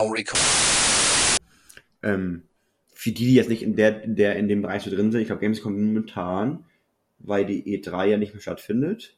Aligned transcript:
now 0.00 0.10
recording. 0.10 0.46
Ähm, 2.02 2.42
für 2.94 3.12
die, 3.12 3.26
die 3.26 3.34
jetzt 3.34 3.48
nicht 3.48 3.62
in 3.62 3.76
der, 3.76 4.02
in 4.02 4.16
der, 4.16 4.36
in 4.36 4.48
dem 4.48 4.62
Bereich 4.62 4.82
so 4.82 4.90
drin 4.90 5.12
sind, 5.12 5.20
ich 5.20 5.26
glaube, 5.26 5.40
Gamescom 5.40 5.72
momentan, 5.72 6.64
weil 7.18 7.44
die 7.44 7.64
E3 7.64 8.06
ja 8.06 8.16
nicht 8.16 8.32
mehr 8.32 8.42
stattfindet, 8.42 9.16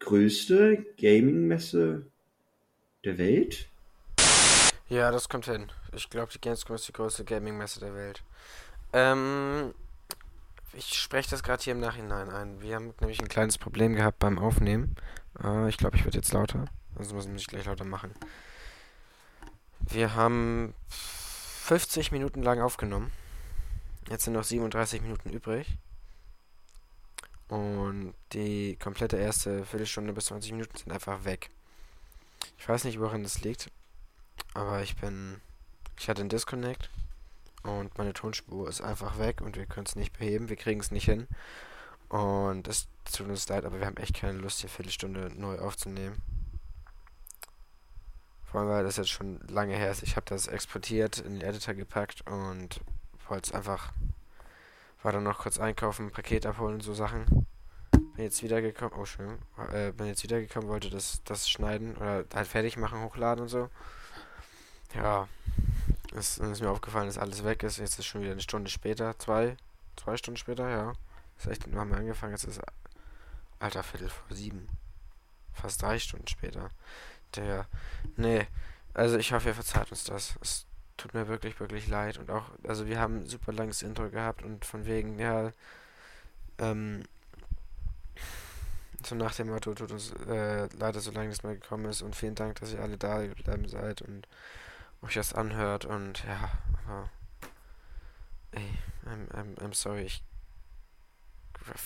größte 0.00 0.84
Gaming-Messe 0.98 2.06
der 3.04 3.18
Welt. 3.18 3.68
Ja, 4.88 5.10
das 5.10 5.28
kommt 5.28 5.46
hin. 5.46 5.70
Ich 5.94 6.10
glaube, 6.10 6.32
die 6.32 6.40
Gamescom 6.40 6.76
ist 6.76 6.88
die 6.88 6.92
größte 6.92 7.24
Gaming-Messe 7.24 7.80
der 7.80 7.94
Welt. 7.94 8.22
Ähm, 8.92 9.72
ich 10.72 10.94
spreche 10.94 11.30
das 11.30 11.42
gerade 11.42 11.62
hier 11.62 11.72
im 11.72 11.80
Nachhinein 11.80 12.28
ein. 12.28 12.60
Wir 12.60 12.76
haben 12.76 12.94
nämlich 13.00 13.20
ein 13.20 13.28
kleines 13.28 13.58
Problem 13.58 13.94
gehabt 13.94 14.18
beim 14.18 14.38
Aufnehmen. 14.38 14.96
Äh, 15.42 15.68
ich 15.68 15.78
glaube, 15.78 15.96
ich 15.96 16.04
werde 16.04 16.18
jetzt 16.18 16.32
lauter. 16.32 16.66
Also 16.98 17.14
muss 17.14 17.26
ich 17.26 17.32
mich 17.32 17.46
gleich 17.46 17.66
lauter 17.66 17.84
machen. 17.84 18.12
Wir 19.80 20.14
haben 20.14 20.74
50 20.88 22.12
Minuten 22.12 22.42
lang 22.42 22.60
aufgenommen. 22.60 23.12
Jetzt 24.08 24.24
sind 24.24 24.34
noch 24.34 24.44
37 24.44 25.02
Minuten 25.02 25.30
übrig. 25.30 25.78
Und 27.48 28.14
die 28.32 28.76
komplette 28.76 29.16
erste 29.16 29.64
Viertelstunde 29.64 30.12
bis 30.12 30.26
20 30.26 30.52
Minuten 30.52 30.76
sind 30.76 30.92
einfach 30.92 31.24
weg. 31.24 31.50
Ich 32.58 32.68
weiß 32.68 32.84
nicht, 32.84 33.00
woran 33.00 33.22
das 33.22 33.42
liegt. 33.42 33.70
Aber 34.54 34.82
ich 34.82 34.96
bin. 34.96 35.40
Ich 35.98 36.08
hatte 36.08 36.20
einen 36.20 36.28
Disconnect. 36.28 36.90
Und 37.62 37.96
meine 37.98 38.12
Tonspur 38.12 38.68
ist 38.68 38.80
einfach 38.80 39.18
weg 39.18 39.40
und 39.40 39.56
wir 39.56 39.66
können 39.66 39.86
es 39.86 39.96
nicht 39.96 40.16
beheben. 40.16 40.48
Wir 40.48 40.56
kriegen 40.56 40.80
es 40.80 40.90
nicht 40.90 41.04
hin. 41.04 41.26
Und 42.08 42.66
es 42.66 42.88
tut 43.12 43.28
uns 43.28 43.48
leid, 43.48 43.64
aber 43.64 43.78
wir 43.78 43.86
haben 43.86 43.96
echt 43.98 44.14
keine 44.14 44.38
Lust, 44.38 44.60
hier 44.60 44.70
Viertelstunde 44.70 45.30
neu 45.36 45.58
aufzunehmen. 45.58 46.20
Vor 48.50 48.60
allem, 48.60 48.70
weil 48.70 48.84
das 48.84 48.96
jetzt 48.96 49.10
schon 49.10 49.38
lange 49.48 49.76
her 49.76 49.92
ist. 49.92 50.02
Ich 50.02 50.16
habe 50.16 50.26
das 50.26 50.48
exportiert, 50.48 51.18
in 51.18 51.38
den 51.38 51.48
Editor 51.48 51.74
gepackt 51.74 52.28
und 52.28 52.80
wollte 53.28 53.50
es 53.50 53.54
einfach. 53.54 53.92
War 55.02 55.12
dann 55.12 55.22
noch 55.22 55.38
kurz 55.38 55.58
einkaufen, 55.58 56.10
Paket 56.10 56.46
abholen 56.46 56.74
und 56.74 56.82
so 56.82 56.92
Sachen. 56.92 57.46
Bin 57.92 58.24
jetzt 58.24 58.42
wiedergekommen. 58.42 58.98
Oh, 58.98 59.04
schön. 59.04 59.38
Äh, 59.72 59.92
bin 59.92 60.08
jetzt 60.08 60.24
wiedergekommen, 60.24 60.68
wollte 60.68 60.90
das, 60.90 61.22
das 61.24 61.48
schneiden 61.48 61.96
oder 61.96 62.24
halt 62.34 62.48
fertig 62.48 62.76
machen, 62.76 63.02
hochladen 63.02 63.42
und 63.42 63.48
so. 63.48 63.70
Ja. 64.94 65.28
Es 66.14 66.38
ist 66.38 66.60
mir 66.60 66.70
aufgefallen, 66.70 67.06
dass 67.06 67.18
alles 67.18 67.44
weg 67.44 67.62
ist. 67.62 67.78
Jetzt 67.78 68.00
ist 68.00 68.06
schon 68.06 68.22
wieder 68.22 68.32
eine 68.32 68.40
Stunde 68.40 68.68
später. 68.68 69.16
Zwei. 69.18 69.56
Zwei 69.96 70.16
Stunden 70.16 70.38
später, 70.38 70.68
ja. 70.68 70.92
Ist 71.38 71.46
echt, 71.46 71.70
wir 71.70 71.78
haben 71.78 71.94
angefangen. 71.94 72.32
Jetzt 72.32 72.44
ist. 72.44 72.60
Alter, 73.60 73.84
Viertel 73.84 74.08
vor 74.08 74.36
sieben. 74.36 74.68
Fast 75.52 75.82
drei 75.82 76.00
Stunden 76.00 76.26
später. 76.26 76.70
Der. 77.36 77.66
Nee. 78.16 78.46
Also 78.94 79.18
ich 79.18 79.32
hoffe, 79.32 79.48
ihr 79.48 79.54
verzeiht 79.54 79.90
uns 79.90 80.04
das. 80.04 80.34
Es 80.40 80.66
tut 80.96 81.14
mir 81.14 81.28
wirklich, 81.28 81.58
wirklich 81.60 81.88
leid. 81.88 82.18
Und 82.18 82.30
auch, 82.30 82.50
also 82.66 82.86
wir 82.86 82.98
haben 82.98 83.22
ein 83.22 83.26
super 83.26 83.52
langes 83.52 83.82
Intro 83.82 84.10
gehabt 84.10 84.42
und 84.42 84.64
von 84.64 84.86
wegen, 84.86 85.18
ja, 85.18 85.52
ähm, 86.58 87.02
so 89.04 89.14
nach 89.14 89.34
dem 89.34 89.48
Motto, 89.48 89.74
tut 89.74 89.92
uns 89.92 90.12
äh, 90.28 90.68
leider 90.76 91.00
so 91.00 91.10
lange 91.10 91.30
das 91.30 91.42
mal 91.42 91.54
gekommen 91.54 91.86
ist 91.86 92.02
und 92.02 92.14
vielen 92.14 92.34
Dank, 92.34 92.60
dass 92.60 92.72
ihr 92.72 92.82
alle 92.82 92.98
da 92.98 93.22
geblieben 93.22 93.66
seid 93.66 94.02
und 94.02 94.26
euch 95.02 95.14
das 95.14 95.32
anhört 95.32 95.86
und 95.86 96.22
ja, 96.24 96.50
aber 96.84 97.08
ey, 98.52 98.68
I'm, 99.06 99.28
I'm, 99.30 99.56
I'm 99.58 99.74
sorry, 99.74 100.02
ich 100.02 100.22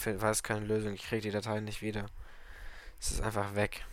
weiß 0.04 0.42
keine 0.42 0.66
Lösung, 0.66 0.94
ich 0.94 1.04
kriege 1.04 1.22
die 1.22 1.30
Dateien 1.30 1.64
nicht 1.64 1.82
wieder. 1.82 2.06
Es 3.00 3.12
ist 3.12 3.20
einfach 3.20 3.54
weg. 3.54 3.84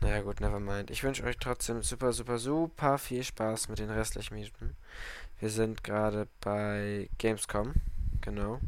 Naja 0.00 0.20
gut, 0.22 0.40
nevermind. 0.40 0.90
Ich 0.90 1.02
wünsche 1.02 1.24
euch 1.24 1.38
trotzdem 1.38 1.82
super, 1.82 2.12
super, 2.12 2.38
super 2.38 2.98
viel 2.98 3.24
Spaß 3.24 3.68
mit 3.68 3.78
den 3.78 3.90
restlichen 3.90 4.34
Minuten. 4.34 4.76
Wir 5.40 5.50
sind 5.50 5.82
gerade 5.82 6.28
bei 6.40 7.08
Gamescom, 7.18 7.74
genau. 8.20 8.60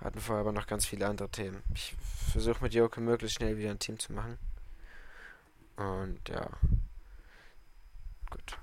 Hatten 0.00 0.20
vorher 0.20 0.40
aber 0.40 0.52
noch 0.52 0.66
ganz 0.66 0.86
viele 0.86 1.06
andere 1.06 1.28
Themen. 1.28 1.62
Ich 1.74 1.94
versuche 2.32 2.62
mit 2.62 2.72
Joke 2.72 3.00
möglichst 3.00 3.36
schnell 3.36 3.58
wieder 3.58 3.70
ein 3.70 3.78
Team 3.78 3.98
zu 3.98 4.12
machen. 4.12 4.38
Und 5.76 6.28
ja. 6.28 6.48
Gut. 8.30 8.58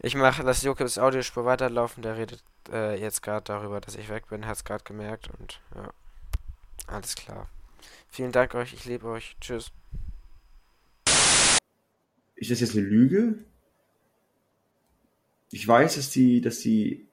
Ich 0.00 0.14
mache, 0.14 0.42
lasse 0.42 0.66
Jokebs 0.66 0.98
Audiospur 0.98 1.44
weiterlaufen. 1.44 2.02
Der 2.02 2.16
redet 2.16 2.42
äh, 2.70 3.00
jetzt 3.00 3.22
gerade 3.22 3.44
darüber, 3.44 3.80
dass 3.80 3.96
ich 3.96 4.08
weg 4.08 4.28
bin. 4.28 4.46
Hat 4.46 4.56
es 4.56 4.64
gerade 4.64 4.84
gemerkt. 4.84 5.28
Und 5.38 5.60
ja. 5.74 5.90
Alles 6.86 7.14
klar. 7.14 7.48
Vielen 8.08 8.32
Dank 8.32 8.54
euch. 8.54 8.74
Ich 8.74 8.84
liebe 8.84 9.06
euch. 9.08 9.36
Tschüss. 9.40 9.72
Ist 12.38 12.50
das 12.52 12.60
jetzt 12.60 12.76
eine 12.76 12.86
Lüge? 12.86 13.34
Ich 15.50 15.66
weiß, 15.66 15.96
dass 15.96 16.10
die, 16.10 16.40
dass 16.40 16.60
die 16.60 17.06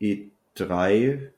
E3 0.00 1.30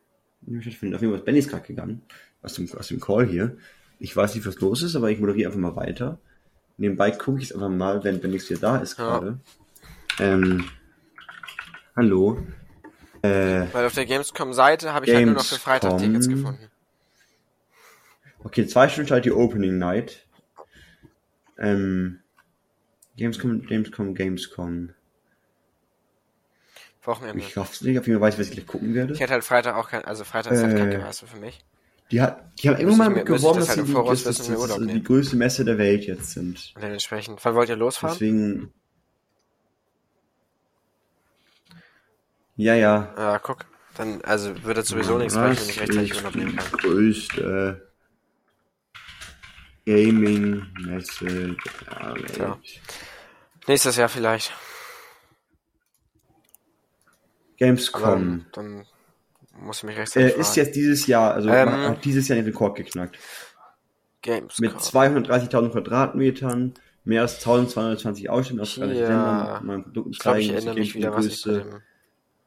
nicht 0.42 0.64
stattfindet. 0.64 0.96
Auf 0.96 1.02
jeden 1.02 1.12
Fall 1.12 1.20
ist 1.20 1.24
Benny 1.24 1.40
gerade 1.42 1.66
gegangen. 1.66 2.02
Aus 2.42 2.54
dem, 2.54 2.68
aus 2.76 2.88
dem 2.88 3.00
Call 3.00 3.26
hier. 3.26 3.56
Ich 4.00 4.16
weiß 4.16 4.34
nicht, 4.34 4.46
was 4.46 4.58
los 4.60 4.82
ist, 4.82 4.96
aber 4.96 5.10
ich 5.10 5.20
moderiere 5.20 5.48
einfach 5.48 5.60
mal 5.60 5.76
weiter. 5.76 6.18
Nebenbei 6.78 7.10
gucke 7.12 7.38
ich 7.38 7.46
es 7.46 7.52
einfach 7.52 7.68
mal, 7.68 8.02
wenn 8.04 8.20
Benix 8.20 8.48
wieder 8.50 8.60
da 8.60 8.76
ist 8.78 8.96
gerade. 8.96 9.38
Ja. 10.18 10.24
Ähm, 10.34 10.64
hallo. 11.96 12.44
Äh, 13.22 13.66
Weil 13.72 13.86
auf 13.86 13.94
der 13.94 14.06
Gamescom-Seite 14.06 14.92
habe 14.92 15.06
ich 15.06 15.12
Gamescom. 15.12 15.16
halt 15.16 15.26
nur 15.26 15.34
noch 15.34 15.44
für 15.44 15.60
Freitag 15.60 15.98
Tickets 15.98 16.28
gefunden. 16.28 16.70
Okay, 18.44 18.66
zwei 18.66 18.88
Stunden 18.88 19.10
halt 19.10 19.24
die 19.24 19.32
Opening 19.32 19.78
Night. 19.78 20.26
Ähm, 21.58 22.20
Gamescom, 23.18 23.66
Gamescom, 23.66 24.14
Gamescom. 24.14 24.90
Wochenende. 27.02 27.42
Ich 27.42 27.56
hoffe 27.56 27.72
es 27.72 27.82
nicht, 27.82 27.98
auf 27.98 28.06
jeden 28.06 28.20
Fall 28.20 28.28
weiß 28.28 28.34
ich, 28.34 28.40
was 28.40 28.48
ich 28.48 28.54
gleich 28.54 28.66
gucken 28.66 28.94
werde. 28.94 29.12
Ich 29.12 29.20
hätte 29.20 29.32
halt 29.32 29.44
Freitag 29.44 29.76
auch 29.76 29.88
kein, 29.88 30.04
also 30.04 30.24
Freitag 30.24 30.52
ist 30.52 30.62
halt 30.62 30.74
äh, 30.74 30.78
kein 30.78 30.90
Gemeiste 30.90 31.26
für 31.26 31.38
mich. 31.38 31.64
Die, 32.10 32.22
hat, 32.22 32.42
die 32.60 32.68
haben 32.68 32.78
irgendwann 32.78 33.12
mal 33.12 33.24
geworben, 33.24 33.60
dass, 33.60 33.68
halt 33.68 33.86
die, 33.86 33.92
dass, 33.92 34.24
dass, 34.24 34.46
dass 34.46 34.78
die 34.78 35.02
größte 35.02 35.36
Messe 35.36 35.64
der 35.64 35.78
Welt 35.78 36.04
jetzt 36.04 36.30
sind. 36.30 36.72
Und 36.74 36.82
dementsprechend, 36.82 37.44
wann 37.44 37.54
wollt 37.54 37.68
ihr 37.68 37.76
losfahren? 37.76 38.14
Deswegen. 38.14 38.72
Ja, 42.56 42.74
ja. 42.74 43.14
Ja, 43.16 43.38
guck. 43.38 43.66
Dann, 43.96 44.22
also 44.22 44.64
würde 44.64 44.82
sowieso 44.82 45.14
ja, 45.14 45.18
nichts 45.18 45.34
wenn 45.34 45.52
ich 45.52 45.80
rechtzeitig 45.80 46.14
Urlaub 46.16 46.34
nehmen 46.36 46.56
kann. 46.56 46.66
Die 46.82 47.87
der 49.88 52.14
Welt. 52.14 52.38
Ja. 52.38 52.58
Nächstes 53.66 53.96
Jahr 53.96 54.08
vielleicht. 54.08 54.52
Gamescom. 57.58 58.46
dann 58.52 58.86
muss 59.60 59.78
ich 59.78 59.84
mich 59.84 59.98
recht 59.98 60.16
äh, 60.16 60.38
Ist 60.38 60.56
jetzt 60.56 60.76
dieses 60.76 61.06
Jahr, 61.06 61.34
also 61.34 61.48
ähm, 61.48 61.70
hat 61.70 62.04
dieses 62.04 62.28
Jahr 62.28 62.36
den 62.36 62.44
Rekord 62.44 62.76
geknackt. 62.76 63.18
Gamescom. 64.22 64.64
Mit 64.64 64.76
230.000 64.76 65.70
Quadratmetern, 65.70 66.74
mehr 67.04 67.22
als 67.22 67.38
1220 67.38 68.30
Ausstellungen 68.30 68.62
aus 68.62 68.76
30 68.76 68.96
ja. 68.96 69.08
Ländern, 69.08 69.66
meinen 69.66 69.82
Produkten 69.82 70.10
ich 70.12 70.18
glaube, 70.18 70.40
ich 70.40 70.52
erinnere 70.52 70.74
mich 70.74 70.94
wieder, 70.94 71.12
was 71.12 71.26
ich 71.26 71.42
größte, 71.42 71.82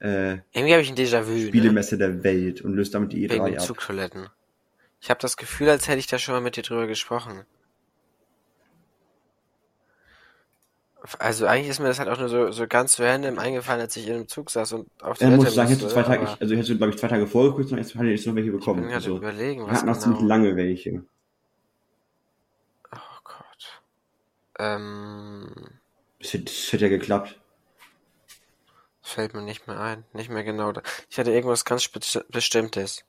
äh, 0.01 0.39
Irgendwie 0.53 0.73
habe 0.73 0.81
ich 0.81 0.89
ein 0.89 0.95
Déjà-vu. 0.95 1.47
Spielemesse 1.47 1.95
ne? 1.95 1.99
der 1.99 2.23
Welt 2.23 2.61
und 2.61 2.73
löst 2.73 2.95
damit 2.95 3.13
die 3.13 3.27
E3 3.27 3.33
Wegen 3.33 3.57
ab. 3.57 3.65
Zugtoiletten. 3.65 4.27
Ich 5.01 5.09
habe 5.09 5.19
das 5.19 5.35
Gefühl, 5.35 5.69
als 5.69 5.87
hätte 5.87 5.97
ich 5.97 6.07
da 6.07 6.19
schon 6.19 6.35
mal 6.35 6.41
mit 6.41 6.55
dir 6.55 6.63
drüber 6.63 6.85
gesprochen. 6.85 7.43
Also 11.17 11.47
eigentlich 11.47 11.69
ist 11.69 11.79
mir 11.79 11.87
das 11.87 11.97
halt 11.97 12.09
auch 12.09 12.19
nur 12.19 12.29
so, 12.29 12.51
so 12.51 12.67
ganz 12.67 12.99
random 12.99 13.39
eingefallen, 13.39 13.81
als 13.81 13.97
ich 13.97 14.07
in 14.07 14.13
einem 14.13 14.27
Zug 14.27 14.51
saß 14.51 14.73
und 14.73 14.87
auf 15.01 15.17
der 15.17 15.29
äh, 15.29 15.35
muss 15.35 15.47
ich 15.47 15.55
sagen, 15.55 15.69
hättest 15.69 15.87
du 15.87 15.91
zwei 15.91 16.03
Tage, 16.03 16.27
also 16.27 16.53
hättest 16.53 16.69
du, 16.69 16.77
glaube 16.77 16.91
ich, 16.93 16.99
zwei 16.99 17.07
Tage 17.07 17.25
vorgeguckt 17.25 17.71
und 17.71 17.79
jetzt 17.79 17.95
hatte 17.95 18.09
ich 18.09 18.23
noch 18.27 18.35
welche 18.35 18.51
bekommen. 18.51 18.81
Ich 18.81 18.85
bin 18.85 18.95
also, 18.95 19.17
überlegen, 19.17 19.65
was 19.65 19.79
hatten 19.79 19.87
noch 19.87 19.97
ziemlich 19.97 20.19
genau. 20.19 20.29
lange 20.29 20.55
welche. 20.55 21.03
Oh 22.93 23.19
Gott. 23.23 23.81
Ähm. 24.59 25.49
Das 26.19 26.33
hätte, 26.33 26.43
das 26.43 26.73
hätte 26.73 26.83
ja 26.83 26.89
geklappt. 26.89 27.39
Fällt 29.01 29.33
mir 29.33 29.41
nicht 29.41 29.65
mehr 29.65 29.79
ein. 29.79 30.05
Nicht 30.13 30.29
mehr 30.29 30.43
genau. 30.43 30.71
Ich 31.09 31.17
hatte 31.17 31.31
irgendwas 31.31 31.65
ganz 31.65 31.89
Bestimmtes. 32.29 33.03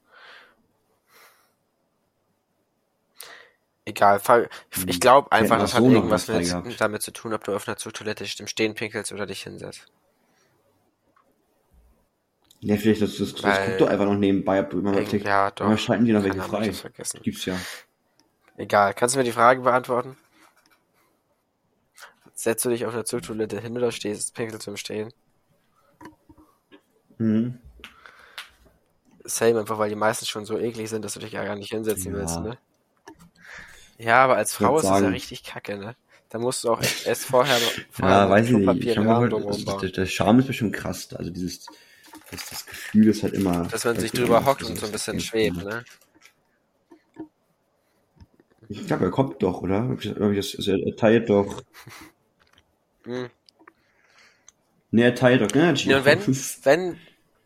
Egal, 3.85 4.21
ich 4.87 5.01
glaube 5.01 5.33
einfach, 5.33 5.59
das 5.59 5.75
hat 5.75 5.83
irgendwas 5.83 6.29
mit, 6.29 6.81
damit 6.81 7.03
zu 7.03 7.13
tun, 7.13 7.33
ob 7.33 7.43
du 7.43 7.55
auf 7.55 7.67
einer 7.67 7.77
Zugtoilette 7.77 8.25
im 8.39 8.47
Stehen 8.47 8.75
pinkelst 8.75 9.11
oder 9.13 9.27
dich 9.27 9.43
hinsetzt. 9.43 9.87
Ja, 12.61 12.77
vielleicht, 12.77 13.03
das, 13.03 13.17
das, 13.17 13.35
das 13.35 13.67
guckt 13.67 13.81
doch 13.81 13.89
einfach 13.89 14.05
noch 14.05 14.15
nebenbei, 14.15 14.61
ob 14.61 14.71
du 14.71 14.79
immer 14.79 14.93
klickst. 15.03 15.27
Ja, 15.27 15.51
doch. 15.51 15.67
Aber 15.67 15.77
schalten 15.77 16.05
die 16.05 16.13
noch 16.13 16.23
welche 16.23 16.41
frei. 16.41 16.73
Gibt's 17.23 17.45
ja. 17.45 17.59
Egal, 18.57 18.95
kannst 18.95 19.17
du 19.17 19.19
mir 19.19 19.25
die 19.25 19.33
Frage 19.33 19.63
beantworten? 19.63 20.17
Setzt 22.35 22.65
du 22.65 22.71
dich 22.71 22.87
auf 22.87 22.95
einer 22.95 23.05
Zugtoilette 23.05 23.61
hin 23.61 23.77
oder 23.77 23.91
stehst, 23.91 24.35
pinkelst 24.35 24.67
du 24.67 24.71
im 24.71 24.77
Stehen? 24.77 25.13
Mhm. 27.19 27.59
Same, 29.25 29.59
einfach 29.59 29.79
weil 29.79 29.89
die 29.89 29.97
meisten 29.97 30.27
schon 30.27 30.45
so 30.45 30.57
eklig 30.57 30.89
sind, 30.89 31.05
dass 31.05 31.15
du 31.15 31.21
dich 31.21 31.33
ja 31.33 31.45
gar 31.45 31.57
nicht 31.57 31.71
hinsetzen 31.71 32.13
ja. 32.13 32.19
willst, 32.19 32.41
ne? 32.41 32.59
Ja, 34.03 34.25
aber 34.25 34.37
als 34.37 34.55
Frau 34.55 34.77
ist 34.79 34.85
es 34.85 34.91
ja 34.91 34.95
sagen. 34.99 35.07
richtig 35.09 35.45
kacke, 35.45 35.79
ne? 35.79 35.95
Da 36.31 36.39
musst 36.39 36.65
du 36.65 36.73
auch 36.73 36.81
erst 37.07 37.27
vorher, 37.27 37.57
vorher 37.91 38.17
Ja, 38.17 38.31
weiß 38.31 38.49
ich 38.49 38.57
nicht. 38.57 38.87
Ich 38.87 38.95
das, 38.95 39.65
das, 39.65 39.65
bauen. 39.65 39.93
der 39.93 40.07
Charme 40.07 40.41
ist 40.41 40.47
bestimmt 40.47 40.75
krass. 40.75 41.13
Also 41.15 41.31
dieses, 41.31 41.67
das, 42.31 42.49
das 42.51 42.67
Gefühl 42.67 43.09
ist 43.09 43.23
halt 43.23 43.35
immer. 43.35 43.69
Dass 43.69 43.85
man 43.85 43.97
sich 43.99 44.13
halt 44.13 44.23
drüber 44.23 44.45
hockt 44.45 44.65
und 44.65 44.79
so 44.79 44.87
ein 44.87 44.93
bisschen 44.93 45.21
schwebt, 45.21 45.57
ne? 45.59 45.85
Ich 48.69 48.87
glaube, 48.87 49.05
er 49.05 49.11
kommt 49.11 49.43
doch, 49.43 49.61
oder? 49.63 49.97
Das- 50.03 50.57
Also 50.57 50.73
er 50.73 50.97
teilt 50.97 51.29
doch. 51.29 51.63
Hm. 53.05 53.27
Ne, 54.91 55.03
er 55.03 55.15
teilt 55.15 55.41
doch, 55.43 55.55
ne? 55.55 55.75
Ja, 55.85 55.99
und 55.99 56.05
wenn, 56.05 56.21
wenn, 56.65 56.99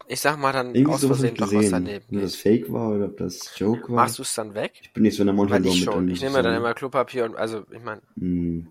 ich 0.09 0.21
sag 0.21 0.39
mal, 0.39 0.53
dann 0.53 0.75
Irgendwie 0.75 0.95
aus 0.95 1.05
Versehen 1.05 1.35
doch 1.35 1.53
was 1.53 1.71
daneben 1.71 2.05
Ob 2.17 2.21
das 2.21 2.37
Fake 2.37 2.73
war 2.73 2.91
oder 2.91 3.07
ob 3.07 3.17
das 3.17 3.53
Joke 3.59 3.89
war. 3.89 4.05
machst 4.05 4.19
du 4.19 4.23
es 4.23 4.35
dann 4.35 4.55
weg? 4.55 4.73
Ich 4.83 4.93
bin 4.93 5.03
nicht 5.03 5.17
so 5.17 5.23
in 5.23 5.27
der 5.27 5.35
ich 5.75 5.81
mit 5.81 5.85
schon. 5.85 5.95
dann 5.95 6.09
Ich 6.09 6.21
nehme 6.21 6.35
dann 6.35 6.45
zusammen. 6.45 6.57
immer 6.59 6.75
Klopapier 6.75 7.25
und, 7.25 7.37
also, 7.37 7.65
ich 7.71 7.83
meine, 7.83 8.03
Hm. 8.19 8.71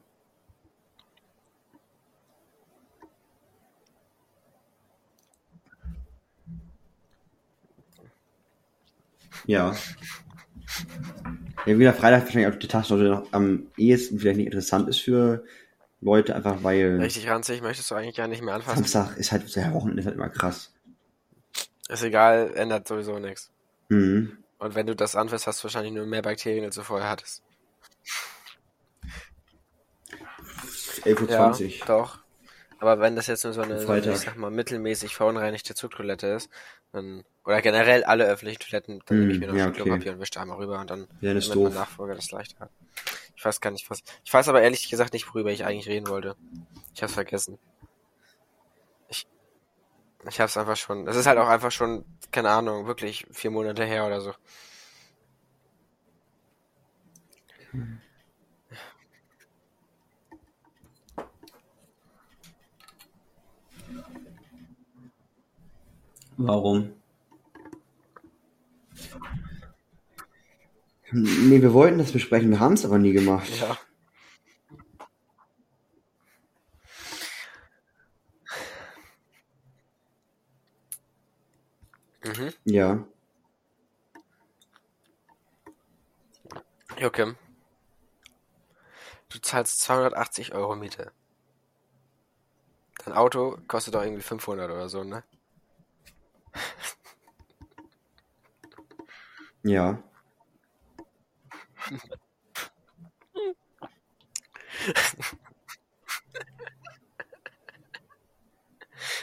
Ja. 9.46 9.76
Ja, 11.66 11.80
wieder 11.80 11.94
Freitag 11.94 12.24
wahrscheinlich 12.26 12.54
auch 12.54 12.60
die 12.60 12.68
Taste 12.68 12.96
noch 12.96 13.28
am 13.32 13.68
ehesten 13.78 14.20
vielleicht 14.20 14.38
nicht 14.38 14.48
interessant 14.48 14.88
ist 14.90 15.00
für 15.02 15.44
Leute, 16.02 16.36
einfach 16.36 16.64
weil 16.64 17.00
richtig 17.02 17.28
ranzig 17.30 17.62
möchtest 17.62 17.90
du 17.92 17.96
eigentlich 17.96 18.16
gar 18.16 18.28
nicht 18.28 18.44
mehr 18.44 18.54
anfassen. 18.56 18.84
Samstag 18.86 19.18
ist 19.18 19.32
halt, 19.32 19.56
der 19.56 19.74
Wochenende 19.74 20.02
ist 20.02 20.06
halt 20.06 20.16
immer 20.16 20.30
krass. 20.30 20.75
Ist 21.90 22.04
egal, 22.04 22.52
ändert 22.56 22.88
sowieso 22.88 23.20
nichts. 23.20 23.52
Mhm. 23.90 24.38
Und 24.58 24.76
wenn 24.76 24.88
du 24.88 24.96
das 24.96 25.16
anfasst, 25.16 25.48
hast 25.48 25.60
du 25.60 25.66
wahrscheinlich 25.66 25.94
nur 25.94 26.06
mehr 26.06 26.22
Bakterien, 26.22 26.66
als 26.66 26.76
du 26.76 26.82
vorher 26.82 27.10
hattest. 27.10 27.44
11.20 31.04 31.82
Uhr. 31.82 31.86
doch. 31.86 32.20
Aber 32.80 33.00
wenn 33.00 33.16
das 33.16 33.28
jetzt 33.28 33.44
nur 33.44 33.54
so 33.54 33.62
eine, 33.62 33.80
so 33.80 33.94
ich 33.94 34.18
sag 34.18 34.38
mal, 34.38 34.52
mittelmäßig 34.52 35.16
verunreinigte 35.16 35.76
Zugtoilette 35.76 36.28
ist, 36.28 36.50
dann, 36.92 37.24
oder 37.46 37.62
generell 37.62 38.04
alle 38.04 38.26
öffentlichen 38.26 38.60
Toiletten, 38.60 39.02
dann 39.06 39.20
nehme 39.20 39.34
ich 39.34 39.40
mir 39.40 39.48
noch 39.48 39.56
ja, 39.56 39.66
ein 39.66 39.70
okay. 39.70 39.84
Klopapier 39.84 40.14
und 40.14 40.20
wische 40.20 40.40
einmal 40.40 40.58
rüber 40.58 40.80
und 40.80 40.90
dann 40.90 41.08
Ja, 41.22 41.34
das 41.34 41.48
ist 41.48 41.56
doof. 41.56 41.74
Nachfolger 41.74 42.16
das 42.16 42.32
leichter 42.32 42.60
hat. 42.60 42.72
Ich 43.36 43.44
weiß 43.44 43.62
gar 43.62 43.72
nicht, 43.72 43.90
was. 43.90 44.02
Ich 44.24 44.34
weiß 44.34 44.48
aber 44.50 44.62
ehrlich 44.62 44.90
gesagt 44.90 45.14
nicht, 45.14 45.28
worüber 45.28 45.52
ich 45.52 45.66
eigentlich 45.66 45.88
reden 45.88 46.08
wollte. 46.08 46.36
Ich 46.94 47.04
hab's 47.04 47.14
vergessen. 47.14 47.60
Ich, 50.28 50.40
hab's 50.40 50.58
einfach 50.58 50.76
schon. 50.76 51.06
Das 51.06 51.16
ist 51.16 51.28
halt 51.28 51.38
auch 51.38 51.48
einfach 51.48 51.72
schon, 51.72 52.04
keine 52.32 52.50
Ahnung, 52.50 52.88
wirklich 52.88 53.26
vier 53.32 53.52
Monate 53.52 53.86
her 53.86 54.06
oder 54.06 54.22
so. 54.22 54.34
Warum? 66.38 66.94
Nee, 71.12 71.62
wir 71.62 71.74
wollten 71.74 71.98
das 71.98 72.12
besprechen, 72.12 72.50
wir 72.50 72.60
haben 72.60 72.74
es 72.74 72.84
aber 72.84 72.98
nie 72.98 73.14
gemacht. 73.14 73.48
Ja. 73.60 73.78
Mhm. 82.26 82.54
Ja. 82.66 83.06
Joachim. 86.98 87.38
Du 89.30 89.38
zahlst 89.40 89.82
280 89.82 90.56
Euro 90.56 90.76
Miete. 90.76 91.12
Dein 93.06 93.14
Auto 93.14 93.58
kostet 93.68 93.96
doch 93.96 94.04
irgendwie 94.04 94.22
500 94.22 94.70
oder 94.70 94.90
so, 94.90 95.04
ne? 95.04 95.24
Ja. 99.64 99.98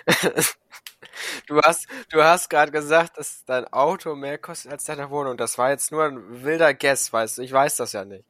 Du 1.52 1.60
hast, 1.60 1.86
du 2.08 2.22
hast 2.22 2.48
gerade 2.48 2.72
gesagt, 2.72 3.18
dass 3.18 3.44
dein 3.44 3.70
Auto 3.74 4.14
mehr 4.14 4.38
kostet 4.38 4.72
als 4.72 4.84
deine 4.84 5.10
Wohnung. 5.10 5.36
Das 5.36 5.58
war 5.58 5.68
jetzt 5.68 5.92
nur 5.92 6.04
ein 6.04 6.42
wilder 6.42 6.72
Guess, 6.72 7.12
weißt 7.12 7.36
du? 7.36 7.42
Ich 7.42 7.52
weiß 7.52 7.76
das 7.76 7.92
ja 7.92 8.06
nicht. 8.06 8.24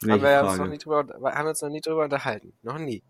Haben 0.00 0.22
Welche 0.22 0.22
wir 0.22 0.48
uns 0.48 0.58
noch 0.58 0.68
nie 0.68 0.78
drüber, 0.78 0.98
haben 1.34 1.44
wir 1.44 1.48
uns 1.50 1.60
noch 1.60 1.70
nie 1.70 1.80
drüber 1.80 2.04
unterhalten. 2.04 2.52
Noch 2.62 2.78
nie. 2.78 3.02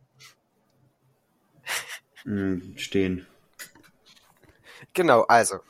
Hm, 2.23 2.73
stehen. 2.79 3.27
Genau, 4.95 5.23
also. 5.25 5.61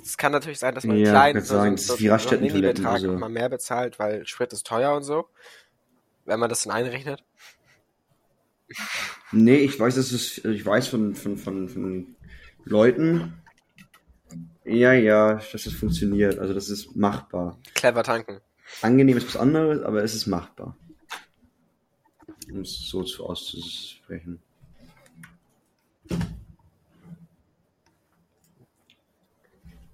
Es 0.00 0.16
kann 0.16 0.30
natürlich 0.30 0.60
sein, 0.60 0.76
dass 0.76 0.84
man 0.84 0.96
Ja, 0.98 1.26
ich 1.28 1.34
würd 1.34 1.44
sagen, 1.46 1.76
so 1.78 1.94
einen 1.94 2.42
Mini-Betrag 2.42 2.92
also- 2.92 3.12
mal 3.12 3.28
mehr 3.28 3.48
bezahlt, 3.48 3.98
weil 3.98 4.24
Sprit 4.24 4.52
ist 4.52 4.64
teuer 4.64 4.94
und 4.94 5.02
so. 5.02 5.28
Wenn 6.26 6.38
man 6.38 6.48
das 6.48 6.62
dann 6.62 6.72
einrechnet. 6.72 7.24
Nee, 9.32 9.56
ich 9.56 9.80
weiß, 9.80 9.96
das 9.96 10.12
ist, 10.12 10.44
ich 10.44 10.64
weiß 10.64 10.86
von, 10.86 11.16
von, 11.16 11.36
von, 11.36 11.68
von 11.68 12.16
Leuten, 12.64 13.34
ja, 14.64 14.92
ja, 14.92 15.34
dass 15.34 15.64
das 15.64 15.72
funktioniert. 15.72 16.38
Also 16.38 16.54
das 16.54 16.68
ist 16.68 16.94
machbar. 16.94 17.58
Clever 17.74 18.02
tanken. 18.02 18.40
Angenehm 18.80 19.16
ist 19.16 19.26
was 19.26 19.36
anderes, 19.36 19.82
aber 19.82 20.02
es 20.02 20.14
ist 20.14 20.26
machbar. 20.26 20.76
Um 22.50 22.60
es 22.60 22.88
so 22.88 23.02
zu 23.02 23.26
auszusprechen. 23.26 24.40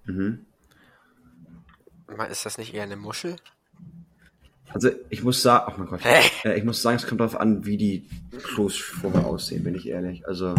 Mhm. 0.04 0.46
Ist 2.30 2.46
das 2.46 2.58
nicht 2.58 2.74
eher 2.74 2.84
eine 2.84 2.96
Muschel? 2.96 3.36
Also 4.72 4.90
ich 5.08 5.22
muss 5.22 5.42
sagen, 5.42 5.72
oh 5.74 5.78
mein 5.78 5.88
Gott, 5.88 6.04
Hä? 6.04 6.20
äh, 6.44 6.58
ich 6.58 6.64
muss 6.64 6.82
sagen, 6.82 6.96
es 6.96 7.06
kommt 7.06 7.20
darauf 7.20 7.38
an, 7.40 7.64
wie 7.64 7.76
die 7.76 8.08
Klos 8.42 8.76
vorher 8.76 9.26
aussehen, 9.26 9.64
bin 9.64 9.74
ich 9.74 9.88
ehrlich. 9.88 10.26
Also, 10.26 10.54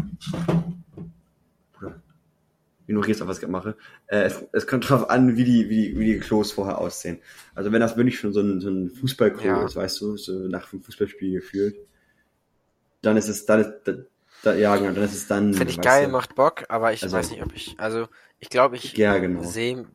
ignorierst 2.89 3.21
einfach, 3.21 3.31
was 3.35 3.41
ich 3.41 3.47
mache. 3.47 3.75
Äh, 4.07 4.23
es, 4.23 4.43
es 4.51 4.67
kommt 4.67 4.89
darauf 4.89 5.09
an, 5.09 5.37
wie 5.37 5.43
die, 5.45 5.69
wie 5.69 5.89
die, 5.89 5.99
wie 5.99 6.05
die 6.13 6.19
Klos 6.19 6.51
vorher 6.51 6.77
aussehen. 6.79 7.19
Also 7.55 7.71
wenn 7.71 7.79
das 7.81 7.95
wirklich 7.97 8.19
schon 8.19 8.33
so 8.33 8.41
ein, 8.41 8.59
so 8.59 8.69
ein 8.69 8.89
Fußballklo 8.89 9.45
Ja. 9.45 9.65
ist, 9.65 9.75
weißt 9.75 10.01
du, 10.01 10.17
so 10.17 10.33
nach 10.47 10.69
dem 10.69 10.81
Fußballspiel 10.81 11.31
gefühlt, 11.33 11.75
dann 13.01 13.15
ist 13.17 13.29
es, 13.29 13.45
dann 13.45 13.61
ist, 13.61 13.73
da, 13.85 13.93
da, 14.43 14.53
ja 14.55 14.75
genau, 14.75 14.91
dann 14.91 15.03
ist 15.03 15.13
es 15.13 15.27
dann. 15.27 15.53
Finde 15.53 15.71
ich 15.71 15.79
geil, 15.81 16.05
du, 16.07 16.11
macht 16.11 16.35
Bock, 16.35 16.65
aber 16.69 16.91
ich 16.93 17.03
Also- 17.03 17.15
weiß 17.15 17.31
nicht, 17.31 17.41
ob 17.43 17.53
ich. 17.55 17.75
Also, 17.79 18.07
ich 18.39 18.49
glaube, 18.49 18.75
ich 18.75 18.95
Ja, 18.97 19.17
genau. 19.17 19.43
sehe. 19.43 19.85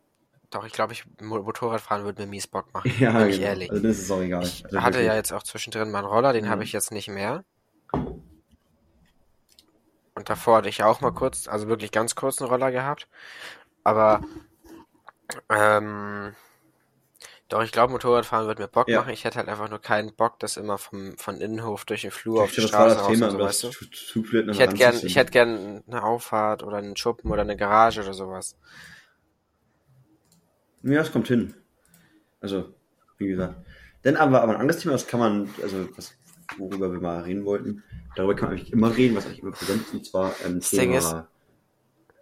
Doch, 0.50 0.64
ich 0.64 0.72
glaube, 0.72 0.92
ich 0.92 1.04
Mo- 1.20 1.42
Motorradfahren 1.42 2.04
würde 2.04 2.22
mir 2.22 2.28
mies 2.28 2.46
Bock 2.46 2.72
machen. 2.72 2.90
Ja, 3.00 3.18
bin 3.18 3.28
ich 3.30 3.36
genau. 3.36 3.48
ehrlich. 3.48 3.70
Also 3.70 3.82
dann 3.82 3.90
ist 3.90 4.10
auch 4.10 4.22
egal. 4.22 4.44
Ich 4.44 4.64
also 4.64 4.82
hatte 4.82 5.02
ja 5.02 5.16
jetzt 5.16 5.32
auch 5.32 5.42
zwischendrin 5.42 5.90
mal 5.90 5.98
einen 5.98 6.06
Roller, 6.06 6.32
den 6.32 6.44
Mhm. 6.44 6.48
habe 6.50 6.62
ich 6.64 6.72
jetzt 6.72 6.92
nicht 6.92 7.08
mehr. 7.08 7.44
Und 10.14 10.30
davor 10.30 10.59
hatte 10.59 10.68
ich 10.68 10.78
ja 10.78 10.87
auch 10.87 11.00
mal 11.00 11.12
kurz, 11.12 11.49
also 11.49 11.68
wirklich 11.68 11.90
ganz 11.90 12.14
kurz 12.14 12.40
einen 12.40 12.50
Roller 12.50 12.71
gehabt. 12.71 13.09
Aber 13.83 14.21
ähm, 15.49 16.35
doch, 17.49 17.62
ich 17.62 17.73
glaube, 17.73 17.92
Motorradfahren 17.92 18.47
wird 18.47 18.59
mir 18.59 18.68
Bock 18.68 18.88
Ja. 18.88 19.00
machen. 19.00 19.12
Ich 19.12 19.25
hätte 19.25 19.38
halt 19.38 19.49
einfach 19.49 19.68
nur 19.68 19.80
keinen 19.80 20.14
Bock, 20.14 20.38
das 20.38 20.56
immer 20.56 20.78
vom, 20.78 21.16
von 21.18 21.40
Innenhof 21.40 21.85
durch 21.85 22.02
den 22.02 22.11
Flur 22.11 22.42
auf 22.42 22.52
die 22.52 22.61
Ich 22.61 22.64
das 22.64 22.73
war 22.73 22.90
Straße 22.90 23.00
raus 23.00 23.14
Thema, 23.14 23.26
und 23.26 23.33
so, 23.33 23.38
weißt 23.40 23.64
du? 23.64 23.71
Zuflirten 23.92 24.52
Ich 24.52 24.61
hätte 24.61 24.76
gern, 24.76 24.97
ich 24.97 25.16
hätte 25.16 25.30
gern 25.30 25.83
eine 25.87 26.02
Auffahrt 26.02 26.62
oder 26.62 26.78
einen 26.78 26.97
Schuppen 26.97 27.30
oder 27.30 27.42
eine 27.42 27.56
Garage 27.56 28.00
oder 28.02 28.14
sowas. 28.14 28.56
Ja, 30.83 31.00
es 31.00 31.12
kommt 31.12 31.28
hin. 31.28 31.54
Also, 32.40 32.75
wie 33.18 33.28
gesagt. 33.28 33.56
Denn 34.04 34.16
aber, 34.16 34.42
aber 34.42 34.54
ein 34.54 34.61
anderes 34.61 34.80
Thema, 34.83 34.92
das 34.92 35.06
kann 35.06 35.21
man, 35.21 35.49
also 35.62 35.88
was, 35.97 36.14
worüber 36.58 36.92
wir 36.92 37.00
mal 37.00 37.20
reden 37.22 37.44
wollten, 37.44 37.82
darüber 38.16 38.34
kann 38.34 38.48
man 38.50 38.58
eigentlich 38.58 38.72
immer 38.72 38.94
reden, 38.96 39.16
was 39.16 39.26
eigentlich 39.26 39.42
immer 39.42 39.52
präsent 39.52 39.82
ist, 39.82 39.94
und 39.94 40.06
zwar 40.06 40.34
ähm, 40.44 40.60
Das 40.60 40.70
Ding 40.70 40.92
Thema. 41.00 41.28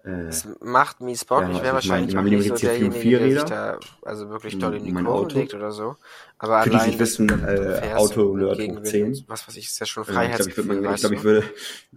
äh, 0.05 0.11
Es 0.29 0.49
macht 0.61 1.01
mies 1.01 1.25
Bock. 1.25 1.41
Ja, 1.41 1.49
ich 1.51 1.61
also 1.61 1.63
wäre 1.63 1.79
ich 1.79 1.89
meine, 1.89 2.09
wahrscheinlich 2.09 2.13
in 2.13 2.19
auch 2.19 2.23
meinem 2.25 2.39
nicht 2.39 2.49
so 2.49 2.55
derjenige, 2.57 3.19
der 3.19 3.31
sich 3.31 3.45
da 3.45 3.79
also 4.03 4.29
wirklich 4.31 4.59
doll 4.59 4.75
in 4.75 4.85
die 4.85 4.93
Mein 4.93 5.07
Auto. 5.07 5.39
legt 5.39 5.55
oder 5.55 5.73
so. 5.73 5.97
Aber 6.39 6.63
Für 6.63 6.71
die, 6.71 6.71
die 6.71 6.77
allein, 6.77 6.91
nicht 6.91 6.99
wissen, 7.01 7.29
äh, 7.31 7.93
Auto 7.95 8.37
Nerd 8.37 8.59
Gegenwind 8.59 8.87
10. 8.87 9.07
und 9.07 9.25
Was 9.29 9.47
weiß 9.49 9.57
ich, 9.57 9.67
ist 9.67 9.79
ja 9.81 9.87
schon 9.87 10.05
ich 10.05 10.09
glaube, 10.09 10.49
ich, 10.49 10.55
Freiheitsgefühl, 10.55 10.69
würde, 10.69 10.95
ich, 10.95 11.01
glaube, 11.01 11.15
ich 11.17 11.25
würde, 11.25 11.45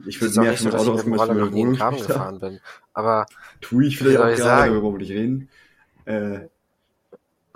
ich 0.05 0.22
würde 0.22 0.32
ist 0.32 0.38
auch 0.38 0.44
mehr 0.44 0.53
dem 0.53 0.72
dass 0.72 0.75
Auto 0.75 0.91
ich 0.91 0.96
mit 0.96 1.05
dem 1.05 1.13
rauskommen, 1.13 1.44
als 1.44 1.51
nie 1.51 1.62
in 1.62 1.67
den 1.70 1.79
Wohnung 1.79 2.01
gefahren 2.01 2.39
bin. 2.39 2.60
Aber 2.94 3.25
Tue 3.62 3.86
ich 3.86 3.98
vielleicht 3.98 4.17
auch 4.20 4.27
ich 4.29 4.38
gerade, 4.38 4.38
sagen? 4.38 4.72
darüber 4.74 4.91
wollte 4.91 5.05
ich 5.05 5.12
reden. 5.12 5.50
Äh, 6.05 6.48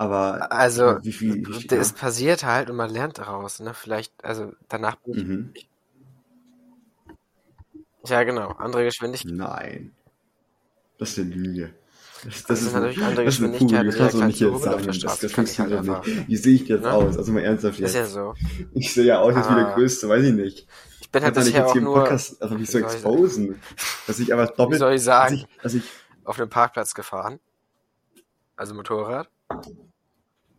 aber 0.00 0.50
also, 0.50 0.96
wie 1.02 1.12
viel, 1.12 1.46
wie 1.46 1.52
viel 1.52 1.74
es 1.74 1.92
passiert 1.92 2.42
halt 2.42 2.70
und 2.70 2.76
man 2.76 2.88
lernt 2.88 3.18
daraus, 3.18 3.60
ne? 3.60 3.74
Vielleicht, 3.74 4.14
also 4.24 4.54
danach 4.70 4.96
ich, 5.04 5.22
mhm. 5.26 5.52
ja 8.06 8.22
genau, 8.22 8.52
andere 8.52 8.84
Geschwindigkeit. 8.84 9.30
Nein. 9.34 9.92
Das 10.98 11.10
ist 11.10 11.18
eine 11.18 11.34
Lüge. 11.34 11.74
Das, 12.24 12.44
Das 12.44 12.72
natürlich 12.72 13.04
andere 13.04 13.26
das 13.26 13.34
ist 13.34 13.40
Geschwindigkeiten, 13.40 13.68
Kugel, 13.68 13.82
die 13.82 13.88
das 13.90 13.96
kannst 13.98 14.14
du 14.14 14.24
nicht 14.24 14.40
jetzt 14.40 14.62
sagen. 14.62 14.86
Das, 14.86 14.98
das 15.00 15.22
ich 15.22 15.22
halt 15.22 15.32
funktioniert 15.34 15.78
einfach. 15.80 16.06
nicht. 16.06 16.28
Wie 16.28 16.36
sehe 16.36 16.54
ich 16.54 16.68
jetzt 16.68 16.82
Ne? 16.82 16.92
aus? 16.92 17.18
Also 17.18 17.32
mal 17.32 17.40
ernsthaft 17.40 17.78
Ist 17.80 17.94
ja 17.94 18.00
jetzt. 18.00 18.12
so. 18.12 18.34
Ich 18.72 18.94
sehe 18.94 19.04
ja 19.04 19.18
aus 19.18 19.34
als 19.34 19.50
wie 19.50 19.54
der 19.54 19.66
Ah. 19.68 19.74
Größte, 19.74 20.08
weiß 20.08 20.24
ich 20.24 20.32
nicht. 20.32 20.66
Ich 21.02 21.10
bin 21.10 21.22
halt 21.22 21.34
bisher 21.34 21.52
jetzt 21.60 21.66
auch 21.66 21.72
hier 21.72 21.80
im 21.80 21.84
nur, 21.84 21.94
Podcast, 21.96 22.40
also 22.40 22.54
mich 22.54 22.70
so 22.70 22.78
wie 22.78 22.82
soll 22.82 22.88
ich 22.90 22.94
exposen, 22.94 23.60
dass 24.06 24.18
ich 24.18 24.32
einfach 24.32 24.50
wie 24.50 24.56
doppelt, 24.56 24.78
soll 24.78 24.92
ich 24.92 25.00
dass 25.00 25.04
sagen, 25.04 25.34
ich, 25.34 25.46
dass 25.62 25.74
ich, 25.74 25.82
auf 26.24 26.38
einem 26.40 26.48
Parkplatz 26.48 26.94
gefahren. 26.94 27.38
Also 28.56 28.74
Motorrad. 28.74 29.28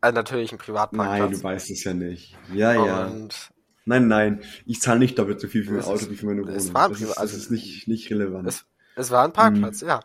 Also 0.02 0.16
natürlich 0.16 0.52
ein 0.52 0.56
nein, 0.58 0.66
Privatparkplatz. 0.66 1.32
du 1.38 1.44
weißt 1.44 1.70
es 1.72 1.84
ja 1.84 1.94
nicht. 1.94 2.38
Ja, 2.54 2.74
ja. 2.74 3.06
Und 3.08 3.52
Nein, 3.86 4.08
nein, 4.08 4.44
ich 4.68 4.80
zahle 4.80 5.00
nicht 5.00 5.18
doppelt 5.18 5.40
so 5.40 5.48
viel 5.48 5.64
für 5.64 5.72
mein 5.72 5.80
Es 5.80 5.88
Auto 5.88 6.10
wie 6.10 6.16
für 6.16 6.28
meine 6.28 6.42
es 6.52 6.66
Wohnung. 6.66 6.74
war 6.76 6.86
ein 6.86 6.92
Das 6.92 7.02
ist, 7.02 7.10
das 7.10 7.18
also- 7.18 7.38
ist 7.38 7.52
nicht, 7.52 7.88
nicht 7.88 8.10
relevant. 8.12 8.48
es, 8.48 8.66
es 8.96 9.10
war 9.10 9.24
ein 9.26 9.34
Parkplatz, 9.34 9.82
ja. 9.82 10.02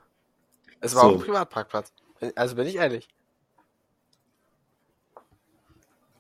Es 0.80 0.94
war 0.94 1.02
So. 1.02 1.08
auch 1.08 1.12
ein 1.14 1.20
Privatparkplatz. 1.20 1.92
Also 2.34 2.56
bin 2.56 2.66
ich 2.66 2.76
ehrlich. 2.76 3.08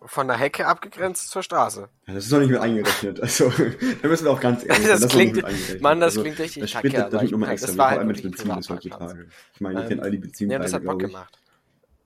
Von 0.02 0.28
der 0.28 0.36
Hecke 0.36 0.66
abgegrenzt 0.66 1.30
zur 1.30 1.42
Straße. 1.42 1.88
Ja, 2.06 2.14
das 2.14 2.24
ist 2.24 2.32
doch 2.32 2.38
nicht 2.38 2.50
mit 2.50 2.60
eingerechnet. 2.60 3.20
Also, 3.20 3.50
da 4.02 4.08
müssen 4.08 4.24
wir 4.26 4.30
auch 4.30 4.40
ganz 4.40 4.62
ehrlich 4.64 4.76
Das 4.86 4.86
sein. 4.86 4.94
ist 4.94 5.02
doch 5.04 5.08
klingt-. 5.10 5.80
Mann, 5.82 5.98
das 5.98 6.12
also, 6.12 6.22
klingt 6.22 6.38
richtig 6.38 6.62
Das 6.62 6.72
kacke, 6.72 6.90
das 6.90 7.22
ich 7.22 7.30
das 7.30 7.74
wie 7.74 7.78
war 7.78 7.90
halt 7.90 8.06
mit 8.06 8.22
Benzin 8.22 8.50
ist 8.58 8.70
heutzutage. 8.70 9.28
Ich 9.54 9.60
meine, 9.60 9.80
ihr 9.80 9.82
Ähm, 9.82 9.88
kennt 9.88 10.02
alle 10.02 10.10
die 10.12 10.16
Ja, 10.18 10.20
Benzinpreise, 10.22 10.62
das 10.62 10.72
hat 10.74 10.84
Bock 10.84 11.02
ich. 11.02 11.06
gemacht. 11.08 11.38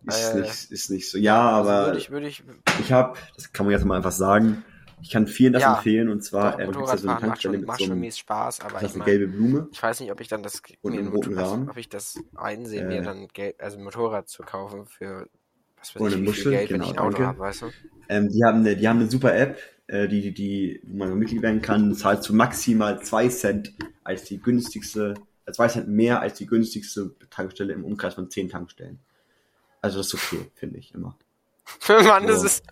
Ist, 0.07 0.35
Äh, 0.35 0.41
nicht, 0.41 0.71
ist 0.71 0.91
nicht 0.91 1.11
so. 1.11 1.19
Ja, 1.19 1.51
Also 1.51 1.71
aber 1.71 1.87
würde 1.87 1.99
ich, 1.99 2.11
würde 2.11 2.27
ich, 2.29 2.43
ich 2.81 2.93
habe, 2.93 3.19
das 3.37 3.53
kann 3.53 3.67
man 3.67 3.73
jetzt 3.73 3.85
mal 3.85 3.97
einfach 3.97 4.13
sagen, 4.13 4.65
ich 5.03 5.11
kann 5.11 5.27
vielen 5.27 5.53
das 5.53 5.63
Ja. 5.63 5.77
empfehlen 5.77 6.09
und 6.09 6.23
zwar 6.23 6.57
da 6.59 6.97
so 6.97 7.09
eine 7.09 7.19
Tankstelle 7.21 7.59
mit 7.59 7.75
so 7.77 7.85
einem, 7.85 8.11
Spaß, 8.11 8.61
aber 8.61 8.83
ich 8.83 8.95
meine, 8.95 9.05
gelbe 9.05 9.29
Blume. 9.29 9.69
ich 9.73 9.83
weiß 9.83 10.01
nicht, 10.01 10.11
ob 10.13 10.21
ich 10.21 10.29
dann 10.29 10.43
das, 10.43 10.63
Und 10.83 10.93
einen 10.95 11.09
roten 11.09 11.39
Rahmen. 11.39 11.69
ob 11.69 11.77
ich 11.77 11.89
das 11.89 12.19
einsehe, 12.35 12.83
Äh. 12.83 12.89
mir 12.89 13.03
dann 13.03 13.29
Geld, 13.29 13.61
also 13.61 13.79
ein 13.79 13.85
Motorrad 13.85 14.29
zu 14.29 14.43
kaufen 14.43 14.87
für, 14.87 15.29
was 15.79 15.95
weiß 15.95 16.03
Und 16.03 16.09
ich, 16.09 16.15
eine 16.15 16.25
Muschel, 16.25 16.53
Geld, 16.53 16.73
wenn 16.73 16.81
genau, 16.81 16.87
ich 16.87 16.93
ein 16.93 16.99
Auto 16.99 17.19
habe, 17.25 17.39
weißt 17.39 17.63
du? 17.63 17.73
Ähm, 18.09 18.29
die, 18.29 18.45
haben 18.45 18.61
eine, 18.61 18.77
die 18.77 18.89
haben 18.89 18.99
eine 19.01 19.11
super 19.11 19.35
App, 19.37 19.59
äh, 19.87 20.09
die, 20.09 20.21
die, 20.21 20.35
die, 20.35 20.81
wo 20.87 20.97
man 20.99 21.19
Mitglied 21.19 21.43
werden 21.43 21.63
kann, 21.63 21.95
zahlt 21.95 22.23
zu 22.23 22.35
maximal 22.35 23.01
zwei 23.03 23.29
Cent 23.29 23.73
als 24.05 24.25
die 24.25 24.41
günstigste, 24.41 25.15
äh, 25.47 25.53
zwei 25.53 25.69
Cent 25.69 25.89
mehr 25.89 26.21
als 26.21 26.35
die 26.35 26.47
günstigste 26.47 27.15
Tankstelle 27.31 27.73
im 27.73 27.85
Umkreis 27.85 28.15
von 28.15 28.31
zehn 28.31 28.49
Tankstellen. 28.49 28.99
Also 29.83 29.99
das 29.99 30.09
ist 30.09 30.15
okay, 30.15 30.51
finde 30.55 30.79
ich 30.79 30.95
immer. 30.95 31.17
Mann, 31.89 32.27
das 32.27 32.41
So. 32.41 32.43
ist, 32.43 32.63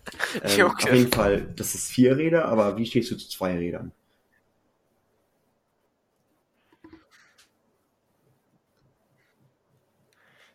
Ähm, 0.42 0.66
okay. 0.66 0.84
Auf 0.84 0.94
jeden 0.94 1.12
Fall, 1.12 1.42
das 1.56 1.74
ist 1.74 1.90
vier 1.90 2.16
Räder, 2.16 2.46
aber 2.46 2.76
wie 2.76 2.86
stehst 2.86 3.10
du 3.10 3.16
zu 3.16 3.28
zwei 3.28 3.56
Rädern? 3.56 3.92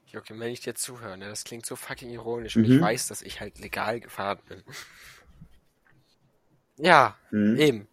Joachim, 0.08 0.40
wenn 0.40 0.52
ich 0.52 0.62
dir 0.62 0.76
zuhöre, 0.76 1.18
ne, 1.18 1.28
das 1.28 1.44
klingt 1.44 1.66
so 1.66 1.76
fucking 1.76 2.10
ironisch 2.10 2.58
und 2.58 2.64
ich 2.66 2.70
Mhm. 2.70 2.80
weiß, 2.80 3.08
dass 3.08 3.22
ich 3.22 3.42
halt 3.42 3.60
legal 3.60 4.00
gefahren 4.00 4.40
bin. 4.48 4.64
Ja, 6.78 7.16
Mhm. 7.32 7.58
eben. 7.58 7.88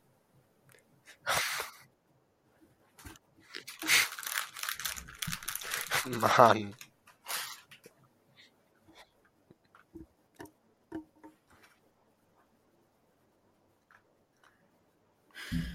Mann. 6.39 6.75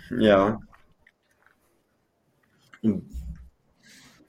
Ja. 0.09 0.59
Und, 2.83 3.03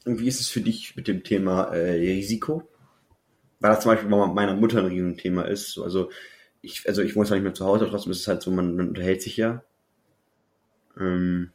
und 0.05 0.21
wie 0.21 0.29
ist 0.29 0.41
es 0.41 0.49
für 0.49 0.61
dich 0.61 0.97
mit 0.97 1.09
dem 1.09 1.25
Thema 1.25 1.65
äh, 1.75 1.93
Risiko? 1.93 2.69
Weil 3.61 3.73
das 3.73 3.83
zum 3.83 3.93
Beispiel 3.93 4.11
bei 4.11 4.27
meiner 4.29 4.57
Mutter 4.57 4.81
ein 4.81 4.87
Riesenthema 4.87 5.43
ist. 5.45 5.73
So, 5.73 5.85
Also 5.85 6.11
ich, 6.63 6.89
also 6.89 7.03
ich 7.03 7.17
wohne 7.17 7.27
zwar 7.27 7.37
nicht 7.39 7.45
mehr 7.45 7.55
zu 7.55 7.67
Hause, 7.67 7.85
aber 7.85 7.93
trotzdem 7.93 8.13
ist 8.13 8.21
es 8.23 8.29
halt 8.29 8.43
so, 8.43 8.51
man, 8.51 8.77
man 8.77 8.89
unterhält 8.91 9.23
sich 9.23 9.37
ja. 9.37 9.63
Ähm, 10.99 11.53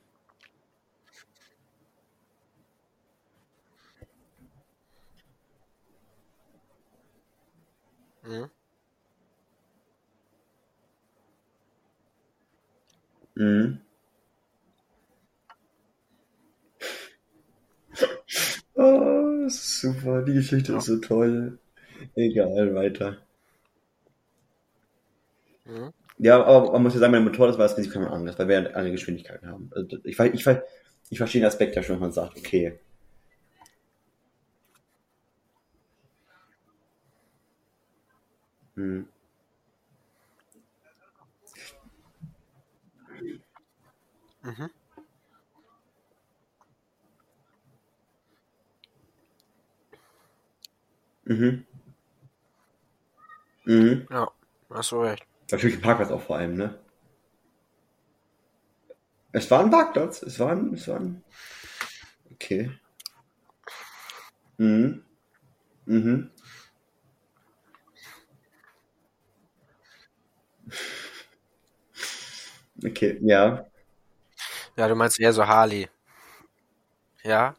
Mhm. 8.23 8.45
mhm. 13.35 13.81
Oh, 18.81 19.43
das 19.43 19.79
super. 19.79 20.23
Die 20.23 20.33
Geschichte 20.33 20.73
ist 20.75 20.85
so 20.85 20.97
toll. 20.97 21.57
Egal, 22.15 22.75
weiter. 22.75 23.17
Mhm. 25.65 25.91
Ja, 26.17 26.43
aber 26.43 26.71
man 26.73 26.83
muss 26.83 26.93
ja 26.93 26.99
sagen, 26.99 27.13
beim 27.13 27.23
Motorrad 27.23 27.57
war 27.57 27.67
das 27.67 27.77
Risiko 27.77 27.99
immer 27.99 28.11
anders, 28.11 28.37
weil 28.37 28.47
wir 28.47 28.61
ja 28.61 28.69
andere 28.71 28.91
Geschwindigkeiten 28.91 29.47
haben. 29.49 29.71
Also 29.75 29.97
ich, 30.03 30.19
ich, 30.19 30.43
ver- 30.43 30.63
ich 31.09 31.17
verstehe 31.17 31.41
den 31.41 31.47
Aspekt 31.47 31.75
ja 31.75 31.83
schon, 31.83 31.95
wenn 31.95 32.01
man 32.01 32.11
sagt, 32.11 32.37
okay. 32.37 32.79
Hm. 38.75 39.01
Mhm. 44.43 44.80
Mhm. 51.31 51.65
Mhm. 53.63 54.07
Ja, 54.09 54.29
hast 54.69 54.91
du 54.91 55.01
recht. 55.01 55.25
Natürlich 55.49 55.77
ein 55.77 55.81
Parkplatz 55.81 56.11
auch 56.11 56.21
vor 56.21 56.35
allem, 56.37 56.55
ne? 56.55 56.77
Es 59.31 59.49
war 59.49 59.61
ein 59.61 59.71
Parkplatz. 59.71 60.23
Es 60.23 60.39
war 60.39 60.51
ein, 60.51 60.73
es 60.73 60.87
war 60.89 60.99
ein. 60.99 61.23
Okay. 62.33 62.69
Mhm. 64.57 65.05
Mhm. 65.85 66.31
Okay, 72.83 73.19
ja. 73.21 73.65
Ja, 74.75 74.87
du 74.87 74.95
meinst 74.95 75.19
eher 75.19 75.31
so 75.31 75.47
Harley. 75.47 75.87
Ja? 77.23 77.55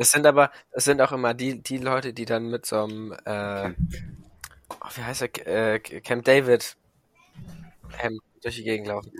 Das 0.00 0.12
sind 0.12 0.26
aber, 0.26 0.50
das 0.72 0.84
sind 0.86 1.02
auch 1.02 1.12
immer 1.12 1.34
die, 1.34 1.62
die 1.62 1.76
Leute, 1.76 2.14
die 2.14 2.24
dann 2.24 2.48
mit 2.48 2.64
so 2.64 2.84
einem, 2.84 3.12
äh, 3.26 3.74
oh, 4.70 4.88
wie 4.94 5.02
heißt 5.02 5.20
er, 5.20 5.74
äh, 5.74 5.78
Camp 5.78 6.24
David 6.24 6.78
Hemd 7.98 8.22
durch 8.42 8.56
die 8.56 8.64
Gegend 8.64 8.86
laufen. 8.88 9.12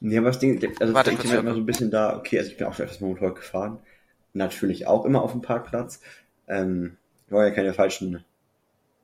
Nee, 0.00 0.18
aber 0.18 0.26
das 0.26 0.38
Ding, 0.38 0.62
also 0.80 0.92
das 0.92 1.04
kurz, 1.06 1.24
ist 1.24 1.30
halt 1.30 1.40
immer 1.40 1.54
so 1.54 1.60
ein 1.60 1.64
bisschen 1.64 1.90
da, 1.90 2.14
okay, 2.14 2.40
also 2.40 2.50
ich 2.50 2.58
bin 2.58 2.66
auch 2.66 2.74
schon 2.74 2.84
öfters 2.84 3.00
mit 3.00 3.08
dem 3.08 3.14
Motorrad 3.14 3.36
gefahren. 3.36 3.78
Natürlich 4.34 4.86
auch 4.86 5.06
immer 5.06 5.22
auf 5.22 5.32
dem 5.32 5.40
Parkplatz. 5.40 6.02
Ähm, 6.46 6.98
ich 7.24 7.32
wollte 7.32 7.48
ja 7.48 7.54
keine 7.54 7.72
falschen 7.72 8.22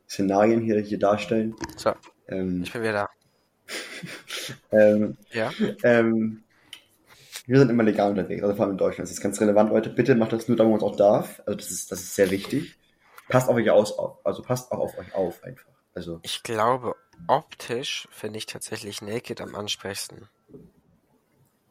Szenarien 0.07 0.61
hier, 0.61 0.79
hier 0.81 0.99
darstellen. 0.99 1.57
So, 1.79 1.95
Ähm, 2.29 2.65
ich 2.65 2.71
bin 2.71 2.83
wieder 2.83 2.93
da. 2.93 3.09
ähm, 4.73 5.17
Ja? 5.31 5.51
ähm, 5.85 6.43
wir 7.47 7.59
sind 7.59 7.71
immer 7.71 7.83
legal 7.83 8.11
unterwegs, 8.11 8.43
also 8.43 8.55
vor 8.55 8.65
allem 8.65 8.73
in 8.73 8.79
Deutschland. 8.79 9.07
Das 9.09 9.13
ist 9.17 9.21
ganz 9.21 9.41
relevant, 9.41 9.71
Leute. 9.71 9.91
Bitte 9.91 10.15
macht 10.15 10.33
das 10.33 10.49
nur 10.49 10.57
da, 10.57 10.65
wo 10.65 10.71
man 10.71 10.79
es 10.79 10.85
auch 10.85 10.97
darf. 10.97 11.43
Also 11.47 11.57
das 11.57 11.71
ist, 11.71 11.91
das 11.93 12.01
ist 12.01 12.15
sehr 12.15 12.31
wichtig. 12.31 12.77
Passt 13.29 13.49
auf 13.49 13.57
euch 13.57 13.71
aus, 13.71 13.97
auf, 13.99 14.19
also 14.25 14.43
passt 14.43 14.71
auch 14.73 14.79
auf 14.79 14.99
euch 14.99 15.15
auf 15.15 15.43
einfach. 15.45 15.71
Also, 15.95 16.21
Ich 16.23 16.43
glaube, 16.43 16.95
optisch 17.27 18.09
finde 18.13 18.39
ich 18.39 18.47
tatsächlich 18.47 19.03
Naked 19.03 19.41
am 19.41 19.55
ansprechendsten. 19.55 20.29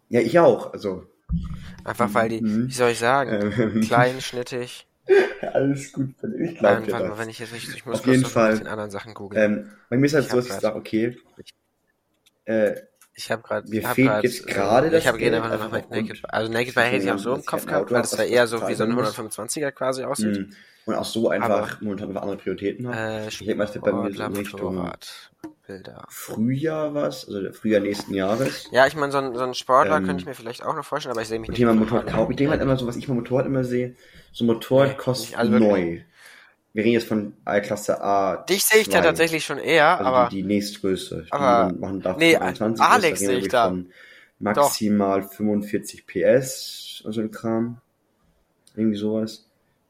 ja, 0.10 0.20
ich 0.22 0.38
auch. 0.40 0.74
Also, 0.74 1.06
Einfach 1.84 2.14
weil 2.14 2.30
die, 2.30 2.42
Mhm. 2.42 2.68
wie 2.68 2.74
soll 2.74 2.90
ich 2.92 3.00
sagen, 3.00 3.52
ähm, 3.58 3.82
klein, 3.82 4.20
schnittig. 4.22 4.88
alles 5.54 5.94
gut. 5.94 6.10
Ich 6.42 6.58
glaube 6.58 6.86
dir 6.86 6.92
mal, 6.92 7.10
das. 7.10 7.20
wenn 7.20 7.30
ich 7.30 7.40
jetzt 7.40 7.54
nicht, 7.54 7.70
ich 7.74 7.86
muss 7.86 8.00
Auf 8.00 8.08
jeden 8.08 8.26
Fall. 8.26 8.58
den 8.58 8.68
anderen 8.68 8.92
Sachen 8.92 9.14
googeln. 9.14 9.42
Ähm, 9.62 9.72
bei 9.90 9.98
mir 9.98 10.06
ist 10.08 10.14
halt 10.14 10.26
Ich 10.26 10.32
so, 10.32 10.38
dass 10.38 10.48
ich 10.48 10.54
sage, 10.54 10.76
okay, 10.78 11.18
äh, 12.46 12.76
Ich 13.20 13.30
habe 13.30 13.42
gerade, 13.44 13.70
Mir 13.70 13.82
fehlt 13.90 14.24
jetzt 14.24 14.48
gerade 14.48 14.88
äh, 14.88 14.92
das 14.92 15.02
ich 15.02 15.08
habe 15.08 15.18
Geld, 15.18 15.34
einfach 15.34 15.52
einfach 15.52 15.70
nach 15.70 15.80
aufgrund- 15.80 16.08
Naked. 16.08 16.22
Also 16.30 16.50
Naked 16.54 16.74
bei 16.74 16.84
hätte 16.86 17.04
ich 17.04 17.12
auch 17.12 17.18
so 17.20 17.36
im 17.36 17.46
Kopf 17.46 17.66
gehabt, 17.66 17.92
weil 17.92 17.98
hab, 17.98 18.04
das 18.04 18.12
da 18.12 18.24
eher 18.24 18.48
so 18.48 18.66
wie 18.66 18.74
so 18.76 18.86
ein 18.86 18.92
muss. 18.94 19.18
125er 19.18 19.72
quasi 19.72 20.06
aussieht. 20.06 20.40
mh, 20.40 20.56
und 20.86 20.96
auch 20.96 21.04
so 21.04 21.28
einfach 21.30 21.50
Aber- 21.50 21.78
momentan 21.82 22.08
einfach 22.08 22.22
andere 22.22 22.38
Prioritäten 22.38 22.88
habe. 22.88 22.98
Äh, 22.98 23.28
ich 23.28 23.40
denke 23.40 23.56
mal, 23.56 23.66
es 23.66 23.74
wird 23.76 23.84
bei 23.84 23.92
mir 23.92 24.14
so 24.14 24.24
Richtung 24.24 24.90
Bilder. 25.68 26.06
Frühjahr 26.08 26.94
was, 26.94 27.28
also 27.28 27.52
Frühjahr 27.52 27.82
nächsten 27.82 28.14
Jahres. 28.14 28.70
Ja, 28.72 28.88
ich 28.88 28.96
meine, 28.96 29.12
so 29.12 29.18
ein, 29.20 29.36
so 29.36 29.44
ein 29.44 29.54
Sportler 29.54 29.98
Ähm, 29.98 30.06
könnte 30.06 30.22
ich 30.22 30.26
mir 30.28 30.34
vielleicht 30.34 30.66
auch 30.66 30.76
noch 30.76 30.86
vorstellen, 30.86 31.12
aber 31.12 31.22
ich 31.22 31.28
sehe 31.28 31.40
mich 31.40 31.50
nicht. 31.50 31.58
Thema 31.58 31.74
mit 31.74 31.82
Motorrad 31.82 32.08
kaufen. 32.08 32.32
Ich 32.32 32.38
denke 32.38 32.52
halt 32.52 32.62
immer 32.62 32.78
so, 32.78 32.88
was 32.88 32.96
ich 32.96 33.06
beim 33.08 33.18
Motorrad 33.18 33.46
immer 33.48 33.66
sehe, 33.66 33.96
so 34.32 34.46
ein 34.46 34.48
Motorrad 34.48 34.88
Nee, 34.90 34.96
kostet 34.96 35.38
also 35.38 35.52
neu. 35.52 36.00
Wir 36.80 36.86
reden 36.86 36.94
jetzt 36.94 37.08
von 37.10 37.34
Klasse 37.62 38.02
A. 38.02 38.38
Dich 38.38 38.64
sehe 38.64 38.80
ich 38.80 38.88
da 38.88 39.02
tatsächlich 39.02 39.44
schon 39.44 39.58
eher, 39.58 39.98
Also 40.00 40.06
aber 40.06 40.30
die, 40.30 40.38
die 40.38 40.44
nächstgrößte. 40.44 41.24
Die 41.26 41.32
aber- 41.34 41.74
machen 41.78 42.00
darf 42.02 42.16
nee, 42.16 42.36
von 42.36 42.42
21 42.44 42.86
Alex 42.86 43.20
sehe 43.20 43.38
ich 43.38 43.50
da. 43.50 43.76
Maximal 44.40 45.24
45 45.24 46.08
PS 46.08 47.02
und 47.04 47.12
so 47.12 47.20
ein 47.20 47.32
Kram. 47.32 47.82
Irgendwie 48.78 48.96
sowas. 48.96 49.46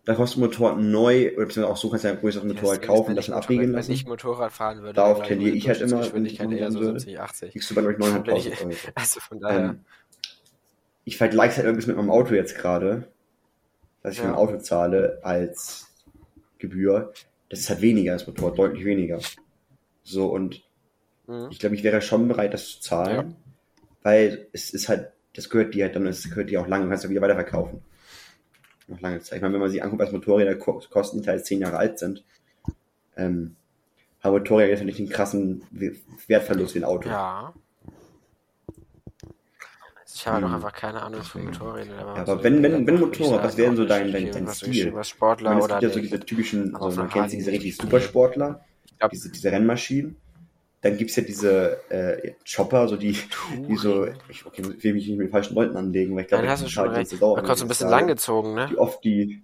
Da 0.06 0.16
kostet 0.16 0.40
ein 0.40 0.42
Motorrad 0.46 0.80
neu, 0.80 1.28
oder 1.36 1.46
beziehungsweise 1.46 1.68
auch 1.68 1.78
so 1.78 1.92
kannst 1.92 2.06
du 2.06 2.10
ein 2.10 2.20
größeres 2.20 2.48
Motorrad 2.48 2.82
Ja, 2.82 2.88
kaufen, 2.88 3.16
das 3.16 3.28
dann 3.28 3.36
Motorrad- 3.36 3.44
abregeln 3.44 3.74
Wenn 3.74 3.80
ich 3.82 3.88
lassen. 3.90 4.10
Motorrad 4.10 4.52
fahren 4.52 4.82
würde, 4.82 4.94
Darauf 4.94 5.22
tendiere 5.28 5.56
ich 5.56 5.68
halt 5.68 5.82
immer, 5.82 6.02
ich 6.26 6.40
eher 6.40 6.72
so 6.72 6.80
würde. 6.80 7.00
70, 7.00 7.20
80. 7.20 7.52
Kriegst 7.52 7.70
du 7.70 7.76
bei 7.76 7.84
euch 7.84 7.98
Bin 7.98 8.08
900 8.08 8.36
ich, 8.40 8.62
Euro. 8.64 8.72
also 8.96 9.20
von 9.20 9.40
daher. 9.40 9.60
Ähm, 9.60 9.80
ich 11.06 11.18
vergleiche 11.18 11.52
es 11.52 11.58
halt 11.58 11.68
ein 11.68 11.76
bisschen 11.76 11.92
mit 11.96 11.98
meinem 11.98 12.10
Auto 12.10 12.34
jetzt 12.34 12.56
gerade, 12.58 13.08
dass 14.02 14.14
ich 14.14 14.18
Ja. 14.18 14.24
für 14.24 14.30
ein 14.32 14.36
Auto 14.36 14.58
zahle 14.58 15.20
als 15.22 15.86
Gebühr. 16.60 17.12
Das 17.50 17.60
ist 17.62 17.70
halt 17.70 17.82
weniger, 17.82 18.14
das 18.14 18.28
Motorrad, 18.28 18.58
deutlich 18.58 18.86
weniger. 18.86 19.20
So, 20.04 20.28
und 20.28 20.64
Mhm. 21.28 21.48
ich 21.52 21.60
glaube, 21.60 21.76
ich 21.76 21.84
wäre 21.84 22.02
schon 22.02 22.28
bereit, 22.28 22.54
das 22.54 22.68
zu 22.68 22.82
zahlen, 22.82 23.36
weil 24.04 24.48
es 24.54 24.70
ist 24.72 24.90
halt, 24.90 25.12
das 25.34 25.50
gehört 25.50 25.74
dir 25.74 25.86
halt 25.86 25.96
dann, 25.96 26.08
es 26.08 26.30
gehört 26.30 26.50
dir 26.50 26.62
auch 26.62 26.68
lange, 26.68 26.84
du 26.86 26.90
kannst 26.90 27.04
ja 27.04 27.10
wieder 27.10 27.22
weiterverkaufen. 27.22 27.82
Noch 28.88 29.00
lange 29.02 29.20
Zeit. 29.20 29.38
Ich 29.38 29.42
meine, 29.42 29.54
wenn 29.54 29.62
man 29.62 29.70
sich 29.70 29.84
anguckt, 29.84 30.02
was 30.02 30.12
Motorräder 30.12 30.56
ko- 30.56 30.82
kosten, 30.90 31.20
die 31.20 31.26
teils 31.26 31.44
zehn 31.46 31.62
Jahre 31.62 31.78
alt 31.78 32.00
sind, 32.00 32.24
ähm, 33.16 33.56
haben 34.22 34.34
Motorräder 34.34 34.72
jetzt 34.72 34.84
nicht 34.84 34.98
den 35.00 35.10
krassen 35.10 35.62
We- 35.72 35.96
Wertverlust 36.28 36.74
wie 36.76 36.80
ein 36.80 36.86
Auto. 36.86 37.10
Ja. 37.10 37.54
Ich 40.20 40.28
habe 40.28 40.36
halt 40.36 40.46
Hm. 40.48 40.56
einfach 40.56 40.74
keine 40.74 41.02
Ahnung 41.02 41.24
von 41.24 41.46
Motorrädern. 41.46 41.96
Ja, 41.98 42.14
aber 42.16 42.44
wenn- 42.44 42.62
wenn- 42.62 42.86
wenn 42.86 43.00
Motorrad, 43.00 43.42
was 43.42 43.56
wäre 43.56 43.74
so 43.74 43.86
dein- 43.86 44.12
dein- 44.12 44.30
dein 44.30 44.48
Stil? 44.50 44.94
Sportler 45.04 45.50
meine, 45.52 45.62
es 45.62 45.68
gibt 45.70 45.82
ja 45.82 45.90
so 45.90 46.00
diese 46.02 46.20
typischen, 46.20 46.76
Aber 46.76 46.92
so, 46.92 46.98
von 46.98 47.06
man 47.06 47.10
kennt 47.14 47.32
diese 47.32 47.52
richtig. 47.52 47.78
Supersportler, 47.78 48.60
diese, 49.14 49.32
diese 49.32 49.50
Rennmaschinen. 49.50 50.18
Dann 50.82 50.98
gibt's 50.98 51.16
ja 51.16 51.24
diese 51.24 51.78
äh, 51.90 52.34
Chopper, 52.46 52.90
so 52.90 52.98
die, 52.98 53.18
die 53.68 53.76
so, 53.78 54.08
ich 54.28 54.46
okay, 54.46 54.64
will 54.64 54.94
mich 54.94 55.08
nicht 55.08 55.18
mit 55.18 55.28
den 55.28 55.32
falschen 55.32 55.56
Leuten 55.56 55.78
anlegen, 55.78 56.16
weil 56.16 56.24
ich 56.24 56.28
glaube, 56.28 56.46
du 56.48 56.54
die 56.54 56.70
schon 56.70 56.86
zahlt 56.86 56.98
recht. 56.98 57.22
Dauer, 57.22 57.36
Man 57.38 57.46
so 57.46 57.52
ein 57.52 57.58
das 57.60 57.68
bisschen 57.68 57.90
langgezogen, 57.90 58.56
ne? 58.56 58.68
Die 58.70 58.78
oft 58.78 59.04
die, 59.06 59.42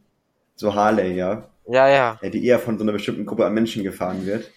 so 0.55 0.75
Harley, 0.75 1.15
ja, 1.15 1.49
Ja, 1.67 1.87
ja. 1.87 2.19
ja, 2.21 2.29
die 2.29 2.45
eher 2.45 2.59
von 2.59 2.77
so 2.77 2.83
einer 2.83 2.91
bestimmten 2.93 3.25
Gruppe 3.25 3.45
an 3.45 3.53
Menschen 3.53 3.83
gefahren 3.83 4.25
wird, 4.25 4.49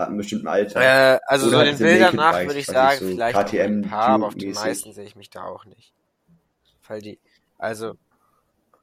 ab 0.00 0.08
einem 0.08 0.18
bestimmten 0.18 0.48
Alter. 0.48 0.80
Äh, 0.82 1.18
also 1.26 1.48
Oder 1.48 1.58
so 1.58 1.64
den 1.64 1.78
Bildern 1.80 2.16
nach 2.16 2.32
Bikes, 2.32 2.46
würde 2.46 2.60
ich 2.60 2.66
sagen, 2.66 3.00
so 3.00 3.14
vielleicht 3.14 3.38
KTM 3.38 3.80
ein 3.80 3.90
paar, 3.90 4.08
aber 4.14 4.26
auf 4.26 4.34
die 4.34 4.46
meisten 4.52 4.92
sehe 4.92 5.04
ich 5.04 5.16
mich 5.16 5.30
da 5.30 5.44
auch 5.44 5.64
nicht. 5.64 5.92
Weil 6.88 7.02
die, 7.02 7.18
also, 7.58 7.94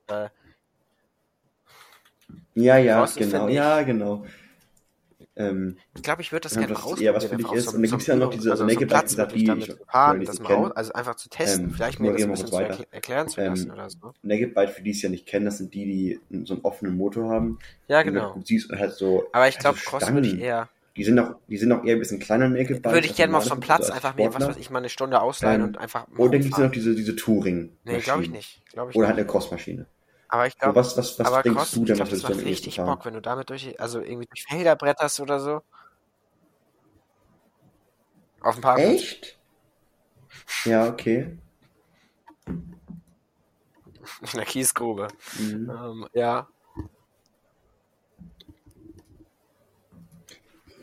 äh, 0.08 0.30
Ja, 2.56 2.78
ja, 2.78 3.06
genau, 3.16 3.48
ja, 3.48 3.82
genau. 3.84 4.26
Ähm, 5.36 5.78
ich 5.96 6.04
glaube, 6.04 6.22
ich 6.22 6.32
würde 6.32 6.44
das 6.44 6.54
Ja, 6.54 6.62
gerne 6.62 6.74
ist 6.74 7.02
eher 7.02 7.14
was 7.16 7.26
für 7.26 7.36
dich 7.38 7.52
ist. 7.52 7.66
so- 7.66 7.72
Und 7.72 7.82
dann 7.82 7.90
so 7.90 7.92
gibt's 7.98 8.08
ja 8.08 8.16
noch 8.16 8.32
diese 8.32 8.52
also 8.52 8.64
Naked 8.66 8.90
Bikes, 8.90 9.16
die 9.16 9.44
damit 9.46 9.70
ich 9.70 9.76
fahren, 9.92 10.26
das 10.26 10.40
mal 10.40 10.52
aus, 10.52 10.72
also 10.72 10.94
einfach 10.94 11.16
zu 11.16 11.30
testen, 11.30 11.70
Ähm, 11.70 11.74
vielleicht 11.76 12.00
mir 12.00 12.12
das 12.12 12.24
ein 12.24 12.32
bisschen 12.32 12.52
zu 12.52 12.64
erkl 12.64 12.86
erklären 12.92 13.28
zu 13.28 13.42
Ähm, 13.42 13.50
lassen 13.50 13.72
oder 13.72 13.90
so. 13.90 14.14
Naked 14.24 14.54
Bike, 14.54 14.70
für 14.72 14.82
die 14.82 14.92
es 14.92 15.02
ja 15.02 15.10
nicht 15.10 15.26
kennen, 15.26 15.46
das 15.46 15.58
sind 15.60 15.74
die, 15.74 15.86
die 16.30 16.46
so 16.46 16.54
einen 16.56 16.64
offenen 16.64 16.98
Motor 16.98 17.30
haben. 17.30 17.60
Ja, 17.88 18.04
du 18.04 18.12
genau. 18.12 18.40
siehst 18.44 18.70
und 18.72 18.80
halt 18.80 18.94
so, 18.94 19.24
Aber 19.32 19.48
ich 19.48 19.58
glaube, 19.60 19.80
so 19.80 19.84
Cross 19.86 20.14
würde 20.14 20.28
ich 20.28 20.40
eher, 20.40 20.70
Die 20.98 21.04
sind 21.04 21.18
auch, 21.20 21.36
die 21.48 21.58
sind 21.58 21.72
auch 21.72 21.84
eher 21.86 21.96
ein 21.96 22.00
bisschen 22.00 22.20
kleiner 22.20 22.50
Naked 22.50 22.82
Bikes. 22.82 22.94
würde 22.94 23.08
ich 23.08 23.16
gerne 23.16 23.32
mal 23.32 23.38
auf 23.38 23.46
so 23.46 23.52
einem 23.52 23.62
Platz 23.62 23.90
einfach 23.90 24.16
mir, 24.16 24.34
was 24.34 24.48
weiß 24.48 24.58
ich, 24.58 24.70
mal 24.70 24.80
eine 24.80 24.90
Stunde 24.90 25.22
ausleihen 25.22 25.62
Ähm, 25.62 25.68
und 25.68 25.78
einfach 25.78 26.08
mal 26.08 26.20
Oder 26.24 26.38
ja 26.40 26.44
rumfahren. 26.44 26.66
noch 26.66 26.72
diese, 26.72 26.96
diese 26.96 27.16
Touring. 27.16 27.78
Nee, 27.84 28.00
glaube 28.02 28.24
ich 28.24 28.30
nicht. 28.30 28.64
Glaube 28.72 28.92
ich 28.92 28.98
Oder 28.98 29.08
halt 29.08 29.18
eine 29.18 29.28
Crossmaschine. 29.28 29.86
Aber 30.30 30.48
ich 30.48 30.54
So, 30.54 30.60
glaube, 30.60 30.80
was, 30.80 30.98
was, 30.98 31.20
was 31.20 31.28
aber 31.28 31.44
denkst 31.44 31.58
Cross, 31.60 31.72
du 31.72 31.86
denn, 31.86 31.96
glaube, 31.96 32.12
was 32.12 32.22
das 32.22 32.24
macht 32.24 32.46
richtig? 32.46 32.78
Bock, 32.78 33.06
wenn 33.06 33.14
du 33.14 33.22
damit 33.22 33.50
durch, 33.50 33.80
also 33.80 34.02
irgendwie 34.02 34.28
durch 34.28 34.44
Felder 34.44 34.76
bretterst 34.76 35.20
oder 35.20 35.40
so. 35.40 35.62
Auf 38.42 38.56
dem 38.56 38.62
Parkplatz. 38.62 38.90
Echt? 38.94 39.38
Ja, 40.66 40.88
okay. 40.88 41.38
In 44.22 44.38
der 44.38 44.46
Kiesgrube. 44.46 45.08
Mhm. 45.40 45.70
Ähm, 45.70 46.08
ja. 46.14 46.48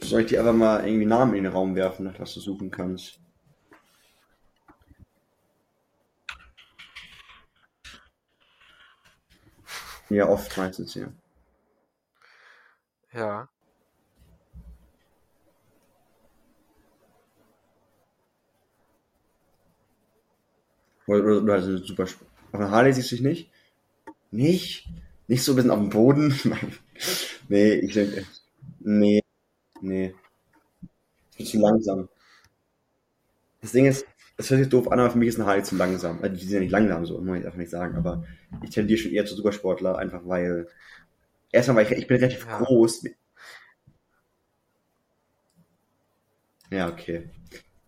Soll 0.05 0.21
ich 0.21 0.27
dir 0.29 0.39
einfach 0.39 0.53
mal 0.55 0.87
irgendwie 0.87 1.05
Namen 1.07 1.35
in 1.35 1.43
den 1.43 1.53
Raum 1.53 1.75
werfen, 1.75 2.05
nach 2.05 2.21
was 2.21 2.35
du 2.35 2.41
suchen 2.41 2.71
kannst? 2.71 3.19
Ja, 10.11 10.29
oft 10.29 10.57
meistens, 10.57 10.95
ja. 10.95 11.07
Ja. 13.13 13.49
Oder, 21.07 21.25
oder, 21.25 21.43
oder 21.43 21.55
also 21.55 21.77
super 21.79 22.05
Auf 22.05 22.15
einer 22.53 22.71
Harley 22.71 22.93
siehst 22.93 23.11
du 23.13 23.17
dich 23.17 23.25
nicht? 23.25 23.51
Nicht? 24.33 24.89
Nicht 25.29 25.45
so 25.45 25.53
ein 25.53 25.57
bisschen 25.57 25.73
auf 25.73 25.81
dem 25.81 25.91
Boden? 25.91 26.39
nee, 27.51 27.75
ich 27.75 27.95
denke. 27.95 28.27
Nee. 28.81 29.24
Nee. 29.85 30.15
Ich 31.37 31.37
bin 31.37 31.47
zu 31.47 31.59
langsam. 31.61 32.09
Das 33.61 33.73
Ding 33.73 33.87
ist, 33.87 34.07
es 34.37 34.51
hört 34.51 34.61
sich 34.61 34.69
doof 34.69 34.91
an, 34.91 35.01
aber 35.01 35.11
für 35.11 35.19
mich 35.19 35.29
ist 35.29 35.37
eine 35.37 35.47
Harley 35.47 35.63
zu 35.63 35.77
langsam. 35.77 36.19
Also, 36.23 36.37
die 36.37 36.43
sind 36.43 36.53
ja 36.55 36.61
nicht 36.61 36.71
langsam, 36.71 37.07
so, 37.07 37.21
muss 37.21 37.39
ich 37.39 37.45
einfach 37.47 37.59
nicht 37.59 37.71
sagen, 37.71 37.97
aber 37.97 38.25
ich 38.63 38.71
tendiere 38.71 38.99
schon 38.99 39.13
eher 39.13 39.27
zu 39.27 39.35
Supersportler, 39.35 39.99
einfach 39.99 40.23
weil. 40.27 40.69
Erstmal, 41.53 41.79
weil 41.79 41.93
ich, 41.93 41.99
ich 41.99 42.07
bin 42.09 42.19
relativ 42.19 42.47
Ja. 42.47 42.59
groß. 42.61 43.05
Ja, 46.71 46.89
okay. 46.89 47.25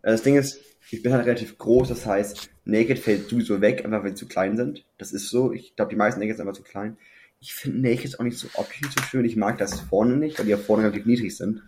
Also 0.03 0.17
Das 0.17 0.23
Ding 0.23 0.37
ist, 0.37 0.61
ich 0.91 1.03
bin 1.03 1.13
halt 1.13 1.27
relativ 1.27 1.59
groß, 1.59 1.89
das 1.89 2.07
heißt, 2.07 2.51
Naked 2.65 2.99
fällt 2.99 3.29
sowieso 3.29 3.61
weg, 3.61 3.85
einfach 3.85 4.03
weil 4.03 4.11
sie 4.11 4.17
zu 4.17 4.29
klein 4.29 4.57
sind. 4.57 4.85
Das 4.99 5.13
ist 5.13 5.29
so. 5.31 5.53
Ich 5.53 5.77
glaube, 5.77 5.91
die 5.91 5.97
meisten 5.97 6.21
Naked 6.21 6.37
sind 6.37 6.47
einfach 6.49 6.59
zu 6.61 6.65
klein. 6.69 6.97
Ich 7.41 7.55
finde 7.55 7.81
Naked 7.91 8.19
auch 8.19 8.25
nicht 8.25 8.39
so 8.39 8.49
optisch 8.55 8.89
so 8.97 9.03
schön. 9.03 9.25
Ich 9.25 9.37
mag 9.37 9.59
das 9.59 9.81
vorne 9.81 10.17
nicht, 10.17 10.39
weil 10.39 10.47
die 10.47 10.53
ja 10.53 10.57
vorne 10.59 10.85
relativ 10.85 11.07
niedrig 11.07 11.37
sind. 11.37 11.63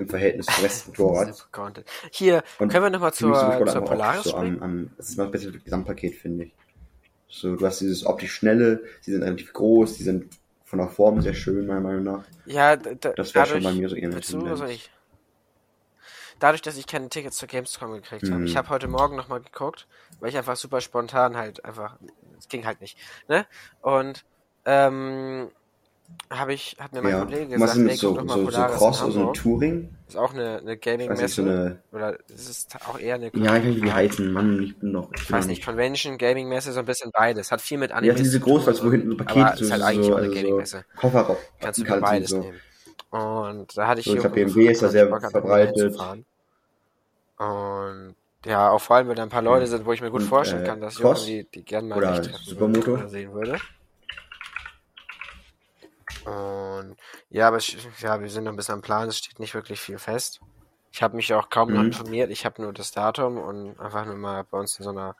Im 0.00 0.08
Verhältnis 0.08 0.46
zum 0.46 0.64
Rest 0.64 1.52
Content. 1.52 1.86
Hier, 2.12 2.42
Und 2.58 2.72
können 2.72 2.84
wir 2.84 2.90
nochmal 2.90 3.12
zur, 3.12 3.28
Motorrad 3.28 3.68
zur 3.70 3.82
Polaris 3.82 4.24
so 4.24 4.34
am, 4.34 4.62
am, 4.62 4.90
das 4.96 5.10
ist 5.10 5.18
mal 5.18 5.24
das 5.24 5.32
beste 5.32 5.52
Gesamtpaket, 5.52 6.14
finde 6.14 6.44
ich. 6.44 6.54
So, 7.28 7.54
du 7.56 7.64
hast 7.66 7.80
dieses 7.80 8.04
optisch 8.06 8.32
schnelle, 8.32 8.82
sie 9.02 9.12
sind 9.12 9.22
relativ 9.22 9.52
groß, 9.52 9.96
die 9.98 10.02
sind 10.02 10.26
von 10.64 10.78
der 10.78 10.88
Form 10.88 11.20
sehr 11.20 11.34
schön, 11.34 11.66
meiner 11.66 11.80
Meinung 11.80 12.04
nach. 12.04 12.24
Ja, 12.46 12.76
d- 12.76 12.94
d- 12.96 13.12
Das 13.16 13.34
wäre 13.34 13.46
schon 13.46 13.62
bei 13.62 13.72
mir 13.72 13.88
so 13.88 13.96
willst 13.96 14.32
du 14.32 14.64
ich? 14.66 14.90
Dadurch, 16.38 16.62
dass 16.62 16.76
ich 16.76 16.86
keine 16.86 17.08
Tickets 17.08 17.36
zur 17.36 17.48
Gamescom 17.48 17.92
gekriegt 17.92 18.30
habe. 18.30 18.40
Mhm. 18.40 18.46
Ich 18.46 18.56
habe 18.56 18.68
heute 18.68 18.88
Morgen 18.88 19.16
nochmal 19.16 19.40
geguckt, 19.40 19.86
weil 20.20 20.30
ich 20.30 20.36
einfach 20.38 20.56
super 20.56 20.80
spontan 20.80 21.36
halt 21.36 21.64
einfach, 21.64 21.98
es 22.38 22.48
ging 22.48 22.64
halt 22.66 22.80
nicht, 22.80 22.98
ne? 23.28 23.46
Und, 23.80 24.24
ähm, 24.64 25.50
habe 26.30 26.54
ich, 26.54 26.76
hat 26.78 26.92
mir 26.92 27.02
mein 27.02 27.12
Ja. 27.12 27.24
Kollege 27.24 27.54
Und 27.54 27.60
was 27.60 27.72
gesagt, 27.74 27.76
ist 27.76 27.84
mit 27.84 27.98
so, 27.98 28.14
so, 28.28 28.50
so 28.50 28.62
Cross 28.62 29.02
oder 29.02 29.12
so 29.12 29.28
ein. 29.28 29.34
Touring? 29.34 29.88
Ist 30.06 30.16
auch 30.16 30.32
eine, 30.32 30.58
eine 30.58 30.76
Gaming-Messe. 30.76 31.28
so 31.28 31.42
eine, 31.42 31.82
Oder 31.92 32.18
es 32.32 32.48
ist 32.48 32.76
auch 32.88 32.98
eher 32.98 33.16
eine, 33.16 33.26
ja, 33.26 33.30
ich 33.32 33.44
weiß 33.50 33.64
nicht, 33.64 33.76
wie 33.76 33.80
die 33.82 33.92
heißen, 33.92 34.32
Mann, 34.32 34.62
ich 34.62 34.78
bin 34.78 34.92
noch, 34.92 35.10
ich 35.12 35.30
weiß 35.30 35.46
nicht, 35.46 35.64
Convention, 35.64 36.18
Gaming-Messe, 36.18 36.72
so 36.72 36.80
ein 36.80 36.86
bisschen 36.86 37.10
beides. 37.12 37.50
Hat 37.50 37.60
viel 37.60 37.78
mit 37.78 37.90
Ja, 37.90 37.96
Animes 37.96 38.16
diese 38.22 38.38
tun 38.40 38.48
Großweiß, 38.48 38.84
wo 38.84 38.90
hinten 38.90 39.10
so 39.10 39.16
Pakete, 39.16 39.56
so, 39.58 39.64
ist 39.64 39.72
halt 39.72 39.82
eigentlich 39.82 40.06
so, 40.06 40.12
auch 40.12 40.16
eine 40.18 40.26
also 40.26 40.34
so 40.36 40.40
Gaming-Messe. 40.42 40.84
Kofferraum, 40.96 41.36
Kannst 41.60 41.78
du 41.80 41.82
für 41.84 41.88
Kannst 41.88 42.02
beides 42.04 42.30
so. 42.30 42.38
nehmen. 42.40 42.60
Und 43.10 43.76
da 43.76 43.86
hatte 43.88 44.00
ich 44.00 44.06
So, 44.06 44.12
ich 44.12 44.22
Jürgen 44.22 44.34
glaub, 44.34 44.52
BMW 44.52 44.70
ist 44.70 44.82
da 44.82 44.88
sehr 44.88 45.08
verbreitet. 45.08 45.96
Und 47.38 48.14
ja, 48.46 48.70
auch 48.70 48.80
vor 48.80 48.96
allem, 48.96 49.08
wenn 49.08 49.16
da 49.16 49.22
ein 49.22 49.28
paar 49.28 49.42
Leute 49.42 49.66
sind, 49.66 49.84
wo 49.84 49.92
ich 49.92 50.00
mir 50.00 50.10
gut 50.10 50.22
Und, 50.22 50.28
vorstellen 50.28 50.62
äh, 50.62 50.66
kann, 50.66 50.80
dass 50.80 50.96
Cross? 50.96 51.26
Die, 51.26 51.44
die 51.44 51.64
gerne 51.64 51.88
mal 51.88 51.98
Oder 51.98 52.22
Supermoto? 52.22 53.08
sehen 53.08 53.32
würde. 53.32 53.58
Und 56.24 56.96
ja, 57.30 57.48
aber 57.48 57.58
ich, 57.58 57.76
ja, 58.00 58.20
wir 58.20 58.28
sind 58.28 58.44
noch 58.44 58.52
ein 58.52 58.56
bisschen 58.56 58.74
am 58.74 58.82
Plan, 58.82 59.08
es 59.08 59.18
steht 59.18 59.38
nicht 59.38 59.54
wirklich 59.54 59.80
viel 59.80 59.98
fest. 59.98 60.40
Ich 60.92 61.02
habe 61.02 61.16
mich 61.16 61.32
auch 61.34 61.50
kaum 61.50 61.72
noch 61.72 61.80
Mhm. 61.80 61.86
informiert, 61.86 62.30
ich 62.30 62.44
habe 62.44 62.60
nur 62.62 62.72
das 62.72 62.90
Datum 62.92 63.38
und 63.38 63.78
einfach 63.80 64.04
nur 64.06 64.16
mal 64.16 64.44
bei 64.44 64.58
uns 64.58 64.78
in 64.78 64.84
so 64.84 64.90
einer 64.90 65.16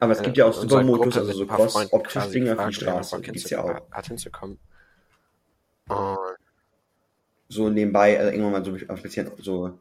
Aber 0.00 0.12
es 0.12 0.20
äh, 0.20 0.24
gibt 0.24 0.36
ja 0.36 0.46
auch 0.46 0.66
Gruppe 0.66 1.20
also 1.20 1.32
so 1.32 1.46
Cross-Optisch-Dinger 1.46 2.56
für 2.56 2.68
die 2.68 2.74
Straße, 2.74 3.20
gibt's 3.20 3.50
ja 3.50 3.62
auch. 3.62 3.80
hat 3.92 4.06
hinzukommen. 4.06 4.58
Und 5.88 6.36
So 7.48 7.70
nebenbei, 7.70 8.18
also 8.18 8.30
irgendwann 8.32 8.52
mal 8.52 8.64
so 8.64 8.72
ein 8.92 9.02
bisschen 9.02 9.30
so. 9.38 9.78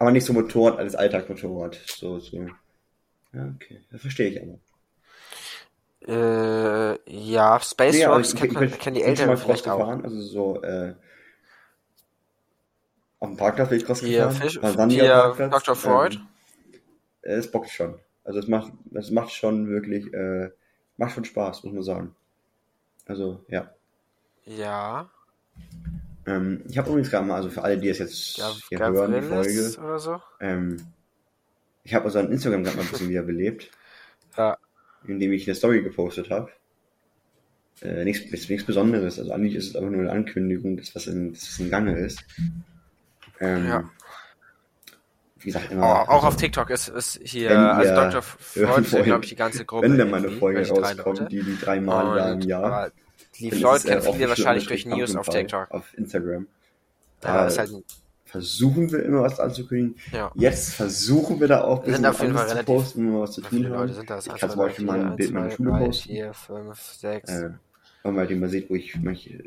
Aber 0.00 0.10
nicht 0.10 0.24
so 0.24 0.32
Motorrad 0.32 0.78
als 0.78 0.94
Alltagsmotorrad. 0.96 1.78
So, 1.86 2.18
so. 2.18 2.46
Ja, 3.32 3.52
okay. 3.54 3.80
Das 3.90 4.00
verstehe 4.00 4.28
ich 4.30 4.42
aber. 4.42 4.58
Äh, 6.06 7.10
ja, 7.10 7.60
Space 7.60 7.96
Nee, 7.96 8.04
Rocks 8.04 8.34
kennt 8.34 8.52
man, 8.52 8.64
ich, 8.64 8.78
kennen 8.78 8.94
die 8.94 9.02
Eltern 9.02 9.36
vielleicht 9.36 9.68
auch. 9.68 9.78
gefahren, 9.78 10.04
also 10.04 10.20
so, 10.22 10.62
äh, 10.62 10.94
auf 13.20 13.28
dem 13.28 13.36
Parkplatz 13.36 13.68
bin 13.68 13.78
ich 13.78 13.84
Cross 13.84 14.00
gefahren. 14.00 14.32
Fisch, 14.32 14.60
hier. 14.90 15.34
Dr. 15.50 15.74
Freud. 15.74 16.16
Ähm, 16.16 17.38
es 17.38 17.50
bockt 17.50 17.70
schon. 17.70 17.98
Also 18.24 18.38
es 18.38 18.46
macht, 18.48 18.72
es 18.94 19.10
macht 19.10 19.32
schon 19.32 19.68
wirklich, 19.68 20.12
äh, 20.14 20.50
macht 20.96 21.12
schon 21.14 21.24
Spaß, 21.24 21.64
muss 21.64 21.72
man 21.74 21.82
sagen. 21.82 22.16
Also, 23.06 23.44
ja. 23.48 23.70
Ja. 24.44 25.10
Ähm, 26.26 26.62
ich 26.68 26.78
habe 26.78 26.90
übrigens 26.90 27.10
gerade 27.10 27.26
mal, 27.26 27.36
also 27.36 27.48
für 27.50 27.62
alle, 27.62 27.78
die 27.78 27.88
es 27.88 27.98
jetzt 27.98 28.36
Gav 28.36 28.60
hier 28.68 28.78
hören, 28.78 29.12
die 29.14 29.22
Folge, 29.22 29.98
so. 29.98 30.20
ähm, 30.40 30.76
ich 31.84 31.94
habe 31.94 32.04
also 32.04 32.18
an 32.18 32.30
Instagram 32.30 32.64
gerade 32.64 32.76
mal 32.76 32.82
ein 32.84 32.90
bisschen 32.90 33.08
wieder 33.10 33.22
belebt, 33.22 33.64
Ja. 33.64 33.70
Indem 35.06 35.32
ich 35.32 35.46
eine 35.46 35.54
Story 35.54 35.82
gepostet 35.82 36.30
habe. 36.30 36.50
Äh, 37.80 38.04
nichts, 38.04 38.48
nichts, 38.48 38.66
Besonderes, 38.66 39.18
also 39.18 39.32
eigentlich 39.32 39.54
ist 39.54 39.68
es 39.68 39.76
einfach 39.76 39.90
nur 39.90 40.00
eine 40.00 40.10
Ankündigung, 40.10 40.76
dass 40.76 40.94
was 40.94 41.06
in, 41.06 41.32
dass 41.32 41.42
was 41.42 41.60
in 41.60 41.70
Gange 41.70 41.96
ist. 41.96 42.24
Ähm, 43.40 43.66
Ja. 43.66 43.90
Wie 45.40 45.46
gesagt, 45.46 45.70
immer. 45.70 45.84
Auch, 45.84 46.08
auch 46.08 46.14
also, 46.14 46.26
auf 46.28 46.36
TikTok 46.36 46.70
ist, 46.70 46.88
ist 46.88 47.20
hier, 47.22 47.56
also 47.56 47.94
Dr. 47.94 48.22
Freud 48.38 48.80
ist 48.80 49.04
glaube 49.04 49.22
ich, 49.22 49.30
die 49.30 49.36
ganze 49.36 49.64
Gruppe. 49.64 49.88
Wenn 49.88 49.96
dann 49.96 50.10
mal 50.10 50.16
eine 50.16 50.30
Folge 50.30 50.68
rauskommt, 50.68 51.20
Leute. 51.20 51.28
die 51.30 51.42
die 51.42 51.56
dreimal 51.56 52.16
da 52.16 52.32
im 52.32 52.40
Jahr. 52.40 52.64
aber 52.64 52.92
die 53.38 53.46
äh, 53.46 53.50
kennen 53.50 54.02
viele 54.02 54.28
wahrscheinlich 54.28 54.66
durch 54.66 54.84
News 54.84 55.14
auf 55.14 55.28
TikTok. 55.28 55.70
Auf 55.70 55.96
Instagram. 55.96 56.48
Ja, 57.22 57.34
Da 57.34 57.46
ist 57.46 57.58
halt 57.58 57.70
ein, 57.70 57.84
versuchen 58.28 58.92
wir 58.92 59.02
immer 59.04 59.22
was 59.22 59.40
anzukündigen. 59.40 59.96
ja. 60.12 60.30
Jetzt 60.34 60.74
versuchen 60.74 61.40
wir 61.40 61.48
da 61.48 61.62
auch 61.64 61.80
ein 61.80 61.86
Wir 61.86 61.94
sind 61.94 62.02
bisschen 62.02 62.06
auf 62.14 62.20
jeden 62.20 62.34
was 62.34 62.40
Fall 62.42 62.48
zu 62.48 62.54
relativ- 62.54 62.74
posten, 62.74 63.06
wenn 63.06 63.12
wir 63.14 63.20
was 63.20 63.32
zu 63.32 63.40
tun 63.40 63.58
Leute 63.62 63.76
haben. 63.78 63.92
sind 63.94 64.10
das? 64.10 64.26
Ich 64.26 64.34
kann 64.34 64.50
zum 64.50 64.58
Beispiel 64.58 64.84
mal 64.84 65.00
ein 65.00 65.16
Bild 65.16 65.32
meiner 65.32 65.50
Schule 65.50 65.70
posten. 65.70 66.08
vier, 66.08 66.34
fünf, 66.34 66.80
sechs. 66.80 67.30
Äh, 67.30 67.50
wenn 68.04 68.14
man 68.14 68.28
halt 68.28 68.38
mal 68.38 68.48
sieht, 68.48 68.70
wo 68.70 68.74
ich 68.76 68.94
manche 69.02 69.30
äh, 69.30 69.44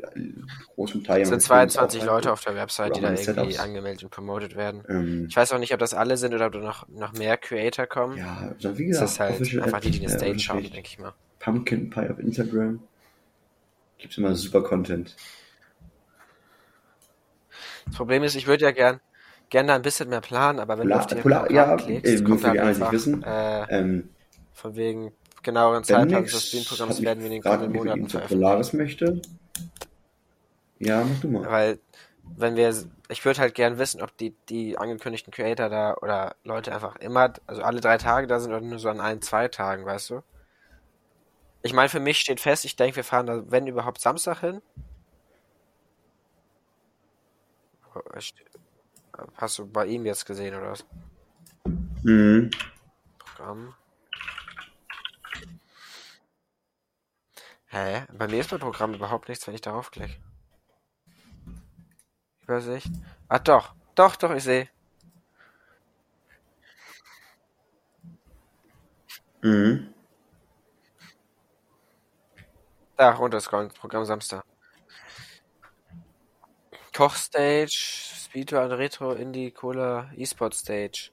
großen 0.74 1.02
Teil 1.02 1.22
Es 1.22 1.28
sind 1.30 1.48
meines 1.48 1.48
Lebens 1.48 1.72
22 1.74 2.02
auch 2.02 2.06
Leute 2.06 2.32
auf 2.32 2.44
der 2.44 2.54
Website, 2.54 2.96
die 2.96 3.00
da 3.00 3.06
irgendwie 3.08 3.24
Setups. 3.24 3.58
angemeldet 3.60 4.04
und 4.04 4.10
promotet 4.10 4.56
werden. 4.56 4.82
Ähm, 4.88 5.26
Ich 5.28 5.36
weiß 5.36 5.52
auch 5.52 5.58
nicht, 5.58 5.72
ob 5.72 5.78
das 5.80 5.94
alle 5.94 6.16
sind 6.18 6.34
oder 6.34 6.46
ob 6.46 6.52
da 6.52 6.58
noch, 6.58 6.86
noch 6.88 7.12
mehr 7.14 7.38
Creator 7.38 7.86
kommen. 7.86 8.18
ja, 8.18 8.52
also 8.54 8.76
wie 8.78 8.90
das 8.90 9.00
gesagt, 9.00 9.40
ist 9.40 9.52
halt 9.52 9.62
einfach 9.64 9.80
die, 9.80 9.90
die 9.92 10.00
eine 10.06 10.08
Stage 10.16 10.32
äh, 10.32 10.38
schauen, 10.38 10.62
denke 10.62 10.82
ich 10.84 10.98
mal. 10.98 11.14
Pumpkin 11.38 11.88
Pie 11.90 12.10
auf 12.10 12.18
Instagram. 12.18 12.80
Gibt's 13.98 14.18
immer 14.18 14.34
super 14.34 14.62
Content. 14.62 15.16
Das 17.86 17.96
Problem 17.96 18.22
ist, 18.22 18.34
ich 18.34 18.46
würde 18.46 18.64
ja 18.64 18.70
gern, 18.70 19.00
gern 19.50 19.66
da 19.66 19.74
ein 19.74 19.82
bisschen 19.82 20.08
mehr 20.08 20.20
planen, 20.20 20.58
aber 20.60 20.78
wenn 20.78 20.84
Polar- 20.88 20.98
du 20.98 21.02
auf 21.02 21.06
die 21.06 21.14
Polar- 21.16 21.50
ja, 21.50 21.76
klickst, 21.76 22.20
äh, 22.20 22.22
kommt 22.22 22.42
die 22.42 22.60
einfach, 22.60 22.92
nicht 22.92 22.92
wissen, 22.92 23.22
äh, 23.22 23.66
Ähm, 23.68 24.08
von 24.52 24.76
wegen 24.76 25.12
genaueren 25.42 25.82
Zeitplan 25.84 26.24
des 26.24 26.46
Streamprogramms 26.48 27.02
werden 27.02 27.18
wir 27.20 27.26
in 27.26 27.32
den 27.32 27.42
kommenden 27.42 27.72
Monaten 27.72 28.08
veröffentlichen. 28.08 28.42
Polaris 28.42 28.72
möchte. 28.72 29.20
Ja, 30.78 31.04
mach 31.04 31.20
du 31.20 31.28
mal. 31.28 31.50
Weil, 31.50 31.78
wenn 32.36 32.56
wir, 32.56 32.74
ich 33.08 33.24
würde 33.24 33.40
halt 33.40 33.54
gern 33.54 33.78
wissen, 33.78 34.02
ob 34.02 34.16
die, 34.16 34.34
die 34.48 34.78
angekündigten 34.78 35.32
Creator 35.32 35.68
da 35.68 35.94
oder 36.00 36.36
Leute 36.44 36.72
einfach 36.72 36.96
immer, 36.96 37.32
also 37.46 37.62
alle 37.62 37.80
drei 37.80 37.98
Tage 37.98 38.26
da 38.26 38.40
sind 38.40 38.52
oder 38.52 38.60
nur 38.60 38.78
so 38.78 38.88
an 38.88 39.00
ein, 39.00 39.20
zwei 39.22 39.48
Tagen, 39.48 39.84
weißt 39.84 40.10
du? 40.10 40.22
Ich 41.62 41.72
meine, 41.72 41.88
für 41.88 42.00
mich 42.00 42.18
steht 42.18 42.40
fest, 42.40 42.64
ich 42.64 42.74
denke, 42.76 42.96
wir 42.96 43.04
fahren 43.04 43.26
da, 43.26 43.42
wenn 43.50 43.66
überhaupt, 43.66 44.00
Samstag 44.00 44.40
hin. 44.40 44.60
Hast 49.36 49.58
du 49.58 49.66
bei 49.66 49.86
ihm 49.86 50.06
jetzt 50.06 50.24
gesehen, 50.26 50.54
oder 50.54 50.72
was? 50.72 50.84
Mhm. 52.02 52.50
Programm. 53.18 53.74
Hä? 57.66 58.06
Bei 58.12 58.28
mir 58.28 58.40
ist 58.40 58.50
bei 58.50 58.58
Programm 58.58 58.94
überhaupt 58.94 59.28
nichts, 59.28 59.46
wenn 59.46 59.54
ich 59.54 59.60
darauf 59.60 59.90
klicke. 59.90 60.16
Übersicht. 62.42 62.90
Ah, 63.28 63.38
doch. 63.38 63.74
Doch, 63.94 64.16
doch, 64.16 64.34
ich 64.34 64.44
sehe. 64.44 64.68
Mhm. 69.42 69.94
Da, 72.96 73.10
runterscrollen. 73.12 73.70
Programm 73.70 74.04
Samstag. 74.04 74.44
Kochstage, 76.92 77.70
Speedrun, 77.70 78.72
Retro, 78.72 79.12
Indie, 79.12 79.50
Cola, 79.50 80.10
E-Sport 80.16 80.54
Stage. 80.54 81.10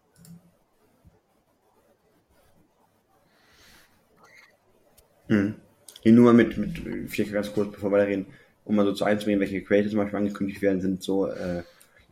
Mhm. 5.29 5.55
Hier 6.01 6.13
nur 6.13 6.25
mal 6.25 6.33
mit, 6.33 6.57
mit, 6.57 7.09
vielleicht 7.09 7.33
ganz 7.33 7.53
kurz, 7.53 7.71
bevor 7.71 7.91
wir 7.91 7.99
da 7.99 8.03
reden, 8.05 8.25
um 8.65 8.75
mal 8.75 8.85
so 8.85 8.93
zu 8.93 9.05
einzubringen, 9.05 9.39
welche 9.39 9.63
Creators 9.63 9.91
zum 9.91 9.99
Beispiel 9.99 10.17
angekündigt 10.17 10.61
werden, 10.61 10.81
sind 10.81 11.03
so, 11.03 11.27
äh, 11.27 11.63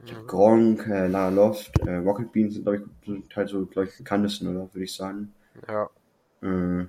glaub, 0.05 0.27
Gronk, 0.27 0.87
äh, 0.87 1.07
Lara 1.07 1.29
Loft, 1.29 1.79
äh, 1.79 1.95
Rocket 1.95 2.31
Beans 2.31 2.53
sind, 2.53 2.63
glaube 2.63 2.83
ich, 3.03 3.35
halt 3.35 3.49
so, 3.49 3.65
glaube 3.65 3.87
ich, 3.87 3.97
bekanntesten, 3.97 4.47
oder, 4.47 4.73
würde 4.73 4.83
ich 4.83 4.93
sagen. 4.93 5.33
Ja. 5.67 5.89
Äh, 6.41 6.85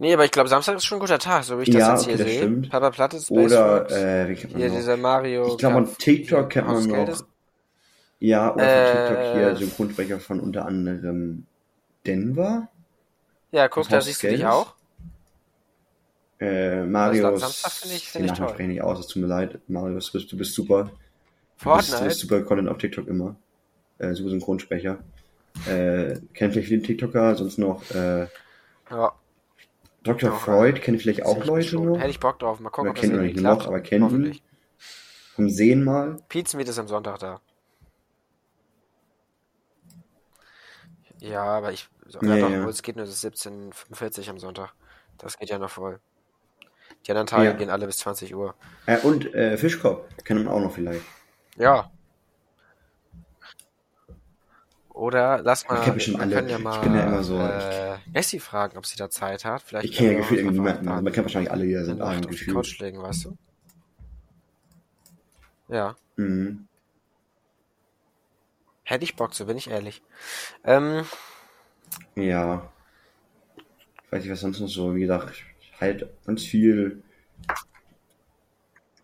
Nee, 0.00 0.14
aber 0.14 0.24
ich 0.24 0.30
glaube, 0.30 0.48
Samstag 0.48 0.76
ist 0.76 0.86
schon 0.86 0.96
ein 0.96 1.00
guter 1.00 1.18
Tag, 1.18 1.44
so 1.44 1.58
wie 1.58 1.64
ich 1.64 1.70
das 1.70 1.78
Ja, 1.80 1.92
jetzt 1.92 2.04
hier 2.06 2.16
das 2.16 2.26
sehe. 2.26 2.38
stimmt. 2.38 2.70
Papa 2.70 2.90
Platte, 2.90 3.20
Space 3.20 3.30
oder, 3.30 3.90
äh, 3.90 4.28
wie 4.30 4.34
kennt 4.34 4.52
man 4.54 4.62
Hier 4.62 4.70
noch? 4.70 4.76
dieser 4.76 4.96
Mario. 4.96 5.46
Ich 5.48 5.58
glaube, 5.58 5.76
an 5.76 5.84
Cup- 5.84 5.98
TikTok 5.98 6.48
kennt 6.50 6.66
man 6.68 6.86
noch, 6.86 7.22
ja, 8.18 8.54
oder 8.54 8.64
Äh, 8.64 9.08
TikTok 9.08 9.32
hier 9.34 9.56
Synchronsprecher 9.56 10.18
von 10.20 10.40
unter 10.40 10.64
anderem 10.64 11.44
Denver, 12.06 12.68
Ja, 13.52 13.68
guck, 13.68 13.88
da 13.90 14.00
siehst 14.00 14.22
du 14.22 14.28
dich 14.28 14.46
auch. 14.46 14.74
äh, 16.40 16.82
Marius, 16.84 17.40
Samstag 17.40 17.72
finde 17.72 17.96
ich- 17.96 18.04
den 18.04 18.10
finde 18.22 18.32
ich 18.32 18.38
toll. 18.38 18.48
spreche 18.48 18.62
ich 18.62 18.68
nicht 18.68 18.82
aus, 18.82 19.00
es 19.00 19.06
tut 19.08 19.20
mir 19.20 19.28
leid, 19.28 19.58
Marius, 19.68 20.06
du 20.10 20.18
bist, 20.18 20.32
du 20.32 20.36
bist 20.38 20.54
super. 20.54 20.84
Du 20.84 20.88
bist, 20.88 20.96
du 21.58 21.62
Fortnite. 21.92 22.04
bist 22.04 22.20
super 22.20 22.40
Content 22.42 22.68
auf 22.70 22.78
TikTok 22.78 23.06
immer. 23.06 23.36
Äh, 23.98 24.14
super 24.14 24.30
Synchronsprecher. 24.30 24.98
Äh, 25.66 26.14
kennt 26.32 26.54
vielleicht 26.54 26.68
viele 26.68 26.80
TikToker, 26.82 27.34
sonst 27.36 27.58
noch 27.58 27.82
äh, 27.90 28.26
Ja, 28.90 29.12
Dr. 30.02 30.32
Freud, 30.32 30.80
kennen 30.80 30.98
vielleicht 30.98 31.24
auch 31.26 31.44
Leute 31.44 31.68
schon. 31.68 31.84
noch. 31.86 31.98
Hätte 31.98 32.10
ich 32.10 32.20
Bock 32.20 32.38
drauf. 32.38 32.58
Mal 32.60 32.70
gucken, 32.70 32.90
Oder 32.90 32.90
ob 32.90 32.96
das 32.96 33.00
kennt 33.02 33.12
irgendwie 33.14 33.32
nicht 33.34 33.42
noch, 33.42 33.54
klappt. 33.56 33.66
aber 33.68 33.80
kennen 33.80 34.02
ihn. 34.02 34.04
Hoffentlich. 34.06 34.42
Vom 35.34 35.48
Sehen 35.50 35.84
mal. 35.84 36.16
Pizzenmeet 36.28 36.68
ist 36.68 36.78
am 36.78 36.88
Sonntag 36.88 37.18
da. 37.18 37.40
Ja, 41.18 41.42
aber 41.44 41.72
ich. 41.72 41.88
So, 42.06 42.18
Ja, 42.22 42.34
ja, 42.36 42.40
doch, 42.48 42.50
ja. 42.50 42.68
es 42.68 42.82
geht 42.82 42.96
nur 42.96 43.04
bis 43.06 43.22
17.45 43.24 44.30
am 44.30 44.38
Sonntag. 44.38 44.72
Das 45.18 45.38
geht 45.38 45.50
ja 45.50 45.58
noch 45.58 45.70
voll. 45.70 46.00
Die 47.06 47.10
anderen 47.10 47.26
Tage 47.26 47.44
Ja. 47.44 47.52
gehen 47.52 47.70
alle 47.70 47.86
bis 47.86 47.98
20 47.98 48.34
Uhr. 48.34 48.54
Äh, 48.86 48.98
und 49.00 49.32
äh, 49.34 49.56
Fischkopf, 49.56 50.02
kennt 50.24 50.44
man 50.44 50.52
auch 50.52 50.60
noch 50.60 50.72
vielleicht. 50.72 51.04
Ja. 51.56 51.90
Oder 55.00 55.40
lass 55.42 55.66
mal. 55.66 55.78
Ich 55.78 55.84
kenn 55.84 55.94
bestimmt 55.94 56.20
alle. 56.20 56.34
ja 56.50 56.58
Ich 56.58 56.62
mal. 56.62 56.80
bin 56.82 56.94
ja 56.94 57.06
immer 57.06 57.22
so- 57.22 57.38
Äh, 57.38 57.96
Nessie 58.12 58.38
fragen, 58.38 58.76
ob 58.76 58.84
sie 58.84 58.98
da 58.98 59.08
Zeit 59.08 59.46
hat. 59.46 59.62
Vielleicht 59.62 59.86
Ich 59.86 59.96
kenne 59.96 60.12
ja 60.12 60.18
gefühlt 60.18 60.40
irgendwie 60.40 60.58
niemanden. 60.58 60.88
Also 60.88 61.02
man 61.02 61.12
kennt 61.12 61.24
wahrscheinlich 61.24 61.50
alle, 61.50 61.64
die 61.64 61.72
da 61.72 61.84
sind. 61.84 62.00
dann 62.00 62.06
Ah, 62.08 62.10
auf 62.16 62.20
die 62.20 62.28
gefühlt. 62.28 62.54
Couch 62.56 62.78
legen, 62.80 63.02
weißt 63.02 63.24
du? 63.24 63.36
Ja. 65.68 65.96
Mhm. 66.16 66.66
Hätte 68.82 69.04
ich 69.04 69.16
Bock, 69.16 69.32
so 69.34 69.46
bin 69.46 69.56
ich 69.56 69.70
ehrlich. 69.70 70.02
Ähm, 70.64 71.04
Ja. 72.14 72.70
Ich 74.04 74.12
weiß 74.12 74.22
nicht, 74.24 74.32
was 74.32 74.40
sonst 74.40 74.60
noch 74.60 74.68
so, 74.68 74.94
wie 74.94 75.00
gesagt, 75.00 75.32
halt 75.80 76.06
ganz 76.26 76.42
viel 76.42 77.02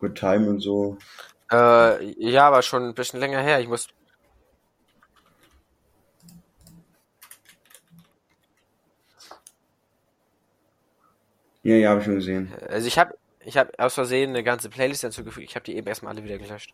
Good 0.01 0.15
Time 0.19 0.47
und 0.51 0.61
so. 0.61 0.99
äh, 1.51 2.05
ja, 2.23 2.49
aber 2.49 2.61
schon 2.61 2.85
ein 2.85 2.95
bisschen 2.95 3.19
länger 3.21 3.41
her. 3.41 3.61
Ich 3.61 3.69
muss. 3.69 3.89
Ja, 11.67 11.75
ja, 11.75 11.91
habe 11.91 11.99
ich 11.99 12.05
schon 12.07 12.15
gesehen. 12.15 12.53
Also 12.69 12.87
ich 12.87 12.97
habe 12.97 13.19
ich 13.41 13.57
hab 13.57 13.77
aus 13.81 13.95
Versehen 13.95 14.31
eine 14.31 14.45
ganze 14.45 14.71
Playlist 14.71 15.01
hinzugefügt. 15.01 15.49
Ich 15.49 15.57
habe 15.57 15.65
die 15.65 15.75
eben 15.75 15.89
erstmal 15.89 16.15
alle 16.15 16.23
wieder 16.23 16.39
gelöscht. 16.39 16.73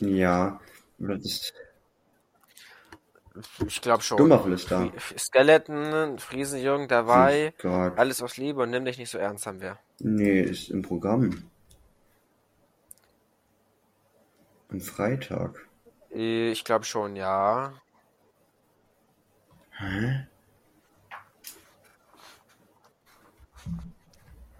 Ja. 0.00 0.60
Das 0.98 1.24
ist 1.24 1.54
Ich 3.68 3.80
glaube 3.82 4.02
schon. 4.02 4.18
Dummerfell 4.18 4.54
ist 4.54 4.68
da. 4.68 4.90
Skeleton, 5.16 6.18
Friesenjung 6.18 6.88
dabei. 6.88 7.54
Oh. 7.62 7.68
Alles 7.68 8.20
aus 8.20 8.36
Liebe 8.36 8.62
und 8.62 8.70
nimm 8.70 8.84
dich 8.84 8.98
nicht 8.98 9.10
so 9.10 9.18
ernst, 9.18 9.46
haben 9.46 9.60
wir. 9.60 9.78
Nee, 10.00 10.40
ist 10.40 10.70
im 10.70 10.82
Programm. 10.82 11.44
Am 14.70 14.80
Freitag. 14.80 15.68
Ich 16.10 16.64
glaube 16.64 16.84
schon, 16.84 17.14
ja. 17.14 17.74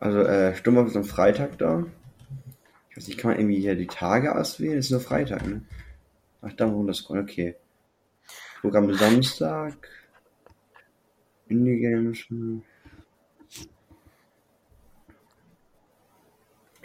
Also, 0.00 0.18
äh, 0.20 0.54
Sturmhoff 0.56 0.88
ist 0.88 0.96
am 0.96 1.04
Freitag 1.04 1.58
da. 1.58 1.86
Ich 2.90 2.96
weiß 2.96 3.08
nicht, 3.08 3.18
kann 3.18 3.30
man 3.30 3.40
irgendwie 3.40 3.60
hier 3.60 3.76
die 3.76 3.86
Tage 3.86 4.34
auswählen? 4.34 4.76
Das 4.76 4.86
ist 4.86 4.90
nur 4.90 5.00
Freitag, 5.00 5.46
ne? 5.46 5.62
Ach, 6.42 6.52
da 6.54 6.72
wo 6.72 6.84
das 6.84 7.08
okay. 7.08 7.54
Programm 8.60 8.92
Samstag. 8.94 9.88
Indie 11.48 11.78
Games. 11.78 12.24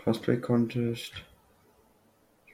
Cosplay 0.04 0.40
Contest. 0.40 1.27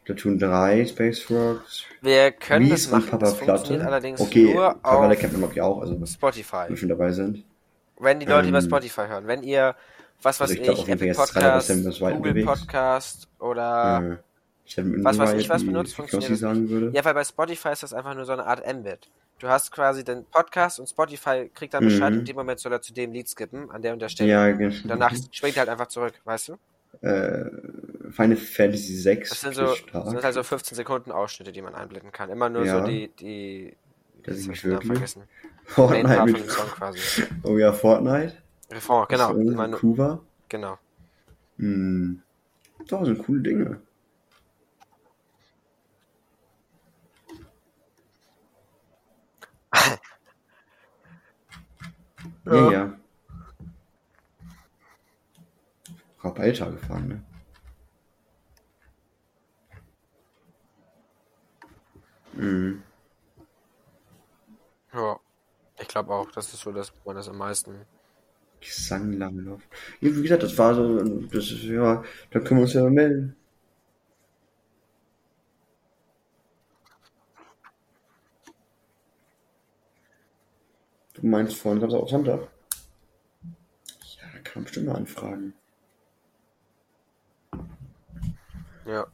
Platoon 0.05 0.37
3, 0.39 0.85
Space 0.85 1.29
Rocks. 1.29 1.83
Wir 2.01 2.31
können 2.31 2.67
Mies 2.67 2.83
das 2.83 2.91
machen, 2.91 3.09
Papa 3.09 3.25
das 3.25 3.33
funktioniert 3.35 3.65
Platte. 3.65 3.85
allerdings 3.87 4.19
Okay, 4.21 4.53
nur 4.53 4.73
Papa 4.73 5.07
auf 5.07 5.19
kennt 5.19 5.37
man 5.39 5.59
auch, 5.61 5.81
also 5.81 5.99
wenn 5.99 6.07
Spotify. 6.07 6.65
wir 6.69 6.77
schon 6.77 6.89
dabei 6.89 7.11
sind. 7.11 7.43
Wenn 7.99 8.19
die 8.19 8.25
Leute 8.25 8.49
über 8.49 8.57
Ähm, 8.57 8.65
Spotify 8.65 9.07
hören. 9.07 9.27
Wenn 9.27 9.43
ihr, 9.43 9.75
was 10.21 10.39
weiß 10.39 10.49
also 10.49 10.53
ich, 10.61 10.67
ich 10.67 10.75
glaub, 10.75 10.87
Apple 10.89 11.13
Podcast, 11.13 11.69
Google 11.69 12.11
unterwegs. 12.15 12.45
Podcast 12.45 13.27
oder... 13.39 14.19
Äh, 14.19 14.23
ich 14.65 14.77
Was 14.77 15.17
weiß 15.17 15.33
ich, 15.33 15.49
was 15.49 15.65
benutzt, 15.65 15.93
funktioniert 15.93 16.31
das 16.31 16.39
sagen 16.39 16.69
würde. 16.69 16.91
Ja, 16.95 17.03
weil 17.03 17.13
bei 17.13 17.23
Spotify 17.25 17.69
ist 17.73 17.83
das 17.83 17.93
einfach 17.93 18.15
nur 18.15 18.23
so 18.23 18.31
eine 18.31 18.45
Art 18.45 18.63
Mbit. 18.65 19.09
Du 19.39 19.49
hast 19.49 19.71
quasi 19.73 20.05
den 20.05 20.23
Podcast 20.23 20.79
und 20.79 20.87
Spotify 20.87 21.51
kriegt 21.53 21.73
dann 21.73 21.83
Bescheid, 21.83 22.13
Mhm. 22.13 22.19
in 22.19 22.25
dem 22.25 22.35
Moment 22.37 22.61
soll 22.61 22.71
er 22.71 22.81
zu 22.81 22.93
dem 22.93 23.11
Lied 23.11 23.27
skippen, 23.27 23.69
an 23.71 23.81
der 23.81 23.91
und 23.91 24.01
der 24.01 24.07
Stelle. 24.07 24.29
Ja, 24.31 24.49
genau. 24.51 24.73
Danach 24.85 25.13
springt 25.31 25.57
er 25.57 25.61
halt 25.61 25.69
einfach 25.69 25.87
zurück, 25.87 26.13
weißt 26.23 26.47
du? 26.49 26.53
Äh, 27.05 27.49
Final 28.13 28.37
Fantasy 28.37 28.95
6 28.95 29.29
Das 29.29 29.41
sind 29.41 29.55
so, 29.55 29.75
das 29.91 30.09
sind 30.09 30.23
halt 30.23 30.33
so 30.33 30.43
15 30.43 30.75
Sekunden 30.75 31.11
Ausschnitte, 31.11 31.51
die 31.51 31.61
man 31.61 31.73
einblenden 31.75 32.11
kann. 32.11 32.29
Immer 32.29 32.49
nur 32.49 32.63
Ja. 32.65 32.79
so 32.79 32.85
die, 32.85 33.07
die, 33.15 33.75
Das 34.23 34.37
ist 34.37 34.47
ich 34.47 34.63
wirklich. 34.63 34.91
vergessen. 34.91 35.23
Fortnite 35.65 36.25
mit 36.25 36.49
Song 36.51 36.67
quasi. 36.67 36.99
Oh 37.43 37.57
ja, 37.57 37.73
Fortnite. 37.73 38.37
Refrain, 38.71 39.05
genau. 39.09 39.77
Kuba. 39.77 40.19
genau. 40.49 40.77
Hm. 41.57 42.21
Doch, 42.87 43.05
sind 43.05 43.17
coole 43.19 43.41
Dinge. 43.41 43.81
Ja, 52.45 52.53
Ja. 52.55 52.71
ja. 52.71 52.93
Hab 56.21 56.39
Alter 56.39 56.71
gefahren, 56.71 57.07
ne? 57.07 57.23
Mhm. 62.33 62.83
Ja. 64.93 65.19
Ich 65.79 65.87
glaube 65.87 66.13
auch, 66.13 66.31
das 66.31 66.53
ist 66.53 66.61
so, 66.61 66.71
dass 66.71 66.93
man 67.05 67.15
das 67.15 67.29
am 67.29 67.37
meisten. 67.37 67.85
Gesanglauf. 68.61 69.61
Ja, 69.99 70.15
wie 70.15 70.21
gesagt, 70.21 70.43
das 70.43 70.57
war 70.57 70.73
so, 70.75 70.99
das 70.99 71.51
ist, 71.51 71.63
ja, 71.63 72.03
da 72.31 72.39
können 72.39 72.59
wir 72.59 72.63
uns 72.63 72.73
ja 72.73 72.89
melden. 72.89 73.35
Du 81.13 81.27
meinst 81.27 81.55
von 81.57 81.79
Samstag 81.79 82.01
auf 82.01 82.09
Sonntag? 82.09 82.47
Ja, 83.41 84.23
da 84.33 84.39
kann 84.39 84.53
man 84.55 84.63
bestimmt 84.63 84.87
mal 84.87 84.95
anfragen. 84.95 85.53
Ja. 88.85 89.07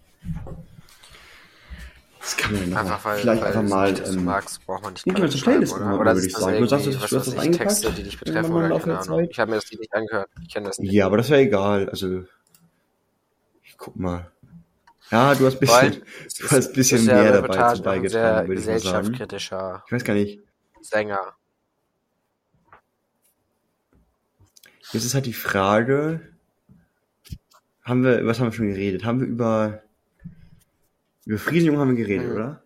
Das 2.30 2.38
kann 2.38 2.54
man 2.54 2.70
ja 2.70 2.78
Einfach 2.78 3.06
weil, 3.06 3.18
vielleicht 3.18 3.42
weil 3.42 3.48
einfach 3.48 3.64
mal, 3.64 3.92
nicht, 3.92 4.08
ähm, 4.08 4.24
magst, 4.24 4.64
braucht 4.68 4.84
man 4.84 4.94
nicht 4.94 5.08
nicht 5.08 5.18
zur 5.18 5.32
schreiben, 5.32 5.44
Playlist 5.44 5.74
oder? 5.74 6.00
Oder 6.00 6.14
würde 6.14 6.28
ich 6.28 6.36
sagen. 6.36 6.60
Du 6.60 6.68
sagst, 6.68 6.86
du 6.86 7.00
hast 7.00 7.12
das 7.12 7.38
eingepackt? 7.38 7.70
Texte, 7.70 7.92
die 7.92 8.04
dich 8.04 8.20
betreffen 8.20 8.54
oder 8.54 8.80
keine 8.80 9.00
Ahnung. 9.00 9.28
Ich 9.28 9.40
habe 9.40 9.50
mir 9.50 9.58
das 9.58 9.72
nicht 9.72 9.94
angehört. 9.96 10.30
Ich 10.44 10.54
kenne 10.54 10.68
das 10.68 10.78
nicht. 10.78 10.92
Ja, 10.92 11.08
aber 11.08 11.18
das 11.18 11.32
wäre 11.32 11.42
egal. 11.42 11.90
Also, 11.90 12.26
ich 13.64 13.78
guck 13.80 13.96
mal. 13.96 14.30
Ja, 15.10 15.34
du 15.34 15.48
hast 15.48 15.56
ein 15.56 15.60
bisschen, 15.60 16.04
du 16.40 16.52
hast 16.52 16.68
ein 16.68 16.74
bisschen 16.74 17.06
mehr 17.08 17.42
dabei 17.42 17.74
zu 17.74 17.82
beigetragen, 17.82 18.48
würde 18.48 18.62
ich 18.62 18.68
mal 18.68 18.80
sagen. 18.80 19.14
Ich 19.88 19.92
weiß 19.92 20.04
gar 20.04 20.14
nicht. 20.14 20.40
Sänger. 20.82 21.34
Jetzt 24.92 25.04
ist 25.04 25.16
halt 25.16 25.26
die 25.26 25.34
Frage, 25.34 26.22
haben 27.84 28.04
wir, 28.04 28.24
was 28.28 28.40
haben 28.40 28.48
wir 28.48 28.52
schon 28.52 28.70
geredet? 28.70 29.04
Haben 29.04 29.20
wir 29.20 29.28
über, 29.28 29.82
über 31.26 31.38
Friesenjung 31.38 31.78
haben 31.78 31.90
wir 31.96 32.04
geredet, 32.04 32.28
Mhm. 32.28 32.34
oder? 32.34 32.64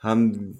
Haben, 0.00 0.58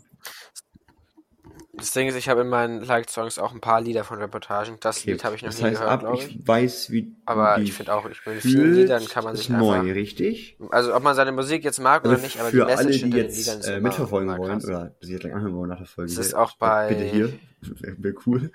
Das 1.72 1.92
Ding 1.92 2.08
ist, 2.08 2.14
ich 2.16 2.28
habe 2.28 2.42
in 2.42 2.48
meinen 2.48 2.82
Liked-Songs 2.82 3.38
auch 3.38 3.54
ein 3.54 3.60
paar 3.62 3.80
Lieder 3.80 4.04
von 4.04 4.18
Reportagen. 4.18 4.76
Das 4.80 4.98
okay, 4.98 5.12
Lied 5.12 5.24
habe 5.24 5.36
ich 5.36 5.42
noch 5.42 5.48
das 5.48 5.58
nie 5.60 5.64
heißt, 5.68 5.80
gehört, 5.80 6.04
ab, 6.04 6.14
ich. 6.18 6.36
ich 6.36 6.46
weiß, 6.46 6.90
wie 6.90 7.16
Aber 7.24 7.56
du 7.56 7.62
ich 7.62 7.72
finde 7.72 7.94
auch, 7.94 8.06
ich 8.10 8.26
mit 8.26 8.42
vielen 8.42 8.74
Liedern 8.74 9.06
kann 9.06 9.24
man 9.24 9.32
ist 9.34 9.40
sich 9.44 9.50
einfach... 9.50 9.82
neu, 9.82 9.92
richtig? 9.92 10.58
Also 10.70 10.94
ob 10.94 11.02
man 11.02 11.14
seine 11.14 11.32
Musik 11.32 11.64
jetzt 11.64 11.80
mag 11.80 12.04
Also 12.04 12.14
oder 12.16 12.22
nicht, 12.22 12.38
aber 12.38 12.50
für 12.50 12.56
die 12.56 12.62
alle, 12.72 12.90
die 12.90 13.10
jetzt 13.10 13.38
ist 13.38 13.66
äh, 13.66 13.80
mitverfolgen 13.80 14.36
wollen 14.36 14.62
oder 14.62 14.94
sich 15.00 15.10
jetzt 15.10 15.20
gleich 15.20 15.32
anhören 15.32 15.54
wollen 15.54 15.70
nach 15.70 15.78
der 15.78 15.86
Folge. 15.86 16.14
Das 16.14 16.26
ist 16.26 16.34
auch 16.34 16.54
bei- 16.58 16.88
Bitte 16.88 17.04
hier, 17.04 17.32
wäre 17.62 18.14
cool. 18.26 18.52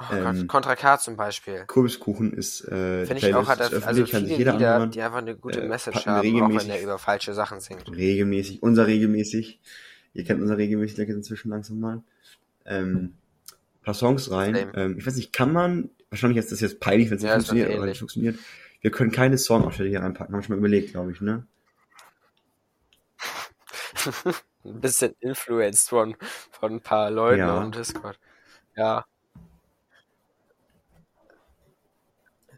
Oh 0.00 0.14
ähm, 0.14 0.46
Contra 0.48 0.76
K 0.76 0.98
zum 0.98 1.16
Beispiel. 1.16 1.64
Kürbiskuchen 1.66 2.32
ist 2.32 2.62
äh, 2.64 3.04
Finde 3.04 3.18
ich 3.26 3.34
auch, 3.34 3.46
hat 3.48 3.60
also 3.60 4.06
viele 4.06 4.20
jeder 4.26 4.52
Lieder, 4.54 4.72
anhören. 4.72 4.90
die 4.92 5.02
einfach 5.02 5.18
eine 5.18 5.36
gute 5.36 5.60
Äh, 5.60 5.68
Message 5.68 6.06
wir 6.06 6.12
haben, 6.12 6.18
auch 6.18 6.48
wenn 6.48 6.56
regelmäßig- 6.58 6.70
er 6.70 6.82
über 6.82 6.98
falsche 6.98 7.34
Sachen 7.34 7.60
singt. 7.60 7.86
regelmäßig, 7.90 8.62
unser 8.62 8.86
regelmäßig. 8.86 9.60
Ihr 10.14 10.24
kennt 10.24 10.40
unser 10.40 10.56
regelmäßig 10.56 10.96
Leck 10.96 11.08
inzwischen 11.10 11.50
langsam 11.50 11.80
mal. 11.80 12.02
Ähm, 12.64 13.14
paar 13.82 13.94
Songs 13.94 14.30
rein. 14.30 14.70
Ähm, 14.74 14.96
ich 14.98 15.06
weiß 15.06 15.16
nicht, 15.16 15.32
kann 15.32 15.52
man, 15.52 15.90
wahrscheinlich 16.08 16.38
ist 16.38 16.50
das 16.50 16.60
jetzt 16.60 16.80
peinlich, 16.80 17.10
wenn 17.10 17.16
es 17.18 17.22
nicht 17.22 17.30
Ja, 17.30 17.36
ist 17.36 17.46
funktioniert, 17.48 17.76
aber 17.78 17.86
nicht 17.86 17.98
funktioniert. 17.98 18.38
Wir 18.80 18.90
können 18.90 19.10
keine 19.10 19.36
Songausschnitte 19.36 19.90
hier 19.90 20.00
reinpacken, 20.00 20.32
haben 20.34 20.40
wir 20.40 20.44
schon 20.46 20.54
mal 20.56 20.60
überlegt, 20.60 20.92
glaube 20.92 21.12
ich, 21.12 21.20
ne? 21.20 21.46
Ein 24.64 24.80
bisschen 24.80 25.14
influenced 25.20 25.88
von, 25.88 26.16
von 26.50 26.72
ein 26.74 26.80
paar 26.80 27.10
Leuten 27.10 27.38
Ja. 27.40 27.62
auf 27.62 27.70
Discord. 27.70 28.18
Ja, 28.76 29.04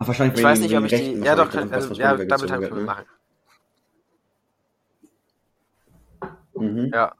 Ach, 0.03 0.09
wahrscheinlich 0.09 0.38
ich 0.38 0.45
weiß 0.45 0.59
nicht, 0.59 0.77
ob 0.77 0.85
ich 0.85 0.93
die, 0.93 1.12
ja 1.21 1.37
doch, 1.37 1.49
kann, 1.49 1.73
also, 1.73 1.95
ja, 1.95 2.17
damit 2.17 2.49
können 2.49 2.61
wir 2.61 2.75
ne? 2.75 2.81
machen. 2.81 3.05
Mhm. 6.55 6.91
Ja. 6.93 7.15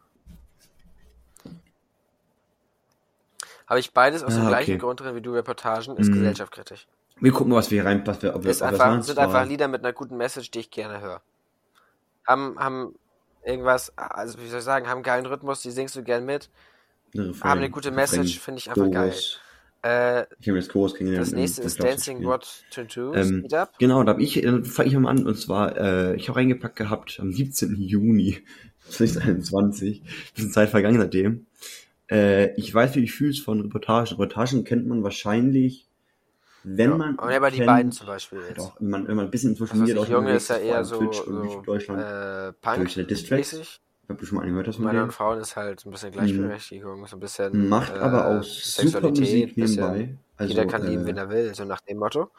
Habe 3.69 3.79
ich 3.79 3.93
beides 3.93 4.25
aus 4.25 4.35
dem 4.35 4.45
Ah, 4.45 4.49
gleichen 4.49 4.73
okay. 4.73 4.79
Grund 4.79 5.01
drin 5.01 5.15
wie 5.15 5.21
du 5.21 5.33
Reportagen, 5.33 5.97
ist 5.97 6.09
Mhm. 6.09 6.13
gesellschaftskritisch. 6.15 6.89
Wir 7.21 7.31
gucken 7.31 7.51
mal, 7.51 7.57
was 7.57 7.71
wir 7.71 7.81
hier 7.83 7.89
rein, 7.89 8.05
was 8.05 8.21
wir, 8.21 8.35
ob 8.35 8.43
wir, 8.43 8.51
Ist 8.51 8.63
ob 8.63 8.69
einfach, 8.69 9.01
sind 9.03 9.19
einfach 9.19 9.47
Lieder 9.47 9.69
mit 9.69 9.85
einer 9.85 9.93
guten 9.93 10.17
Message, 10.17 10.51
die 10.51 10.59
ich 10.59 10.71
gerne 10.71 11.01
höre. 11.01 11.23
Haben, 12.27 12.59
haben 12.59 12.99
irgendwas, 13.45 13.97
also 13.97 14.41
wie 14.41 14.49
soll 14.49 14.59
ich 14.59 14.65
sagen, 14.65 14.87
haben 14.89 14.97
einen 14.99 15.03
geilen 15.05 15.27
Rhythmus, 15.27 15.63
die 15.63 15.71
singst 15.71 15.95
du 15.95 16.03
gern 16.03 16.25
mit, 16.25 16.51
Refrain- 17.15 17.45
haben 17.45 17.59
eine 17.59 17.71
gute 17.71 17.93
Message, 17.93 18.41
finde 18.41 18.59
ich 18.59 18.69
einfach 18.69 18.91
geil. 18.91 19.15
Äh, 19.83 20.27
Ich 20.39 20.47
jetzt 20.47 20.69
Chorus 20.71 20.95
gegen 20.95 21.13
das 21.15 21.31
den- 21.31 21.41
nächste 21.41 21.63
den 21.63 21.67
ist 21.67 21.79
Job 21.79 21.87
zu 21.89 21.93
Dancing 21.93 22.23
to 22.71 22.85
Do, 22.85 23.15
Ähm. 23.15 23.47
Genau, 23.79 24.05
da 24.05 24.13
habe 24.13 24.23
ich, 24.23 24.43
äh, 24.43 24.63
fange 24.63 24.89
ich 24.89 24.97
mal 24.97 25.11
an, 25.11 25.27
und 25.27 25.37
zwar, 25.37 25.77
äh, 25.77 26.15
ich 26.17 26.29
habe 26.29 26.39
reingepackt 26.39 26.77
gehabt 26.77 27.19
am 27.21 27.33
17. 27.33 27.75
Juni 27.83 28.39
2021. 28.89 30.03
Bisschen 30.35 30.53
Zeit 30.53 30.71
vergangen 30.71 31.01
seitdem. 31.01 31.47
Äh, 32.11 32.55
ich 32.57 32.73
weiß, 32.73 32.93
wie 32.95 33.01
du 33.01 33.07
dich 33.07 33.13
fühlst 33.15 33.43
von 33.43 33.61
Reportagen. 33.61 34.09
Reportagen 34.11 34.65
kennt 34.65 34.87
man 34.87 35.03
wahrscheinlich, 35.03 35.87
wenn 36.63 36.91
Ja, 36.91 36.97
man. 36.97 37.19
aber 37.19 37.51
die 37.51 37.57
kennt, 37.59 37.67
beiden 37.67 37.93
zum 37.93 38.07
Beispiel 38.07 38.39
jetzt. 38.49 38.61
auch, 38.61 38.77
wenn 38.81 38.91
man, 38.91 39.09
wenn 39.09 39.17
man 39.17 39.25
ein 39.27 39.31
bisschen 39.31 39.51
in 39.51 39.57
Social 39.57 39.81
weiß 39.81 39.89
Media 39.89 40.03
ich, 40.03 40.09
Junge 40.09 40.35
ist 40.35 40.49
ja 40.49 40.59
eher 40.59 40.85
so, 40.85 40.99
Twitch 40.99 41.21
und 41.23 41.51
so 41.51 41.63
Deutschland, 41.63 42.01
äh, 42.03 42.53
Punk 42.61 42.77
durch 42.77 42.95
die 42.95 43.05
Distracks. 43.07 43.81
Ich 44.05 44.09
hab 44.09 44.19
du 44.19 44.27
schon 44.27 44.37
mal 44.39 44.43
angehört 44.45 44.69
hast 44.69 44.77
von 44.77 44.85
Männern 44.85 45.05
und. 45.05 45.13
Frauen 45.13 45.41
ist 45.41 45.57
halt 45.57 45.87
ein 45.87 45.91
bisschen 45.91 46.11
Gleichberechtigung, 46.13 47.07
so 47.07 47.17
ein 47.17 47.21
bisschen 47.21 47.69
Macht 47.69 47.95
äh, 47.95 47.99
aber 47.99 48.27
auch 48.27 48.43
super 48.43 49.01
Sexualität, 49.01 49.57
Musik 49.57 49.57
nebenbei. 49.57 50.17
Also, 50.37 50.53
jeder 50.55 50.67
kann 50.67 50.87
lieben, 50.87 51.05
äh, 51.05 51.07
wen 51.07 51.17
er 51.17 51.31
will, 51.31 51.55
so 51.55 51.65
nach 51.65 51.81
dem 51.83 51.99
Motto. 51.99 52.31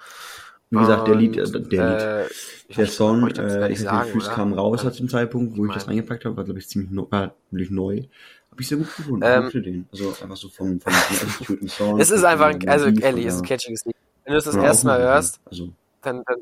Wie 0.70 0.80
gesagt, 0.80 1.08
der 1.08 1.16
Lied, 1.16 1.38
äh, 1.38 1.50
der 1.52 1.60
Lied. 1.62 1.74
äh, 1.80 2.26
ich 2.68 2.76
Der 2.76 2.88
Song, 2.88 3.20
brauche 3.22 3.30
ich 3.30 3.34
das 3.36 3.54
äh, 3.54 3.72
ich 3.72 3.80
sagen, 3.80 4.10
Füß 4.10 4.26
oder? 4.26 4.34
kam 4.36 4.54
raus 4.54 4.80
Also, 4.80 4.86
halt 4.86 4.96
zum 4.96 5.08
Zeitpunkt, 5.08 5.58
wo 5.58 5.66
ich 5.66 5.72
das 5.74 5.86
mein- 5.86 5.98
reingepackt 5.98 6.26
habe, 6.26 6.36
war 6.36 6.44
glaube 6.44 6.60
ich 6.60 6.68
ziemlich 6.68 6.92
neu, 6.92 7.06
war 7.10 7.36
neu. 7.52 8.04
Hab 8.52 8.60
ich 8.60 8.68
sehr 8.68 8.78
gut 8.80 8.96
gefunden. 8.96 9.22
Ähm, 9.24 9.44
mochte 9.46 9.62
den. 9.62 9.88
Also 9.92 10.10
einfach 10.10 10.36
so 10.36 10.50
vom, 10.50 10.80
vom, 10.82 10.94
Attitude 10.94 11.68
Song. 11.70 12.00
Es 12.00 12.12
ist 12.12 12.24
einfach, 12.24 12.48
ein, 12.48 12.68
also 12.68 12.86
Melodie, 12.86 13.04
ehrlich, 13.04 13.26
es 13.26 13.36
ist 13.36 13.42
ein 13.42 13.46
catchiges 13.46 13.86
Lied. 13.86 13.96
Wenn 14.26 14.34
du 14.34 14.38
es 14.40 14.46
das 14.46 14.56
erste 14.56 14.88
Mal 14.88 15.00
hörst, 15.02 15.40
Also, 15.46 15.70
dann, 16.02 16.24
dann, 16.26 16.38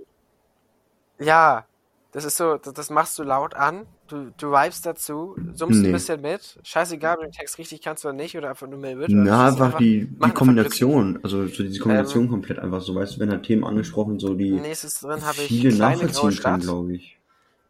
ja, 1.20 1.66
das 2.12 2.26
ist 2.26 2.38
so, 2.38 2.58
das, 2.58 2.74
das 2.74 2.90
machst 2.90 3.18
du 3.20 3.24
laut 3.24 3.54
an, 3.54 3.86
du, 4.12 4.32
du 4.38 4.52
vibest 4.52 4.86
dazu, 4.86 5.36
summst 5.54 5.82
Nee. 5.82 5.88
ein 5.88 5.92
bisschen 5.94 6.22
mit, 6.22 6.60
scheißegal, 6.64 7.16
ob 7.16 7.22
du 7.22 7.28
den 7.28 7.32
Text 7.32 7.58
richtig 7.58 7.82
kannst 7.82 8.06
oder 8.06 8.14
nicht, 8.14 8.38
oder 8.38 8.50
einfach 8.50 8.68
nur 8.68 8.80
mehr 8.80 8.96
mit. 8.96 9.10
na, 9.10 9.50
ist 9.50 9.62
einfach 9.62 9.78
die, 9.80 10.08
die 10.08 10.24
einfach 10.24 10.36
Kombination, 10.36 11.20
also 11.24 11.48
so 11.48 11.64
diese 11.64 11.80
Kombination 11.80 12.26
Ähm, 12.26 12.30
komplett 12.30 12.60
einfach 12.60 12.82
so, 12.82 12.96
weißt 12.96 13.16
du, 13.16 13.20
wenn 13.20 13.30
halt 13.30 13.44
Themen 13.44 13.64
angesprochen, 13.64 14.20
so 14.20 14.34
die 14.34 14.52
drin 14.52 15.22
viele 15.22 15.76
nachvollziehen 15.76 16.36
können, 16.38 16.60
glaube 16.62 16.96
ich. 16.96 17.21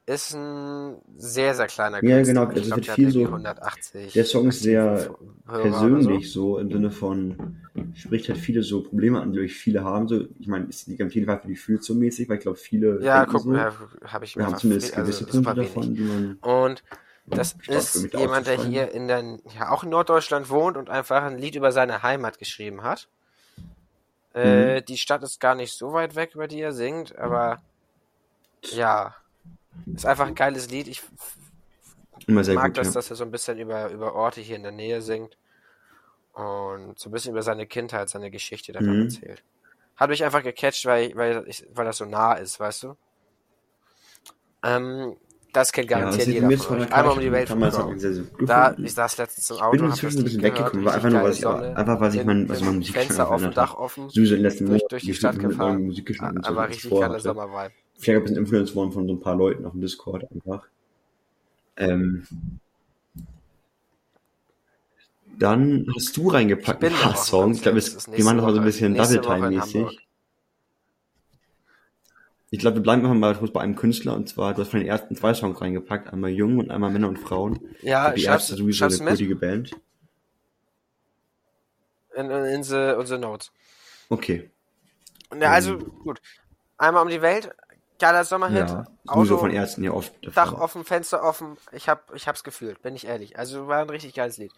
Ist 0.05 0.33
ein 0.33 0.97
sehr, 1.15 1.53
sehr 1.53 1.67
kleiner 1.67 2.01
Ja, 2.01 2.17
Künstler. 2.17 2.33
genau, 2.33 2.51
Ich 2.51 2.63
also 2.71 2.81
glaub, 2.81 2.95
viel 2.95 3.11
so- 3.11 3.25
180 3.25 4.13
Der 4.13 4.25
Song 4.25 4.47
ist 4.49 4.61
sehr 4.61 5.15
persönlich 5.45 6.31
so 6.31 6.57
im 6.57 6.71
Sinne 6.71 6.91
von 6.91 7.55
spricht 7.95 8.27
halt 8.29 8.39
viele 8.39 8.63
so 8.63 8.81
Probleme 8.81 9.21
an, 9.21 9.31
die 9.31 9.39
euch 9.39 9.53
viele 9.53 9.83
haben. 9.83 10.07
So, 10.07 10.25
ich 10.39 10.47
meine, 10.47 10.65
ist 10.65 10.87
die 10.87 11.01
auf 11.03 11.13
jeden 11.13 11.27
Fall 11.27 11.39
für 11.39 11.47
die 11.47 11.55
fühlt 11.55 11.83
so 11.83 11.93
mäßig, 11.93 12.27
weil 12.27 12.37
ich 12.37 12.43
glaube 12.43 12.57
viele 12.57 12.99
so. 12.99 13.05
Ja, 13.05 13.25
guck 13.25 13.43
so. 13.43 13.53
habe 13.53 14.25
ich 14.25 14.35
Wir 14.35 14.45
haben 14.45 14.57
zumindest 14.57 14.97
also 14.97 15.11
gewisse 15.11 15.25
super 15.25 15.53
Punkte 15.55 15.61
davon, 15.61 15.95
die 15.95 16.01
man 16.01 16.37
Und 16.41 16.83
das 17.29 17.55
ist 17.69 18.13
jemand, 18.13 18.47
der 18.47 18.57
hier 18.57 18.91
in 18.91 19.07
der, 19.07 19.23
ja, 19.55 19.69
auch 19.69 19.83
in 19.83 19.89
Norddeutschland 19.89 20.49
wohnt 20.49 20.75
und 20.77 20.89
einfach 20.89 21.23
ein 21.23 21.37
Lied 21.37 21.55
über 21.55 21.71
seine 21.71 22.03
Heimat 22.03 22.39
geschrieben 22.39 22.83
hat. 22.83 23.07
Äh, 24.33 24.81
Mhm. 24.81 24.85
die 24.85 24.97
Stadt 24.97 25.23
ist 25.23 25.39
gar 25.39 25.55
nicht 25.55 25.73
so 25.73 25.93
weit 25.93 26.15
weg, 26.15 26.31
über 26.35 26.47
die 26.47 26.59
er 26.59 26.73
singt, 26.73 27.17
aber 27.17 27.59
ja, 28.63 29.15
Ist 29.95 30.05
einfach 30.05 30.27
ein 30.27 30.35
geiles 30.35 30.69
Lied. 30.69 30.87
Ich 30.87 31.01
Immer 32.27 32.43
sehr 32.43 32.55
mag 32.55 32.67
gut, 32.67 32.77
das, 32.77 32.87
ja. 32.87 32.93
dass 32.93 33.09
er 33.09 33.15
so 33.15 33.23
ein 33.23 33.31
bisschen 33.31 33.57
über, 33.57 33.89
über 33.89 34.13
Orte 34.15 34.41
hier 34.41 34.55
in 34.55 34.63
der 34.63 34.71
Nähe 34.71 35.01
singt. 35.01 35.37
Und 36.33 36.97
so 36.97 37.09
ein 37.09 37.11
bisschen 37.11 37.31
über 37.31 37.43
seine 37.43 37.67
Kindheit, 37.67 38.09
seine 38.09 38.31
Geschichte 38.31 38.71
daran 38.71 38.95
Mhm. 38.95 39.01
erzählt. 39.03 39.43
Hat 39.97 40.09
mich 40.09 40.23
einfach 40.23 40.43
gecatcht, 40.43 40.85
weil, 40.85 41.15
weil, 41.15 41.43
ich, 41.47 41.65
weil 41.73 41.85
das 41.85 41.97
so 41.97 42.05
nah 42.05 42.33
ist, 42.33 42.59
weißt 42.59 42.83
du? 42.83 42.95
Ähm, 44.63 45.17
das 45.53 45.71
kennt 45.71 45.89
Ja, 45.89 45.97
garantiert 45.99 46.19
das 46.19 46.27
ist 46.27 46.33
jeder 46.33 46.93
Einmal 46.93 47.13
um 47.13 47.19
die 47.19 47.31
Welt 47.31 47.49
Da, 48.47 48.75
ich 48.81 48.93
saß 48.93 49.17
letztens 49.17 49.49
im 49.49 49.57
Ich 49.57 49.61
Auto, 49.61 49.71
bin 49.71 49.81
hab 49.83 49.89
das 49.89 49.99
inzwischen 50.03 50.19
ein 50.19 50.23
bisschen 50.23 50.43
weggekommen, 50.43 50.85
war 50.85 50.93
einfach 50.93 51.09
nur, 51.09 51.21
weil 51.23 51.33
ich, 51.33 51.45
einfach 51.45 52.11
sich 52.11 52.19
bin 52.19 52.27
mein, 52.27 52.39
mit 52.39 52.49
mein 52.49 52.59
dem 52.59 52.75
Musikgeschmack 52.77 53.05
Fenster 53.07 53.31
offen, 53.31 53.39
verändert 53.41 53.57
Dach 53.57 53.73
offen, 53.73 54.09
durch, 54.65 54.87
durch 54.87 55.03
die 55.03 55.11
ich 55.11 55.17
Stadt 55.17 55.39
gefahren. 55.39 55.91
so, 55.91 56.31
Aber 56.43 56.57
was 56.57 56.69
ich 56.69 56.83
richtig 56.83 56.99
geiler. 56.99 57.19
Sommervibe. 57.19 57.73
Vielleicht 58.01 58.17
ein 58.17 58.23
bisschen 58.23 58.37
influenced 58.37 58.75
worden 58.75 58.91
von 58.91 59.07
so 59.07 59.13
ein 59.13 59.19
paar 59.19 59.35
Leuten 59.35 59.63
auf 59.65 59.73
dem 59.73 59.81
Discord 59.81 60.25
einfach. 60.31 60.67
Ähm, 61.77 62.27
dann 65.37 65.85
hast 65.95 66.17
du 66.17 66.29
reingepackt 66.29 66.83
ein 66.83 66.93
paar 66.93 67.15
Songs. 67.15 67.57
Ich 67.57 67.63
glaube, 67.63 67.79
Das 67.79 68.07
wir 68.15 68.23
machen 68.25 68.37
nächste 68.37 68.41
noch 68.41 68.49
so 68.51 68.57
ein 68.57 68.63
bisschen 68.63 68.93
nächste 68.93 69.19
Double 69.21 69.23
Woche 69.23 69.35
in 69.37 69.51
Time 69.51 69.61
Hamburg. 69.61 69.93
mäßig. 69.93 70.07
Ich 72.53 72.59
glaube, 72.59 72.77
wir 72.77 72.83
bleiben 72.83 73.01
einfach 73.03 73.15
mal 73.15 73.35
kurz 73.35 73.51
bei 73.53 73.61
einem 73.61 73.75
Künstler 73.75 74.13
und 74.15 74.27
zwar, 74.27 74.53
du 74.53 74.61
hast 74.61 74.69
von 74.71 74.79
den 74.81 74.89
ersten 74.89 75.15
zwei 75.15 75.33
Songs 75.33 75.61
reingepackt, 75.61 76.11
einmal 76.11 76.31
Jung 76.31 76.57
und 76.59 76.69
einmal 76.69 76.91
Männer 76.91 77.07
und 77.07 77.17
Frauen. 77.17 77.59
Ich 77.81 77.83
Ja, 77.83 78.11
die 78.11 78.21
schreib's, 78.21 78.49
erste 78.49 78.55
sowieso 78.57 78.85
eine 78.85 78.97
kultige 78.97 79.35
Band. 79.35 79.71
in, 82.15 82.29
in, 82.29 82.45
in, 82.45 82.63
the, 82.63 82.75
in 82.99 83.05
the 83.05 83.17
Notes. 83.17 83.51
Okay. 84.09 84.49
Ja, 85.39 85.51
also, 85.51 85.77
gut. 85.77 86.21
Einmal 86.77 87.03
um 87.03 87.09
die 87.09 87.21
Welt, 87.21 87.55
geiler 88.01 88.25
Sommerhit. 88.25 88.69
Ja, 88.69 88.85
sowieso 89.05 89.35
Auto, 89.35 89.37
von 89.37 89.51
Ärzten 89.51 89.83
ja 89.83 89.91
oft. 89.91 90.13
Dach 90.35 90.53
offen, 90.53 90.83
Fenster 90.83 91.23
offen. 91.23 91.57
Ich 91.71 91.87
hab, 91.87 92.13
ich 92.13 92.27
hab's 92.27 92.43
gefühlt, 92.43 92.81
bin 92.81 92.95
ich 92.95 93.07
ehrlich. 93.07 93.37
Also 93.37 93.67
war 93.67 93.81
ein 93.81 93.89
richtig 93.89 94.13
geiles 94.13 94.37
Lied. 94.37 94.51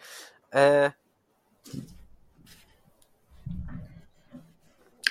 Äh, 0.50 0.90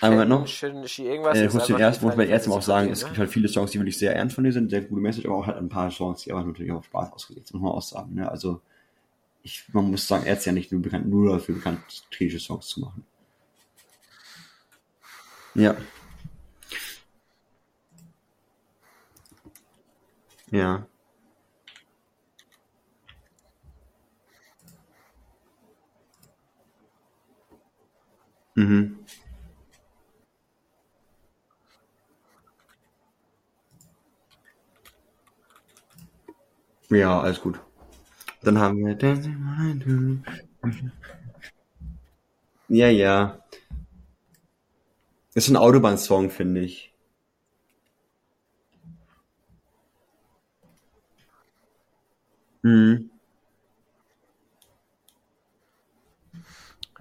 Einmal 0.01 0.27
noch. 0.27 0.49
Schön, 0.49 0.89
Ski 0.89 1.07
irgendwas. 1.07 1.39
Äh, 1.39 1.49
muss 1.49 1.67
den 1.67 1.79
ersten, 1.79 2.05
muss 2.05 2.17
man 2.17 2.25
Final 2.25 2.35
erst 2.35 2.49
mal 2.49 2.57
auch 2.57 2.63
sagen, 2.63 2.87
14, 2.89 2.93
es 2.93 3.03
ne? 3.03 3.09
gibt 3.09 3.19
halt 3.19 3.31
viele 3.31 3.49
Songs, 3.49 3.71
die 3.71 3.79
wirklich 3.79 3.97
sehr 3.97 4.17
ernst 4.17 4.35
von 4.35 4.43
dir 4.43 4.53
sind, 4.53 4.71
sehr 4.71 4.81
gute 4.81 5.01
Message, 5.01 5.27
aber 5.27 5.37
auch 5.37 5.47
halt 5.47 5.59
ein 5.59 5.69
paar 5.69 5.93
Songs, 5.93 6.23
die 6.23 6.33
aber 6.33 6.43
natürlich 6.43 6.73
auch 6.73 6.83
Spaß 6.83 7.13
ausgelegt 7.13 7.47
sind, 7.47 7.61
muss 7.61 7.69
man 7.69 7.79
auch 7.79 7.83
sagen. 7.83 8.15
Ne? 8.15 8.29
Also, 8.29 8.61
ich, 9.45 9.65
man 9.73 9.93
muss 9.93 10.09
sagen, 10.09 10.27
er 10.27 10.37
ist 10.37 10.45
ja 10.45 10.51
nicht 10.51 10.73
nur 10.73 10.83
bekannt, 10.83 11.09
nur 11.09 11.35
dafür 11.35 11.55
bekannt, 11.55 11.79
kritische 12.11 12.41
Songs 12.41 12.67
zu 12.67 12.81
machen. 12.81 13.05
Ja. 15.55 15.77
Ja. 20.53 20.87
Mhm. 28.57 28.97
Ja, 36.91 37.21
alles 37.21 37.41
gut. 37.41 37.59
Dann 38.43 38.59
haben 38.59 38.79
wir 38.85 38.95
Dancing. 38.97 40.25
Ja, 42.69 42.89
ja. 42.89 43.39
Ist 45.35 45.49
ein 45.51 45.57
Autobahn-Song, 45.57 46.31
finde 46.31 46.63
ich. 46.63 46.92
Mhm. 52.63 53.11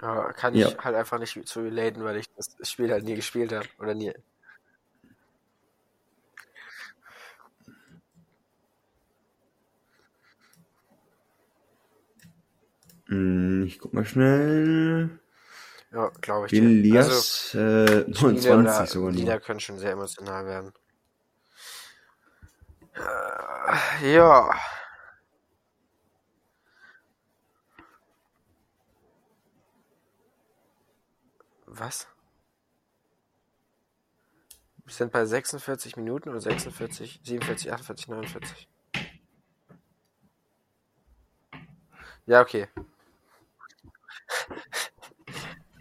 Ja, 0.02 0.34
kann 0.34 0.56
Ja. 0.56 0.68
ich 0.70 0.78
halt 0.80 0.96
einfach 0.96 1.20
nicht 1.20 1.48
zu 1.48 1.62
relaten, 1.62 2.04
weil 2.04 2.18
ich 2.18 2.26
das 2.36 2.70
Spiel 2.70 2.92
halt 2.92 3.04
nie 3.04 3.16
gespielt 3.16 3.52
habe. 3.54 3.68
Oder 3.80 3.94
nie. 3.94 4.14
Mm, 13.08 13.64
Ich 13.66 13.80
guck 13.80 13.94
mal 13.94 14.06
schnell. 14.06 15.20
Ja, 15.92 16.10
glaube 16.22 16.46
ich 16.48 16.52
dir. 16.52 16.62
Also, 16.62 16.72
Elias, 16.74 17.54
äh, 17.56 18.02
Spiele 18.14 18.14
29 18.16 18.56
oder 18.56 18.86
sogar 18.88 19.12
Lieder 19.12 19.40
können 19.40 19.60
schon 19.60 19.78
sehr 19.78 19.92
emotional 19.92 20.46
werden. 20.46 20.74
Äh, 22.96 24.14
Ja. 24.14 24.50
Was? 31.82 32.08
Wir 34.86 34.94
sind 34.94 35.12
bei 35.12 35.26
46 35.26 35.98
Minuten 35.98 36.30
oder 36.30 36.40
46, 36.40 37.22
47, 37.24 37.74
48, 37.74 38.08
49. 38.08 38.70
Ja, 42.28 42.42
okay. 42.42 42.68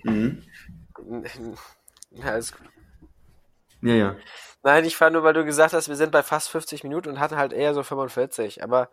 Mhm. 0.05 0.43
Ja, 2.13 2.35
ist 2.37 2.57
gut. 2.57 2.67
Ja, 3.83 3.95
ja. 3.95 4.17
Nein, 4.63 4.85
ich 4.85 4.97
fand 4.97 5.13
nur, 5.13 5.23
weil 5.23 5.35
du 5.35 5.45
gesagt 5.45 5.75
hast, 5.75 5.89
wir 5.89 5.97
sind 5.97 6.11
bei 6.13 6.23
fast 6.23 6.49
50 6.49 6.83
Minuten 6.83 7.11
und 7.11 7.21
hatten 7.21 7.37
halt 7.37 7.53
eher 7.53 7.73
so 7.75 7.83
45. 7.83 8.65
Aber 8.65 8.91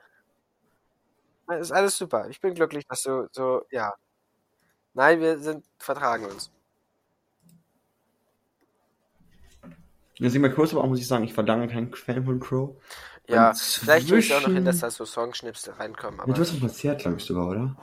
ist 1.60 1.72
alles 1.72 1.98
super. 1.98 2.28
Ich 2.30 2.42
bin 2.42 2.54
glücklich, 2.54 2.86
dass 2.86 3.02
du 3.04 3.28
so, 3.32 3.66
ja. 3.72 3.94
Nein, 4.94 5.22
wir 5.22 5.40
sind, 5.40 5.66
vertragen 5.80 6.26
uns. 6.26 6.52
Jetzt 10.20 10.34
sind 10.34 10.42
wir 10.42 10.50
kurz, 10.50 10.72
aber 10.74 10.84
auch 10.84 10.88
muss 10.88 11.00
ich 11.00 11.08
sagen, 11.08 11.24
ich 11.24 11.36
war 11.38 11.46
lange 11.46 11.68
kein 11.68 11.94
Fan 11.94 12.26
von 12.26 12.40
Crow. 12.40 12.76
Ja, 13.28 13.54
Und 13.54 13.58
vielleicht 13.80 14.08
kriege 14.08 14.20
ich 14.24 14.34
auch 14.34 14.42
noch 14.42 14.54
hin, 14.54 14.66
dass 14.66 14.80
da 14.80 14.90
so 14.90 15.06
Songschnipsel 15.06 15.74
reinkommen. 15.74 16.20
Ja, 16.20 16.24
Aber 16.24 16.34
du 16.34 16.42
hast 16.42 16.54
ein 16.54 16.60
Konzert, 16.60 17.02
glaube 17.02 17.18
ich, 17.18 17.24
sogar, 17.24 17.50
oder? 17.50 17.76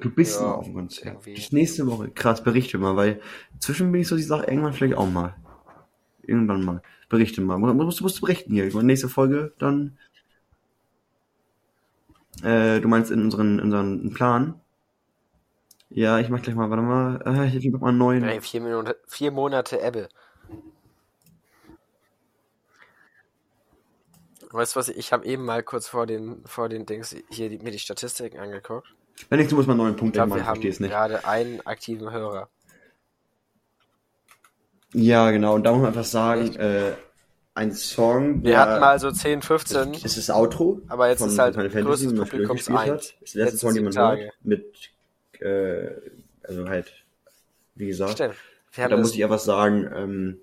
Du 0.00 0.10
bist 0.10 0.40
Ja, 0.40 0.42
noch 0.42 0.58
auf 0.58 0.64
dem 0.64 0.74
Konzert. 0.74 1.14
irgendwie. 1.14 1.34
Bis 1.34 1.52
nächste 1.52 1.86
Woche. 1.86 2.10
Krass, 2.10 2.42
berichte 2.42 2.78
mal, 2.78 2.96
weil 2.96 3.20
zwischen 3.58 3.92
bin 3.92 4.00
ich 4.00 4.08
so, 4.08 4.16
ich 4.16 4.26
sage 4.26 4.46
irgendwann 4.50 4.72
vielleicht 4.72 4.94
auch 4.96 5.08
mal. 5.10 5.34
Irgendwann 6.22 6.64
mal. 6.64 6.82
Berichte 7.08 7.40
mal. 7.42 7.58
Mu- 7.58 7.72
Musst, 7.74 8.02
musst 8.02 8.18
du 8.18 8.22
berichten 8.22 8.52
hier. 8.54 8.66
Über 8.66 8.82
nächste 8.82 9.08
Folge 9.08 9.54
dann. 9.58 9.98
Äh, 12.42 12.80
du 12.80 12.88
meinst 12.88 13.10
in 13.10 13.22
unseren, 13.22 13.58
in 13.58 13.64
unseren 13.64 14.14
Plan? 14.14 14.60
Ja, 15.90 16.18
ich 16.18 16.28
mach 16.28 16.42
gleich 16.42 16.56
mal, 16.56 16.70
warte 16.70 16.82
mal. 16.82 17.22
Äh, 17.24 17.56
ich 17.56 17.70
mach 17.70 17.80
mal 17.80 17.90
einen 17.90 17.98
neuen. 17.98 18.24
ey, 18.24 18.40
vier, 18.40 18.60
Minuten, 18.62 18.94
vier 19.06 19.30
Monate 19.32 19.78
Ebbe. 19.80 20.08
Weißt 24.52 24.74
du 24.76 24.80
was? 24.80 24.88
Ich 24.90 25.12
habe 25.12 25.24
eben 25.26 25.44
mal 25.44 25.62
kurz 25.62 25.88
vor 25.88 26.06
den, 26.06 26.42
vor 26.44 26.68
den 26.68 26.84
Dings 26.86 27.16
hier 27.30 27.48
die, 27.48 27.58
mir 27.58 27.70
die 27.70 27.78
Statistiken 27.78 28.38
angeguckt. 28.38 28.86
Wenn 29.28 29.38
nicht, 29.38 29.50
du 29.50 29.56
musst 29.56 29.66
mal 29.68 29.74
einen 29.74 29.82
neuen 29.82 29.96
Punkt 29.96 30.14
Ich 30.14 30.18
glaube, 30.18 30.30
machen, 30.30 30.38
wir 30.38 30.42
ich 30.42 30.48
haben 30.48 30.56
versteh's 30.56 30.80
nicht. 30.80 30.90
gerade 30.90 31.24
einen 31.26 31.60
aktiven 31.66 32.10
Hörer. 32.10 32.48
Ja, 34.94 35.30
genau. 35.30 35.54
Und 35.54 35.64
da 35.64 35.70
muss 35.72 35.80
man 35.80 35.88
einfach 35.88 36.04
sagen, 36.04 36.54
äh, 36.56 36.92
ein 37.54 37.72
Song, 37.72 38.42
Wir 38.42 38.52
der- 38.52 38.58
hatten 38.60 38.80
mal 38.80 38.98
so 38.98 39.10
10, 39.10 39.42
15. 39.42 39.92
Das 39.92 40.04
ist 40.04 40.28
das 40.28 40.30
Outro. 40.34 40.80
Aber 40.88 41.08
jetzt 41.08 41.20
ist 41.20 41.38
halt 41.38 41.54
Fantasy, 41.54 41.82
größtes 41.82 42.14
Publikum 42.14 42.56
gespielt 42.56 42.78
eins. 42.78 42.90
hat. 42.90 42.98
Das 43.00 43.22
ist 43.22 43.34
der 43.34 43.44
letzte 43.44 43.58
Song, 43.58 43.74
den 43.74 43.84
man 43.84 43.96
hört. 43.96 44.32
Mit, 44.42 44.90
äh, 45.40 45.90
also 46.42 46.68
halt, 46.68 46.92
wie 47.74 47.86
gesagt. 47.86 48.12
Stimmt. 48.12 48.34
Wir 48.74 48.88
da 48.88 48.96
muss 48.96 49.14
ich 49.14 49.22
einfach 49.22 49.38
sagen, 49.38 49.90
ähm, 49.94 50.38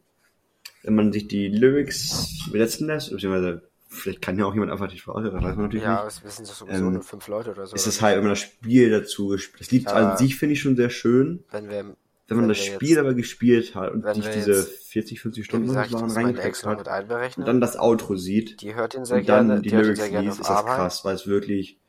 wenn 0.84 0.96
man 0.96 1.12
sich 1.12 1.28
die 1.28 1.48
Lyrics 1.48 2.46
übersetzen 2.48 2.88
lässt, 2.88 3.10
beziehungsweise 3.10 3.64
vielleicht 3.92 4.22
kann 4.22 4.38
ja 4.40 4.46
auch 4.46 4.54
jemand 4.54 4.72
einfach 4.72 4.88
die 4.88 4.98
Sprache, 5.00 5.24
das 5.24 5.34
weiß 5.34 5.56
man 5.56 5.66
natürlich 5.66 5.84
ja, 5.84 6.06
nicht. 6.06 6.24
wir 6.24 6.30
sind 6.32 6.46
sowieso 6.48 6.78
Ähm, 6.86 6.94
nur 6.94 7.02
fünf 7.04 7.28
Leute 7.28 7.52
oder 7.52 7.66
so. 7.68 7.76
Ist 7.76 7.86
so. 7.86 8.02
halt, 8.02 8.16
wenn 8.18 8.24
man 8.24 8.32
das 8.34 8.40
Spiel 8.40 8.90
dazu 8.92 9.28
gespielt, 9.30 9.62
das 9.62 9.72
Lied 9.72 9.84
Ja. 9.86 9.94
an 10.12 10.18
sich 10.18 10.36
finde 10.38 10.54
ich 10.54 10.62
schon 10.62 10.76
sehr 10.76 10.90
schön, 10.90 11.44
Wenn 11.52 11.70
wir, 11.70 11.84
wenn 12.28 12.38
man 12.38 12.42
Wenn 12.44 12.50
das 12.50 12.60
Spiel 12.60 12.90
jetzt- 12.90 12.98
aber 13.00 13.14
gespielt 13.16 13.74
hat 13.76 13.92
und 13.92 14.04
wir 14.06 14.14
diese 14.14 14.52
jetzt- 14.52 14.84
40, 14.90 15.20
50 15.20 15.42
wie 15.42 15.46
Stunden 15.46 15.68
gesagt, 15.68 15.92
waren 15.92 16.04
das 16.08 16.16
reingekriegt 16.16 16.64
hat 16.66 17.38
und 17.38 17.48
dann 17.48 17.60
das 17.62 17.78
Outro 17.80 18.16
sieht 18.16 18.62
die 18.62 18.76
hört 18.76 18.94
ihn 18.94 19.04
sehr 19.06 19.18
und 19.18 19.28
dann 19.28 19.48
gerne, 19.48 19.62
die 19.62 19.70
die 19.70 19.76
Lyrics 19.76 20.08
liest, 20.10 20.28
ist 20.34 20.40
das 20.42 20.50
Arbeit. 20.50 20.76
krass, 20.78 21.04
weil 21.06 21.16
es 21.16 21.26
wirklich 21.28 21.80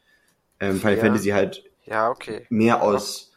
ähm, 0.59 0.77
Final 0.79 0.97
Ja. 0.97 1.01
Fantasy 1.03 1.29
halt 1.31 1.65
Ja, 1.85 2.11
okay. 2.11 2.47
mehr 2.51 2.83
aus, 2.83 3.33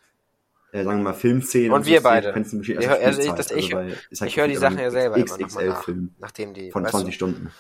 äh, 0.74 0.84
sagen 0.84 1.00
wir 1.00 1.04
mal, 1.04 1.14
Filmszenen 1.14 1.72
Und 1.72 1.86
wir 1.86 1.98
so 2.00 2.04
beide. 2.04 2.34
Besteht 2.34 2.68
Wir 2.68 2.78
als 2.78 2.88
hör- 3.00 3.06
also 3.08 3.22
ich- 3.22 3.32
das- 3.32 3.52
ich- 3.52 3.74
weil 3.74 3.98
es 4.12 4.22
halt 4.22 4.32
ich 4.32 4.38
höre 4.38 4.48
die 4.48 4.56
Sachen 4.56 4.80
ja 4.80 4.90
selber 4.92 5.16
immer 5.18 5.26
nochmal 5.26 5.40
nach, 5.68 5.80
XXL-Film 5.80 6.16
nachdem 6.20 6.54
die, 6.54 6.72
von 6.72 6.84
weißt 6.84 6.92
20 6.92 7.16
Stunden. 7.16 7.52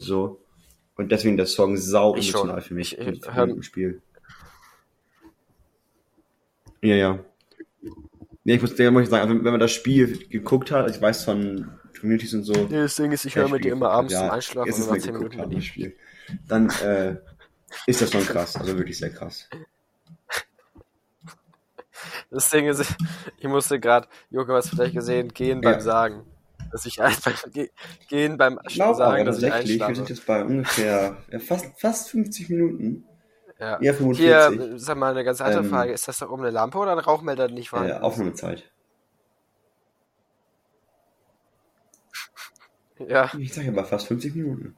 So. 0.00 0.40
Und 0.96 1.12
deswegen 1.12 1.36
der 1.36 1.46
Song 1.46 1.76
sau 1.76 2.16
Ich 2.16 2.28
emotional 2.30 2.60
schon. 2.60 2.68
für 2.68 2.74
mich 2.74 2.98
Ich- 2.98 3.06
im, 3.06 3.14
ich- 3.14 3.26
im 3.36 3.62
Spiel. 3.62 4.02
Ja, 6.82 6.94
ja. 6.96 7.18
Ja, 8.44 8.54
ich 8.54 8.62
muss, 8.62 8.70
ich 8.72 8.76
sagen, 8.78 8.96
also 8.96 9.28
wenn 9.28 9.42
man 9.42 9.60
das 9.60 9.70
Spiel 9.72 10.26
geguckt 10.28 10.70
hat, 10.70 10.84
also 10.84 10.96
ich 10.96 11.02
weiß 11.02 11.24
von 11.24 11.70
Communities 12.00 12.32
und 12.34 12.44
so. 12.44 12.54
Ja, 12.54 12.82
das 12.82 12.96
Ding 12.96 13.12
ist, 13.12 13.24
ich 13.26 13.36
höre 13.36 13.48
mit 13.48 13.64
dir 13.64 13.72
immer 13.72 13.90
abends 13.90 14.14
ja, 14.14 14.20
zum 14.20 14.30
Einschlafen 14.30 14.72
und 14.72 14.90
mir 14.90 14.98
10 14.98 15.12
geguckt 15.12 15.34
Minuten 15.36 15.48
mit 15.50 15.58
ihm. 15.58 15.62
Spiel. 15.62 15.96
Dann 16.48 16.70
äh, 16.82 17.16
ist 17.86 18.00
das 18.00 18.10
schon 18.10 18.22
krass, 18.22 18.56
also 18.56 18.76
wirklich 18.78 18.98
sehr 18.98 19.10
krass. 19.10 19.48
Das 22.30 22.48
Ding 22.48 22.66
ist, 22.66 22.82
ich 23.38 23.46
musste 23.48 23.78
gerade, 23.80 24.08
Joko, 24.30 24.54
hast 24.54 24.72
du 24.72 24.76
vielleicht 24.76 24.94
gesehen, 24.94 25.28
gehen 25.28 25.60
beim 25.60 25.74
Ja. 25.74 25.80
Sagen. 25.80 26.24
Dass 26.70 26.86
ich 26.86 27.02
einfach, 27.02 27.44
ge- 27.52 27.70
gehen 28.08 28.36
beim 28.38 28.58
Ich 28.68 28.74
glaube 28.74 28.96
Sagen, 28.96 29.22
aber 29.22 29.24
tatsächlich, 29.32 29.80
wir 29.80 29.94
sind 29.94 30.08
jetzt 30.08 30.26
bei 30.26 30.44
ungefähr 30.44 31.16
fast, 31.40 31.66
fast 31.80 32.10
50 32.10 32.48
Minuten. 32.50 33.04
Ja. 33.58 33.78
Eher 33.80 33.94
45. 33.94 34.58
Hier, 34.58 34.78
sag 34.78 34.96
mal 34.96 35.10
eine 35.10 35.24
ganz 35.24 35.40
andere 35.40 35.60
Ähm, 35.60 35.70
Frage. 35.70 35.92
Ist 35.92 36.08
das 36.08 36.18
da 36.18 36.28
oben 36.28 36.42
eine 36.42 36.50
Lampe 36.50 36.78
oder 36.78 36.92
ein 36.92 36.98
Rauchmelder, 36.98 37.48
der 37.48 37.54
nicht 37.54 37.66
äh, 37.66 37.70
vorhanden 37.70 37.96
ist? 37.96 38.02
Aufnahmezeit. 38.02 38.70
Ja, 43.08 43.30
Ich 43.38 43.52
sage 43.54 43.68
aber 43.68 43.84
fast 43.84 44.06
50 44.08 44.34
Minuten. 44.34 44.76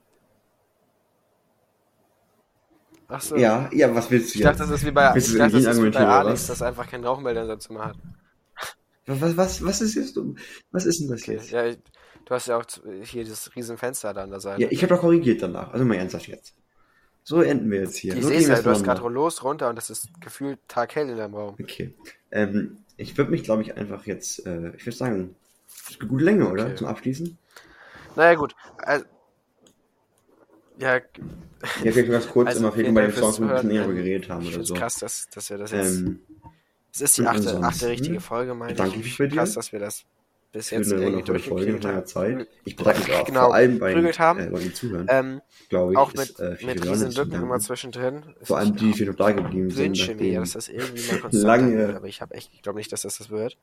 ach 3.09 3.21
so. 3.21 3.37
Ja, 3.37 3.69
ja, 3.73 3.95
was 3.95 4.11
willst 4.11 4.35
du 4.35 4.39
Ich 4.39 4.45
dachte, 4.45 4.59
das 4.59 4.71
ist 4.71 4.85
wie 4.87 4.91
bei, 4.91 5.15
ich 5.17 5.37
dachte, 5.37 5.61
das 5.61 5.77
ist 5.77 5.83
wie 5.83 5.91
bei 5.91 6.07
Alex, 6.07 6.47
dass 6.47 6.63
einfach 6.63 6.89
kein 6.89 7.05
Rauchmelder 7.05 7.43
in 7.43 7.47
seinem 7.49 7.61
Zimmer 7.61 7.85
hat. 7.87 7.97
Was, 9.07 9.37
was, 9.37 9.65
was 9.65 9.81
ist 9.81 9.95
jetzt? 9.95 10.17
Was 10.71 10.87
ist 10.87 11.01
denn 11.01 11.09
das 11.09 11.27
jetzt? 11.27 11.51
Ja, 11.51 11.67
ich- 11.67 11.79
du 12.25 12.35
hast 12.35 12.47
ja 12.47 12.57
auch 12.57 12.65
hier 13.03 13.25
dieses 13.25 13.55
riesen 13.57 13.77
Fenster 13.77 14.15
da 14.15 14.23
an 14.23 14.31
der 14.31 14.41
Seite. 14.41 14.63
Ja, 14.63 14.69
ich 14.71 14.83
habe 14.83 14.95
doch 14.95 15.01
korrigiert 15.01 15.43
danach. 15.43 15.73
Also 15.73 15.85
mal 15.85 15.97
ernsthaft 15.97 16.29
jetzt. 16.29 16.55
So 17.25 17.41
enden 17.41 17.71
wir 17.71 17.81
jetzt 17.81 17.97
hier. 17.97 18.15
ich 18.17 18.23
So 18.23 18.29
sehe 18.29 18.39
es 18.39 18.49
ja, 18.49 18.63
du 18.63 18.71
hast 18.71 18.83
gerade 18.85 19.07
los, 19.09 19.45
runter 19.45 19.69
und 19.71 19.77
das 19.77 19.91
ist 19.91 20.09
gefühlt 20.21 20.59
taghell 20.69 21.09
in 21.09 21.17
deinem 21.17 21.35
Raum. 21.35 21.57
Okay. 21.61 21.95
Ähm, 22.33 22.79
ich 22.97 23.17
würde 23.17 23.31
mich, 23.31 23.45
glaube 23.45 23.63
ich, 23.63 23.77
einfach 23.77 24.07
jetzt, 24.07 24.45
äh, 24.47 24.73
ich 24.77 24.85
würde 24.87 24.97
sagen, 24.97 25.37
das 25.69 25.91
ist 25.95 26.01
eine 26.01 26.09
gute 26.09 26.25
Länge, 26.25 26.49
oder? 26.51 26.67
Okay. 26.67 26.75
Zum 26.77 26.87
Abschließen. 26.89 27.39
Naja, 28.17 28.35
gut. 28.35 28.55
Also, 28.79 29.05
ja, 30.79 30.95
Ja, 30.97 31.01
vielleicht 31.93 32.11
ganz 32.11 32.29
kurz 32.29 32.49
Also, 32.49 32.61
immer 32.61 32.73
fehlen 32.73 32.95
bei 32.95 33.03
den 33.03 33.13
Songs, 33.13 33.41
ein 33.41 33.49
bisschen 33.49 33.69
näher 33.69 33.87
geredet 33.87 34.29
haben 34.29 34.41
oder 34.43 34.51
finde 34.51 34.63
es 34.63 34.69
so. 34.69 34.75
krass, 34.75 34.97
dass, 34.99 35.29
dass 35.29 35.51
wir 35.51 35.59
das 35.59 35.71
jetzt. 35.71 35.97
Ähm, 36.01 36.21
Es 36.93 37.01
ist 37.01 37.19
die 37.19 37.27
achte, 37.27 37.59
achte 37.63 37.89
richtige 37.89 38.21
Folge, 38.21 38.55
meine 38.55 38.73
bedanke 38.75 39.01
ich 39.01 39.17
dir. 39.17 39.29
Krass, 39.29 39.55
dass 39.55 39.73
wir 39.73 39.81
das 39.81 40.05
bis 40.53 40.69
für 40.69 40.75
jetzt 40.77 40.93
eine 40.93 41.01
irgendwie 41.03 41.33
langer 41.87 41.97
haben. 41.97 42.07
Zeit. 42.07 42.49
Ich 42.65 42.77
bedanke 42.77 43.01
mich 43.01 43.13
auch 43.15 43.25
Genau, 43.25 43.45
vor 43.47 43.55
allem 43.55 43.79
bei 43.79 43.95
äh, 43.95 44.73
zuhören, 44.75 45.07
Ähm, 45.09 45.41
glaube 45.71 45.93
ich. 45.93 45.99
auch 45.99 46.13
ist, 46.13 46.39
mit, 46.39 46.41
äh, 46.41 46.57
viel 46.57 46.67
mit 46.67 46.85
riesen 46.85 47.13
Lücken 47.13 47.35
immer 47.43 47.59
zwischendrin. 47.59 48.35
Vor 48.43 48.59
allem 48.59 48.77
die, 48.77 48.93
die 48.93 49.07
noch 49.07 49.15
da 49.15 49.33
geblieben 49.33 49.69
Ich 49.69 49.75
sind. 49.75 49.87
wünsche 49.87 50.15
mir, 50.15 50.41
dass 50.41 50.53
das 50.53 50.69
irgendwie 50.69 51.11
mal 51.11 51.21
konstant 51.21 51.45
lange- 51.47 51.77
wird, 51.79 51.97
aber 51.97 52.07
ich 52.09 52.21
habe 52.21 52.35
echt, 52.35 52.53
ich 52.53 52.61
glaube 52.61 52.79
nicht, 52.79 52.93
dass 52.93 53.03
das 53.03 53.17
das 53.17 53.31
wird. 53.31 53.57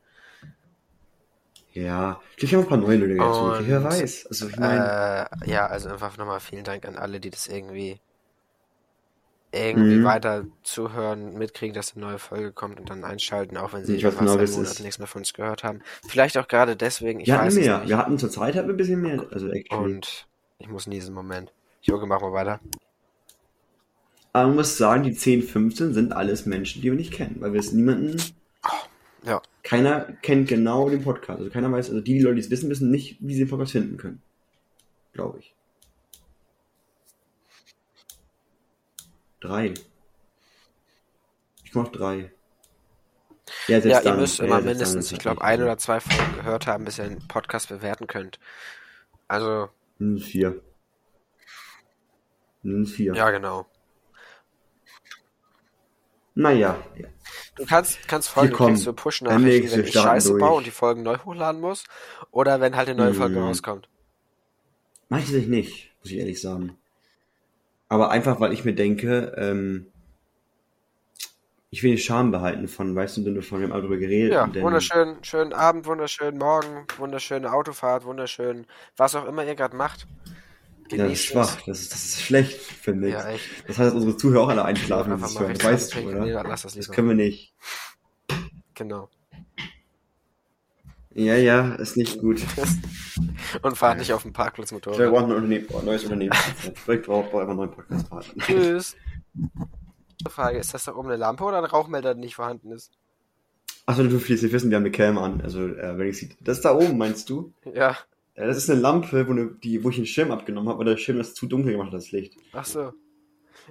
Ja, 1.73 2.19
haben 2.53 2.61
wir 2.63 2.65
ein 2.65 2.67
paar 2.67 2.77
neue 2.79 2.97
Leute 2.97 3.15
dazu. 3.17 3.67
Wer 3.67 3.83
weiß. 3.83 4.25
Also 4.25 4.49
ich 4.49 4.57
meine, 4.57 5.29
Äh, 5.45 5.51
ja, 5.51 5.67
also 5.67 5.89
einfach 5.89 6.17
nochmal 6.17 6.39
vielen 6.39 6.63
Dank 6.63 6.85
an 6.87 6.95
alle, 6.95 7.19
die 7.19 7.29
das 7.29 7.45
irgendwie 7.47 7.99
irgendwie 9.51 9.95
Mhm. 9.97 10.03
weiter 10.03 10.45
zuhören, 10.63 11.33
mitkriegen, 11.37 11.73
dass 11.73 11.95
eine 11.95 12.05
neue 12.05 12.19
Folge 12.19 12.51
kommt 12.51 12.79
und 12.79 12.89
dann 12.89 13.03
einschalten, 13.03 13.57
auch 13.57 13.73
wenn 13.73 13.83
sie 13.83 13.95
Ich 13.95 14.03
weiß 14.03 14.17
genau, 14.17 14.31
Monaten 14.33 14.61
ist. 14.61 14.79
nichts 14.81 14.99
mehr 14.99 15.07
von 15.07 15.21
uns 15.21 15.33
gehört 15.33 15.63
haben. 15.63 15.81
Vielleicht 16.07 16.37
auch 16.37 16.47
gerade 16.47 16.75
deswegen, 16.75 17.19
ich 17.19 17.27
wir 17.27 17.35
hatten 17.35 17.47
weiß 17.47 17.55
mehr. 17.55 17.73
es 17.75 17.79
nicht. 17.81 17.89
Wir 17.89 17.97
hatten 17.97 18.17
zur 18.19 18.29
Zeit 18.29 18.55
hatten 18.55 18.67
wir 18.67 18.73
ein 18.75 18.77
bisschen 18.77 19.01
mehr. 19.01 19.25
Also 19.31 19.49
actually. 19.49 19.93
Und 19.95 20.27
ich 20.59 20.67
muss 20.69 20.85
in 20.85 20.91
diesem 20.91 21.15
Moment. 21.15 21.51
Joge, 21.81 22.05
mach 22.05 22.21
mal 22.21 22.31
weiter. 22.33 22.59
Aber 24.33 24.47
man 24.47 24.57
muss 24.57 24.77
sagen, 24.77 25.03
die 25.03 25.13
10, 25.13 25.41
15 25.41 25.93
sind 25.93 26.13
alles 26.13 26.45
Menschen, 26.45 26.81
die 26.83 26.91
wir 26.91 26.97
nicht 26.97 27.13
kennen, 27.13 27.37
weil 27.39 27.53
wir 27.53 27.59
es 27.59 27.71
niemanden. 27.73 28.21
Ja. 29.23 29.41
Keiner 29.63 30.01
kennt 30.21 30.47
genau 30.47 30.89
den 30.89 31.01
Podcast. 31.03 31.39
Also 31.39 31.49
keiner 31.51 31.71
weiß, 31.71 31.89
also 31.89 32.01
die, 32.01 32.13
die 32.13 32.21
Leute, 32.21 32.35
die 32.35 32.41
es 32.41 32.49
wissen, 32.51 32.69
wissen 32.69 32.91
nicht, 32.91 33.17
wie 33.19 33.33
sie 33.33 33.41
den 33.45 33.49
Podcast 33.49 33.71
finden 33.71 33.97
können. 33.97 34.21
Glaube 35.13 35.39
ich. 35.39 35.53
Drei. 39.39 39.73
Ich 41.63 41.73
mach 41.73 41.87
drei. 41.89 42.31
Ja, 43.67 43.79
Ja, 43.79 44.01
ihr 44.01 44.13
müsst 44.13 44.39
immer 44.39 44.61
mindestens, 44.61 45.11
ich 45.11 45.19
glaube, 45.19 45.41
ein 45.41 45.61
oder 45.61 45.77
zwei 45.77 45.99
Folgen 45.99 46.35
gehört 46.35 46.67
haben, 46.67 46.85
bis 46.85 46.97
ihr 46.99 47.05
den 47.05 47.27
Podcast 47.27 47.69
bewerten 47.69 48.07
könnt. 48.07 48.39
Also, 49.27 49.69
Hm, 49.97 50.17
Vier. 50.19 50.61
Hm, 52.63 52.85
Vier. 52.85 53.13
ja, 53.15 53.29
genau. 53.31 53.65
Naja. 56.35 56.81
Ja. 56.95 57.07
Du 57.55 57.65
kannst, 57.65 58.07
kannst 58.07 58.29
folgen, 58.29 58.53
kriegst 58.53 58.83
so 58.83 58.93
Push-Nachrichten, 58.93 59.43
nächste, 59.45 59.77
wenn 59.79 59.85
ich 59.85 59.93
Scheiße 59.93 60.29
durch. 60.29 60.39
baue 60.39 60.57
und 60.57 60.65
die 60.65 60.71
Folgen 60.71 61.03
neu 61.03 61.17
hochladen 61.17 61.59
muss. 61.59 61.83
Oder 62.31 62.61
wenn 62.61 62.75
halt 62.75 62.87
eine 62.89 62.97
neue 62.97 63.13
Folge 63.13 63.35
Mhm. 63.39 63.43
rauskommt. 63.47 63.89
Meinte 65.09 65.35
ich 65.37 65.47
nicht, 65.47 65.91
muss 65.99 66.11
ich 66.11 66.17
ehrlich 66.17 66.39
sagen. 66.39 66.77
Aber 67.89 68.11
einfach, 68.11 68.39
weil 68.39 68.53
ich 68.53 68.63
mir 68.63 68.73
denke, 68.73 69.33
ähm, 69.35 69.87
ich 71.71 71.83
will 71.83 71.91
den 71.91 71.97
Charme 71.97 72.31
behalten 72.31 72.67
von, 72.67 72.95
weißt 72.95 73.17
du, 73.17 73.21
im 73.21 73.25
Sinne 73.25 73.41
von, 73.41 73.59
wir 73.59 73.67
haben 73.67 73.73
alle 73.73 73.83
drüber 73.83 73.97
geredet. 73.97 74.31
Ja, 74.31 74.61
wunderschönen 74.61 75.23
schönen 75.23 75.53
Abend, 75.53 75.85
wunderschönen 75.85 76.37
Morgen, 76.37 76.85
wunderschöne 76.97 77.51
Autofahrt, 77.51 78.05
wunderschön, 78.05 78.65
was 78.95 79.15
auch 79.15 79.25
immer 79.25 79.43
ihr 79.43 79.55
gerade 79.55 79.75
macht. 79.75 80.07
Ja, 80.91 81.03
das 81.03 81.13
ist 81.13 81.25
schwach, 81.25 81.61
das 81.67 81.81
ist, 81.81 81.93
das 81.93 82.03
ist 82.05 82.21
schlecht, 82.21 82.59
finde 82.59 83.09
ich. 83.09 83.13
Ja. 83.13 83.31
Das 83.67 83.77
heißt, 83.77 83.89
dass 83.89 83.93
unsere 83.93 84.17
Zuhörer 84.17 84.43
auch 84.43 84.49
alle 84.49 84.65
einschlafen, 84.65 85.11
wenn 85.11 85.19
sie 85.19 85.25
es 85.25 85.39
hören. 85.39 85.63
weißt 85.63 85.95
du. 85.95 85.99
Nee, 85.99 86.33
oder? 86.33 86.43
lass 86.43 86.63
das 86.63 86.73
Das 86.73 86.91
können 86.91 87.09
wir 87.09 87.15
nicht. 87.15 87.53
Genau. 88.73 89.09
Ja, 91.15 91.35
ja, 91.35 91.75
ist 91.75 91.97
nicht 91.97 92.19
gut. 92.19 92.41
Und 93.63 93.77
fahrt 93.77 93.97
nicht 93.97 94.13
auf 94.13 94.21
dem 94.21 94.33
Parkplatz 94.33 94.71
mit 94.71 94.85
Ich 94.85 94.93
glaube, 94.93 94.99
wir 94.99 95.09
brauchen 95.09 95.31
ein 95.31 95.37
Unternehmen, 95.37 95.67
neues 95.83 96.03
Unternehmen. 96.03 96.33
Vielleicht 96.75 97.03
braucht 97.03 97.33
man 97.33 97.41
einfach 97.41 97.49
einen 97.49 97.57
neuen 97.57 97.71
Podcast-Partner. 97.71 98.43
Tschüss. 98.45 98.95
Frage, 100.27 100.59
ist 100.59 100.73
das 100.73 100.83
da 100.85 100.95
oben 100.95 101.07
eine 101.09 101.17
Lampe 101.17 101.43
oder 101.43 101.57
ein 101.57 101.65
Rauchmelder, 101.65 102.13
der 102.13 102.21
nicht 102.23 102.35
vorhanden 102.35 102.71
ist? 102.71 102.91
Achso, 103.85 104.03
du 104.03 104.19
fließt, 104.19 104.43
wir 104.43 104.51
wissen, 104.51 104.69
wir 104.69 104.77
haben 104.77 104.83
eine 104.83 104.91
Cam 104.91 105.17
an. 105.17 105.41
Also, 105.41 105.65
äh, 105.65 105.97
wenn 105.97 106.07
ich 106.07 106.17
sie. 106.17 106.29
Das 106.41 106.57
ist 106.57 106.65
da 106.65 106.75
oben, 106.75 106.97
meinst 106.97 107.27
du? 107.29 107.53
Ja, 107.73 107.97
Ja, 108.35 108.45
das 108.45 108.57
ist 108.57 108.69
eine 108.69 108.79
Lampe, 108.79 109.27
wo, 109.27 109.31
eine, 109.31 109.47
die, 109.63 109.83
wo 109.83 109.89
ich 109.89 109.97
einen 109.97 110.05
Schirm 110.05 110.29
abgenommen 110.31 110.69
habe, 110.69 110.79
weil 110.79 110.85
der 110.85 110.97
Schirm 110.97 111.17
das 111.17 111.33
zu 111.33 111.47
dunkel 111.47 111.71
gemacht 111.71 111.87
hat, 111.87 111.95
das 111.95 112.11
Licht. 112.11 112.35
ach 112.53 112.65
so. 112.65 112.93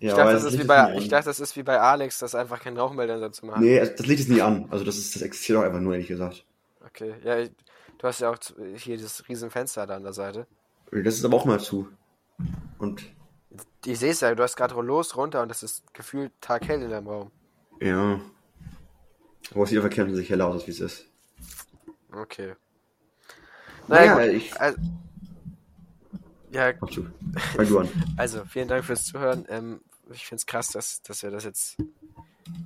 Ja, 0.01 0.11
Ich 0.11 0.15
dachte, 0.15 0.33
das 0.33 0.45
ist 0.45 0.53
Licht 0.53 0.65
wie 0.65 0.67
bei, 0.69 0.95
ich 0.97 1.09
dachte, 1.09 1.27
das 1.27 1.41
ist 1.41 1.57
wie 1.57 1.63
bei 1.63 1.81
Alex, 1.81 2.19
dass 2.19 2.35
einfach 2.35 2.61
kein 2.61 2.77
Rauchmelder 2.77 3.31
Zimmer 3.33 3.55
hat. 3.55 3.61
Nee, 3.61 3.79
also 3.79 3.93
das 3.97 4.07
Licht 4.07 4.21
ist 4.21 4.29
nie 4.29 4.43
an. 4.43 4.67
Also 4.71 4.85
das 4.85 4.99
ist, 4.99 5.15
das 5.15 5.23
existiert 5.23 5.59
auch 5.59 5.63
einfach 5.63 5.81
nur, 5.81 5.93
ehrlich 5.93 6.09
gesagt. 6.09 6.45
Okay, 6.89 7.15
ja, 7.25 7.39
ich- 7.39 7.51
du 7.99 8.07
hast 8.07 8.21
ja 8.21 8.31
auch 8.31 8.39
hier 8.77 8.97
dieses 8.97 9.29
riesen 9.29 9.51
Fenster 9.51 9.87
da 9.87 9.97
an 9.97 10.03
der 10.05 10.13
Seite. 10.13 10.47
Das 10.91 11.15
ist 11.17 11.25
aber 11.25 11.37
auch 11.37 11.45
mal 11.45 11.61
zu. 11.61 11.89
Und 12.79 13.03
Ich 13.85 13.99
sehe 13.99 14.11
es 14.13 14.21
ja, 14.21 14.35
du 14.35 14.43
hast 14.43 14.57
gerade 14.57 14.75
los, 14.81 15.17
runter 15.17 15.43
und 15.43 15.49
das 15.49 15.63
ist 15.63 15.83
gefühlt 15.95 16.33
taghell 16.41 16.83
in 16.83 16.91
deinem 16.91 17.09
Raum. 17.09 17.31
ja. 17.81 18.21
Aber 19.55 19.63
es 19.65 19.71
sieht 19.71 19.79
auf 19.79 19.85
der 19.89 19.91
Cam 20.05 20.15
sich 20.15 20.29
heller 20.29 20.47
aus, 20.49 20.67
wie 20.67 20.73
es 20.73 20.81
ist. 20.81 21.07
Okay. 22.13 22.55
Naja, 23.87 24.15
Naja, 24.17 24.27
gut. 24.27 24.37
ich. 24.37 24.61
Also, 24.61 24.79
ja, 26.51 26.73
du. 26.73 27.07
Fang 27.57 27.67
du 27.69 27.79
an. 27.79 27.89
also 28.19 28.45
vielen 28.45 28.69
Dank 28.69 28.85
fürs 28.85 29.05
Zuhören. 29.05 29.47
Ähm, 29.49 29.81
ich 30.11 30.27
finde 30.27 30.41
es 30.41 30.47
krass, 30.47 30.69
dass, 30.69 31.01
dass 31.03 31.23
wir 31.23 31.31
das 31.31 31.45
jetzt. 31.45 31.79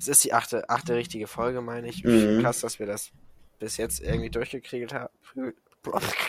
Es 0.00 0.08
ist 0.08 0.24
die 0.24 0.32
achte, 0.32 0.68
achte 0.70 0.96
richtige 0.96 1.28
Folge, 1.28 1.60
meine 1.60 1.88
ich. 1.88 2.02
Mhm. 2.02 2.40
Krass, 2.40 2.60
dass 2.60 2.80
wir 2.80 2.86
das 2.86 3.12
bis 3.62 3.76
jetzt 3.76 4.00
irgendwie 4.00 4.30
durchgekriegelt 4.30 4.92
haben. 4.92 5.12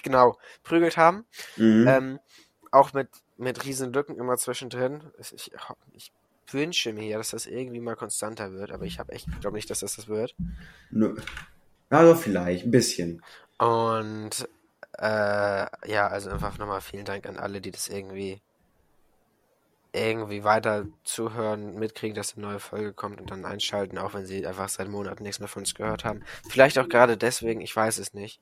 Genau, 0.02 0.36
prügelt 0.64 0.98
haben. 0.98 1.26
Mhm. 1.58 1.88
Ähm, 1.88 2.20
auch 2.72 2.92
mit, 2.94 3.08
mit 3.38 3.64
riesen 3.66 3.94
Lücken 3.94 4.18
immer 4.18 4.36
zwischendrin. 4.36 5.04
Ich, 5.20 5.52
ich 5.92 6.12
wünsche 6.48 6.92
mir 6.92 7.06
ja, 7.06 7.20
dass 7.20 7.30
das 7.30 7.46
irgendwie 7.46 7.80
mal 7.80 7.96
konstanter 7.96 8.52
wird, 8.54 8.72
aber 8.72 8.86
ich 8.86 8.98
habe 8.98 9.12
echt, 9.12 9.28
glaube 9.42 9.58
nicht, 9.58 9.70
dass 9.70 9.82
das 9.82 9.96
das 9.96 10.08
wird. 10.08 10.36
Nö. 10.90 11.16
Also 11.92 12.16
vielleicht, 12.16 12.66
ein 12.66 12.72
bisschen. 12.72 13.22
Und 13.60 14.50
äh, 14.98 15.66
ja, 15.88 16.08
also 16.08 16.32
einfach 16.32 16.58
nochmal 16.58 16.82
vielen 16.82 17.06
Dank 17.06 17.28
an 17.28 17.38
alle, 17.38 17.62
die 17.62 17.70
das 17.70 17.90
irgendwie 17.90 18.42
irgendwie 19.94 20.44
weiter 20.44 20.88
zuhören, 21.04 21.76
mitkriegen, 21.76 22.16
dass 22.16 22.36
eine 22.36 22.48
neue 22.48 22.60
Folge 22.60 22.94
kommt 22.94 23.22
und 23.22 23.30
dann 23.30 23.46
einschalten, 23.46 23.98
auch 24.00 24.14
wenn 24.16 24.26
sie 24.26 24.46
einfach 24.46 24.68
seit 24.68 24.88
Monaten 24.90 25.24
nichts 25.24 25.40
mehr 25.40 25.48
von 25.48 25.62
uns 25.62 25.76
gehört 25.76 26.04
haben. 26.04 26.24
Vielleicht 26.50 26.80
auch 26.80 26.90
gerade 26.90 27.16
deswegen, 27.16 27.62
ich 27.62 27.76
weiß 27.76 28.00
es 28.00 28.14
nicht. 28.14 28.42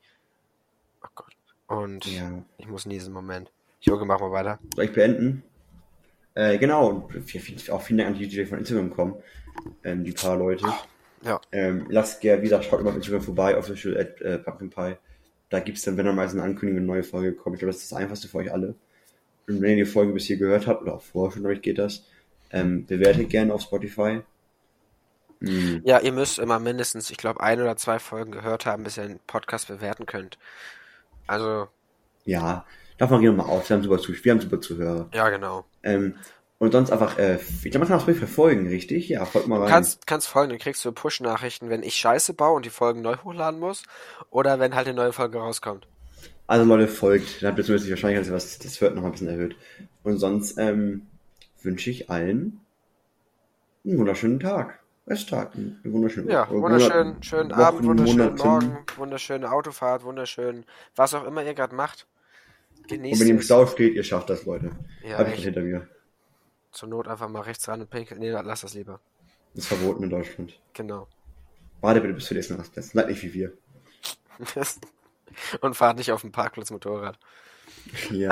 Oh 1.03 1.09
Gott. 1.13 1.35
Und 1.67 2.05
Ja. 2.05 2.43
ich 2.57 2.67
muss 2.67 2.85
in 2.85 2.91
diesem 2.91 3.13
Moment. 3.13 3.51
Joge, 3.81 4.05
mach 4.05 4.19
mal 4.19 4.31
weiter. 4.31 4.59
Soll 4.75 4.85
ich 4.85 4.93
beenden? 4.93 5.43
Äh, 6.35 6.57
genau. 6.57 7.09
Auch 7.71 7.81
vielen 7.81 7.97
Dank 7.97 8.09
an 8.09 8.13
die, 8.13 8.27
die 8.27 8.45
von 8.45 8.59
Instagram 8.59 8.89
kommen. 8.91 9.15
Ähm, 9.83 10.03
die 10.05 10.13
paar 10.13 10.37
Leute. 10.37 10.65
Ja. 11.23 11.41
Ähm, 11.51 11.85
lasst 11.89 12.21
gerne, 12.21 12.41
wie 12.41 12.45
gesagt, 12.45 12.65
schaut 12.65 12.79
immer 12.79 12.89
auf 12.91 12.95
Instagram 12.95 13.21
vorbei, 13.21 13.57
official 13.57 13.97
at 13.97 14.21
äh, 14.21 14.39
Pumpkin 14.39 14.69
Pie. 14.69 14.95
Da 15.49 15.59
gibt's 15.59 15.81
dann, 15.81 15.97
wenn 15.97 16.05
dann 16.05 16.15
meistens 16.15 16.39
eine 16.39 16.49
Ankündigung, 16.49 16.77
eine 16.77 16.87
neue 16.87 17.03
Folge 17.03 17.33
kommt. 17.33 17.55
Ich 17.55 17.59
glaube, 17.59 17.73
das 17.73 17.81
ist 17.83 17.91
das 17.91 17.99
Einfachste 17.99 18.27
für 18.29 18.37
euch 18.37 18.51
alle. 18.53 18.75
Und 19.55 19.61
wenn 19.61 19.71
ihr 19.77 19.85
die 19.85 19.91
Folge 19.91 20.13
bis 20.13 20.25
hier 20.25 20.37
gehört 20.37 20.67
habt, 20.67 20.81
oder 20.83 20.95
auch 20.95 21.01
vorher 21.01 21.33
schon, 21.33 21.45
euch 21.45 21.61
geht 21.61 21.77
das, 21.77 22.05
ähm, 22.51 22.85
bewertet 22.85 23.29
gerne 23.29 23.53
auf 23.53 23.61
Spotify. 23.61 24.21
Mhm. 25.39 25.81
Ja, 25.85 25.99
ihr 25.99 26.11
müsst 26.11 26.39
immer 26.39 26.59
mindestens, 26.59 27.09
ich 27.09 27.17
glaube, 27.17 27.41
ein 27.41 27.59
oder 27.61 27.75
zwei 27.77 27.99
Folgen 27.99 28.31
gehört 28.31 28.65
haben, 28.65 28.83
bis 28.83 28.97
ihr 28.97 29.07
den 29.07 29.19
Podcast 29.27 29.67
bewerten 29.67 30.05
könnt. 30.05 30.37
Also, 31.27 31.67
Ja, 32.25 32.65
davon 32.97 33.21
gehen 33.21 33.35
wir 33.35 33.43
mal 33.43 33.49
aus. 33.49 33.69
Wir 33.69 33.75
haben 33.77 33.83
super, 33.83 33.99
Zuh 33.99 34.13
wir 34.21 34.31
haben 34.31 34.41
super 34.41 34.61
Zuhörer. 34.61 35.09
Ja, 35.13 35.29
genau. 35.29 35.65
Ähm, 35.83 36.15
und 36.59 36.71
sonst 36.73 36.91
einfach, 36.91 37.17
äh, 37.17 37.37
ich 37.37 37.71
glaube, 37.71 37.79
man 37.79 37.87
kann 37.87 37.97
das 37.99 38.07
ruhig 38.07 38.17
verfolgen, 38.19 38.67
richtig? 38.67 39.09
Ja, 39.09 39.25
folgt 39.25 39.47
mal 39.47 39.59
Du 39.59 39.63
rein. 39.63 39.69
kannst, 39.69 40.05
kannst 40.07 40.27
folgen, 40.27 40.49
dann 40.51 40.59
kriegst 40.59 40.85
du 40.85 40.91
Push-Nachrichten, 40.91 41.69
wenn 41.69 41.83
ich 41.83 41.95
Scheiße 41.95 42.33
baue 42.35 42.55
und 42.57 42.65
die 42.65 42.69
Folgen 42.69 43.01
neu 43.01 43.17
hochladen 43.23 43.59
muss, 43.59 43.83
oder 44.29 44.59
wenn 44.59 44.75
halt 44.75 44.87
eine 44.87 44.95
neue 44.95 45.13
Folge 45.13 45.39
rauskommt. 45.39 45.87
Also 46.51 46.65
Leute, 46.65 46.89
folgt. 46.89 47.41
Dann 47.41 47.47
habt 47.51 47.59
ihr 47.59 47.63
zumindest 47.63 47.87
die 47.87 47.91
Wahrscheinlichkeit, 47.91 48.23
dass 48.23 48.29
ihr 48.29 48.35
was, 48.35 48.59
das 48.59 48.81
wird 48.81 48.93
noch 48.93 49.05
ein 49.05 49.11
bisschen 49.13 49.29
erhöht. 49.29 49.55
Und 50.03 50.17
sonst 50.17 50.57
ähm, 50.57 51.07
wünsche 51.61 51.89
ich 51.89 52.09
allen 52.09 52.59
einen 53.85 53.97
wunderschönen 53.97 54.41
Tag. 54.41 54.79
Resttag. 55.07 55.55
Einen 55.55 55.79
wunderschönen 55.85 56.29
Ja, 56.29 56.49
wunderschönen 56.49 57.07
Monat- 57.13 57.25
schönen 57.25 57.51
Wochen, 57.51 57.61
Abend, 57.61 57.83
wunderschönen 57.85 58.35
Monaten. 58.35 58.47
Morgen, 58.67 58.85
wunderschöne 58.97 59.49
Autofahrt, 59.49 60.03
wunderschön, 60.03 60.65
was 60.97 61.13
auch 61.13 61.23
immer 61.23 61.41
ihr 61.41 61.53
gerade 61.53 61.73
macht. 61.73 62.05
Und 62.79 62.89
Genießt 62.89 63.21
wenn 63.21 63.27
ihr 63.29 63.35
im. 63.35 63.41
Stau 63.41 63.65
steht, 63.65 63.93
ihr 63.95 64.03
schafft 64.03 64.29
das, 64.29 64.45
Leute. 64.45 64.71
Ja, 65.07 65.19
Hab 65.19 65.27
ich 65.27 65.35
echt. 65.35 65.43
hinter 65.45 65.61
mir. 65.61 65.87
Zur 66.73 66.89
Not 66.89 67.07
einfach 67.07 67.29
mal 67.29 67.43
rechts 67.43 67.65
ran 67.69 67.79
und 67.79 67.89
pinkeln. 67.89 68.19
Nee, 68.19 68.29
lass 68.31 68.59
das 68.59 68.73
lieber. 68.73 68.99
Das 69.53 69.63
ist 69.63 69.67
verboten 69.69 70.03
in 70.03 70.09
Deutschland. 70.09 70.59
Genau. 70.73 71.07
Warte 71.79 72.01
bitte 72.01 72.13
bis 72.13 72.25
zu 72.25 72.33
nächsten 72.33 72.55
Rastplatz. 72.55 72.91
Seid 72.91 73.07
nicht 73.07 73.23
wie 73.23 73.33
wir. 73.33 73.53
und 75.61 75.75
fahrt 75.75 75.97
nicht 75.97 76.11
auf 76.11 76.21
dem 76.21 76.31
Parkplatz 76.31 76.71
Motorrad. 76.71 77.17
Ja. 78.09 78.31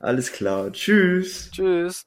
Alles 0.00 0.32
klar. 0.32 0.72
Tschüss. 0.72 1.50
Tschüss. 1.50 2.06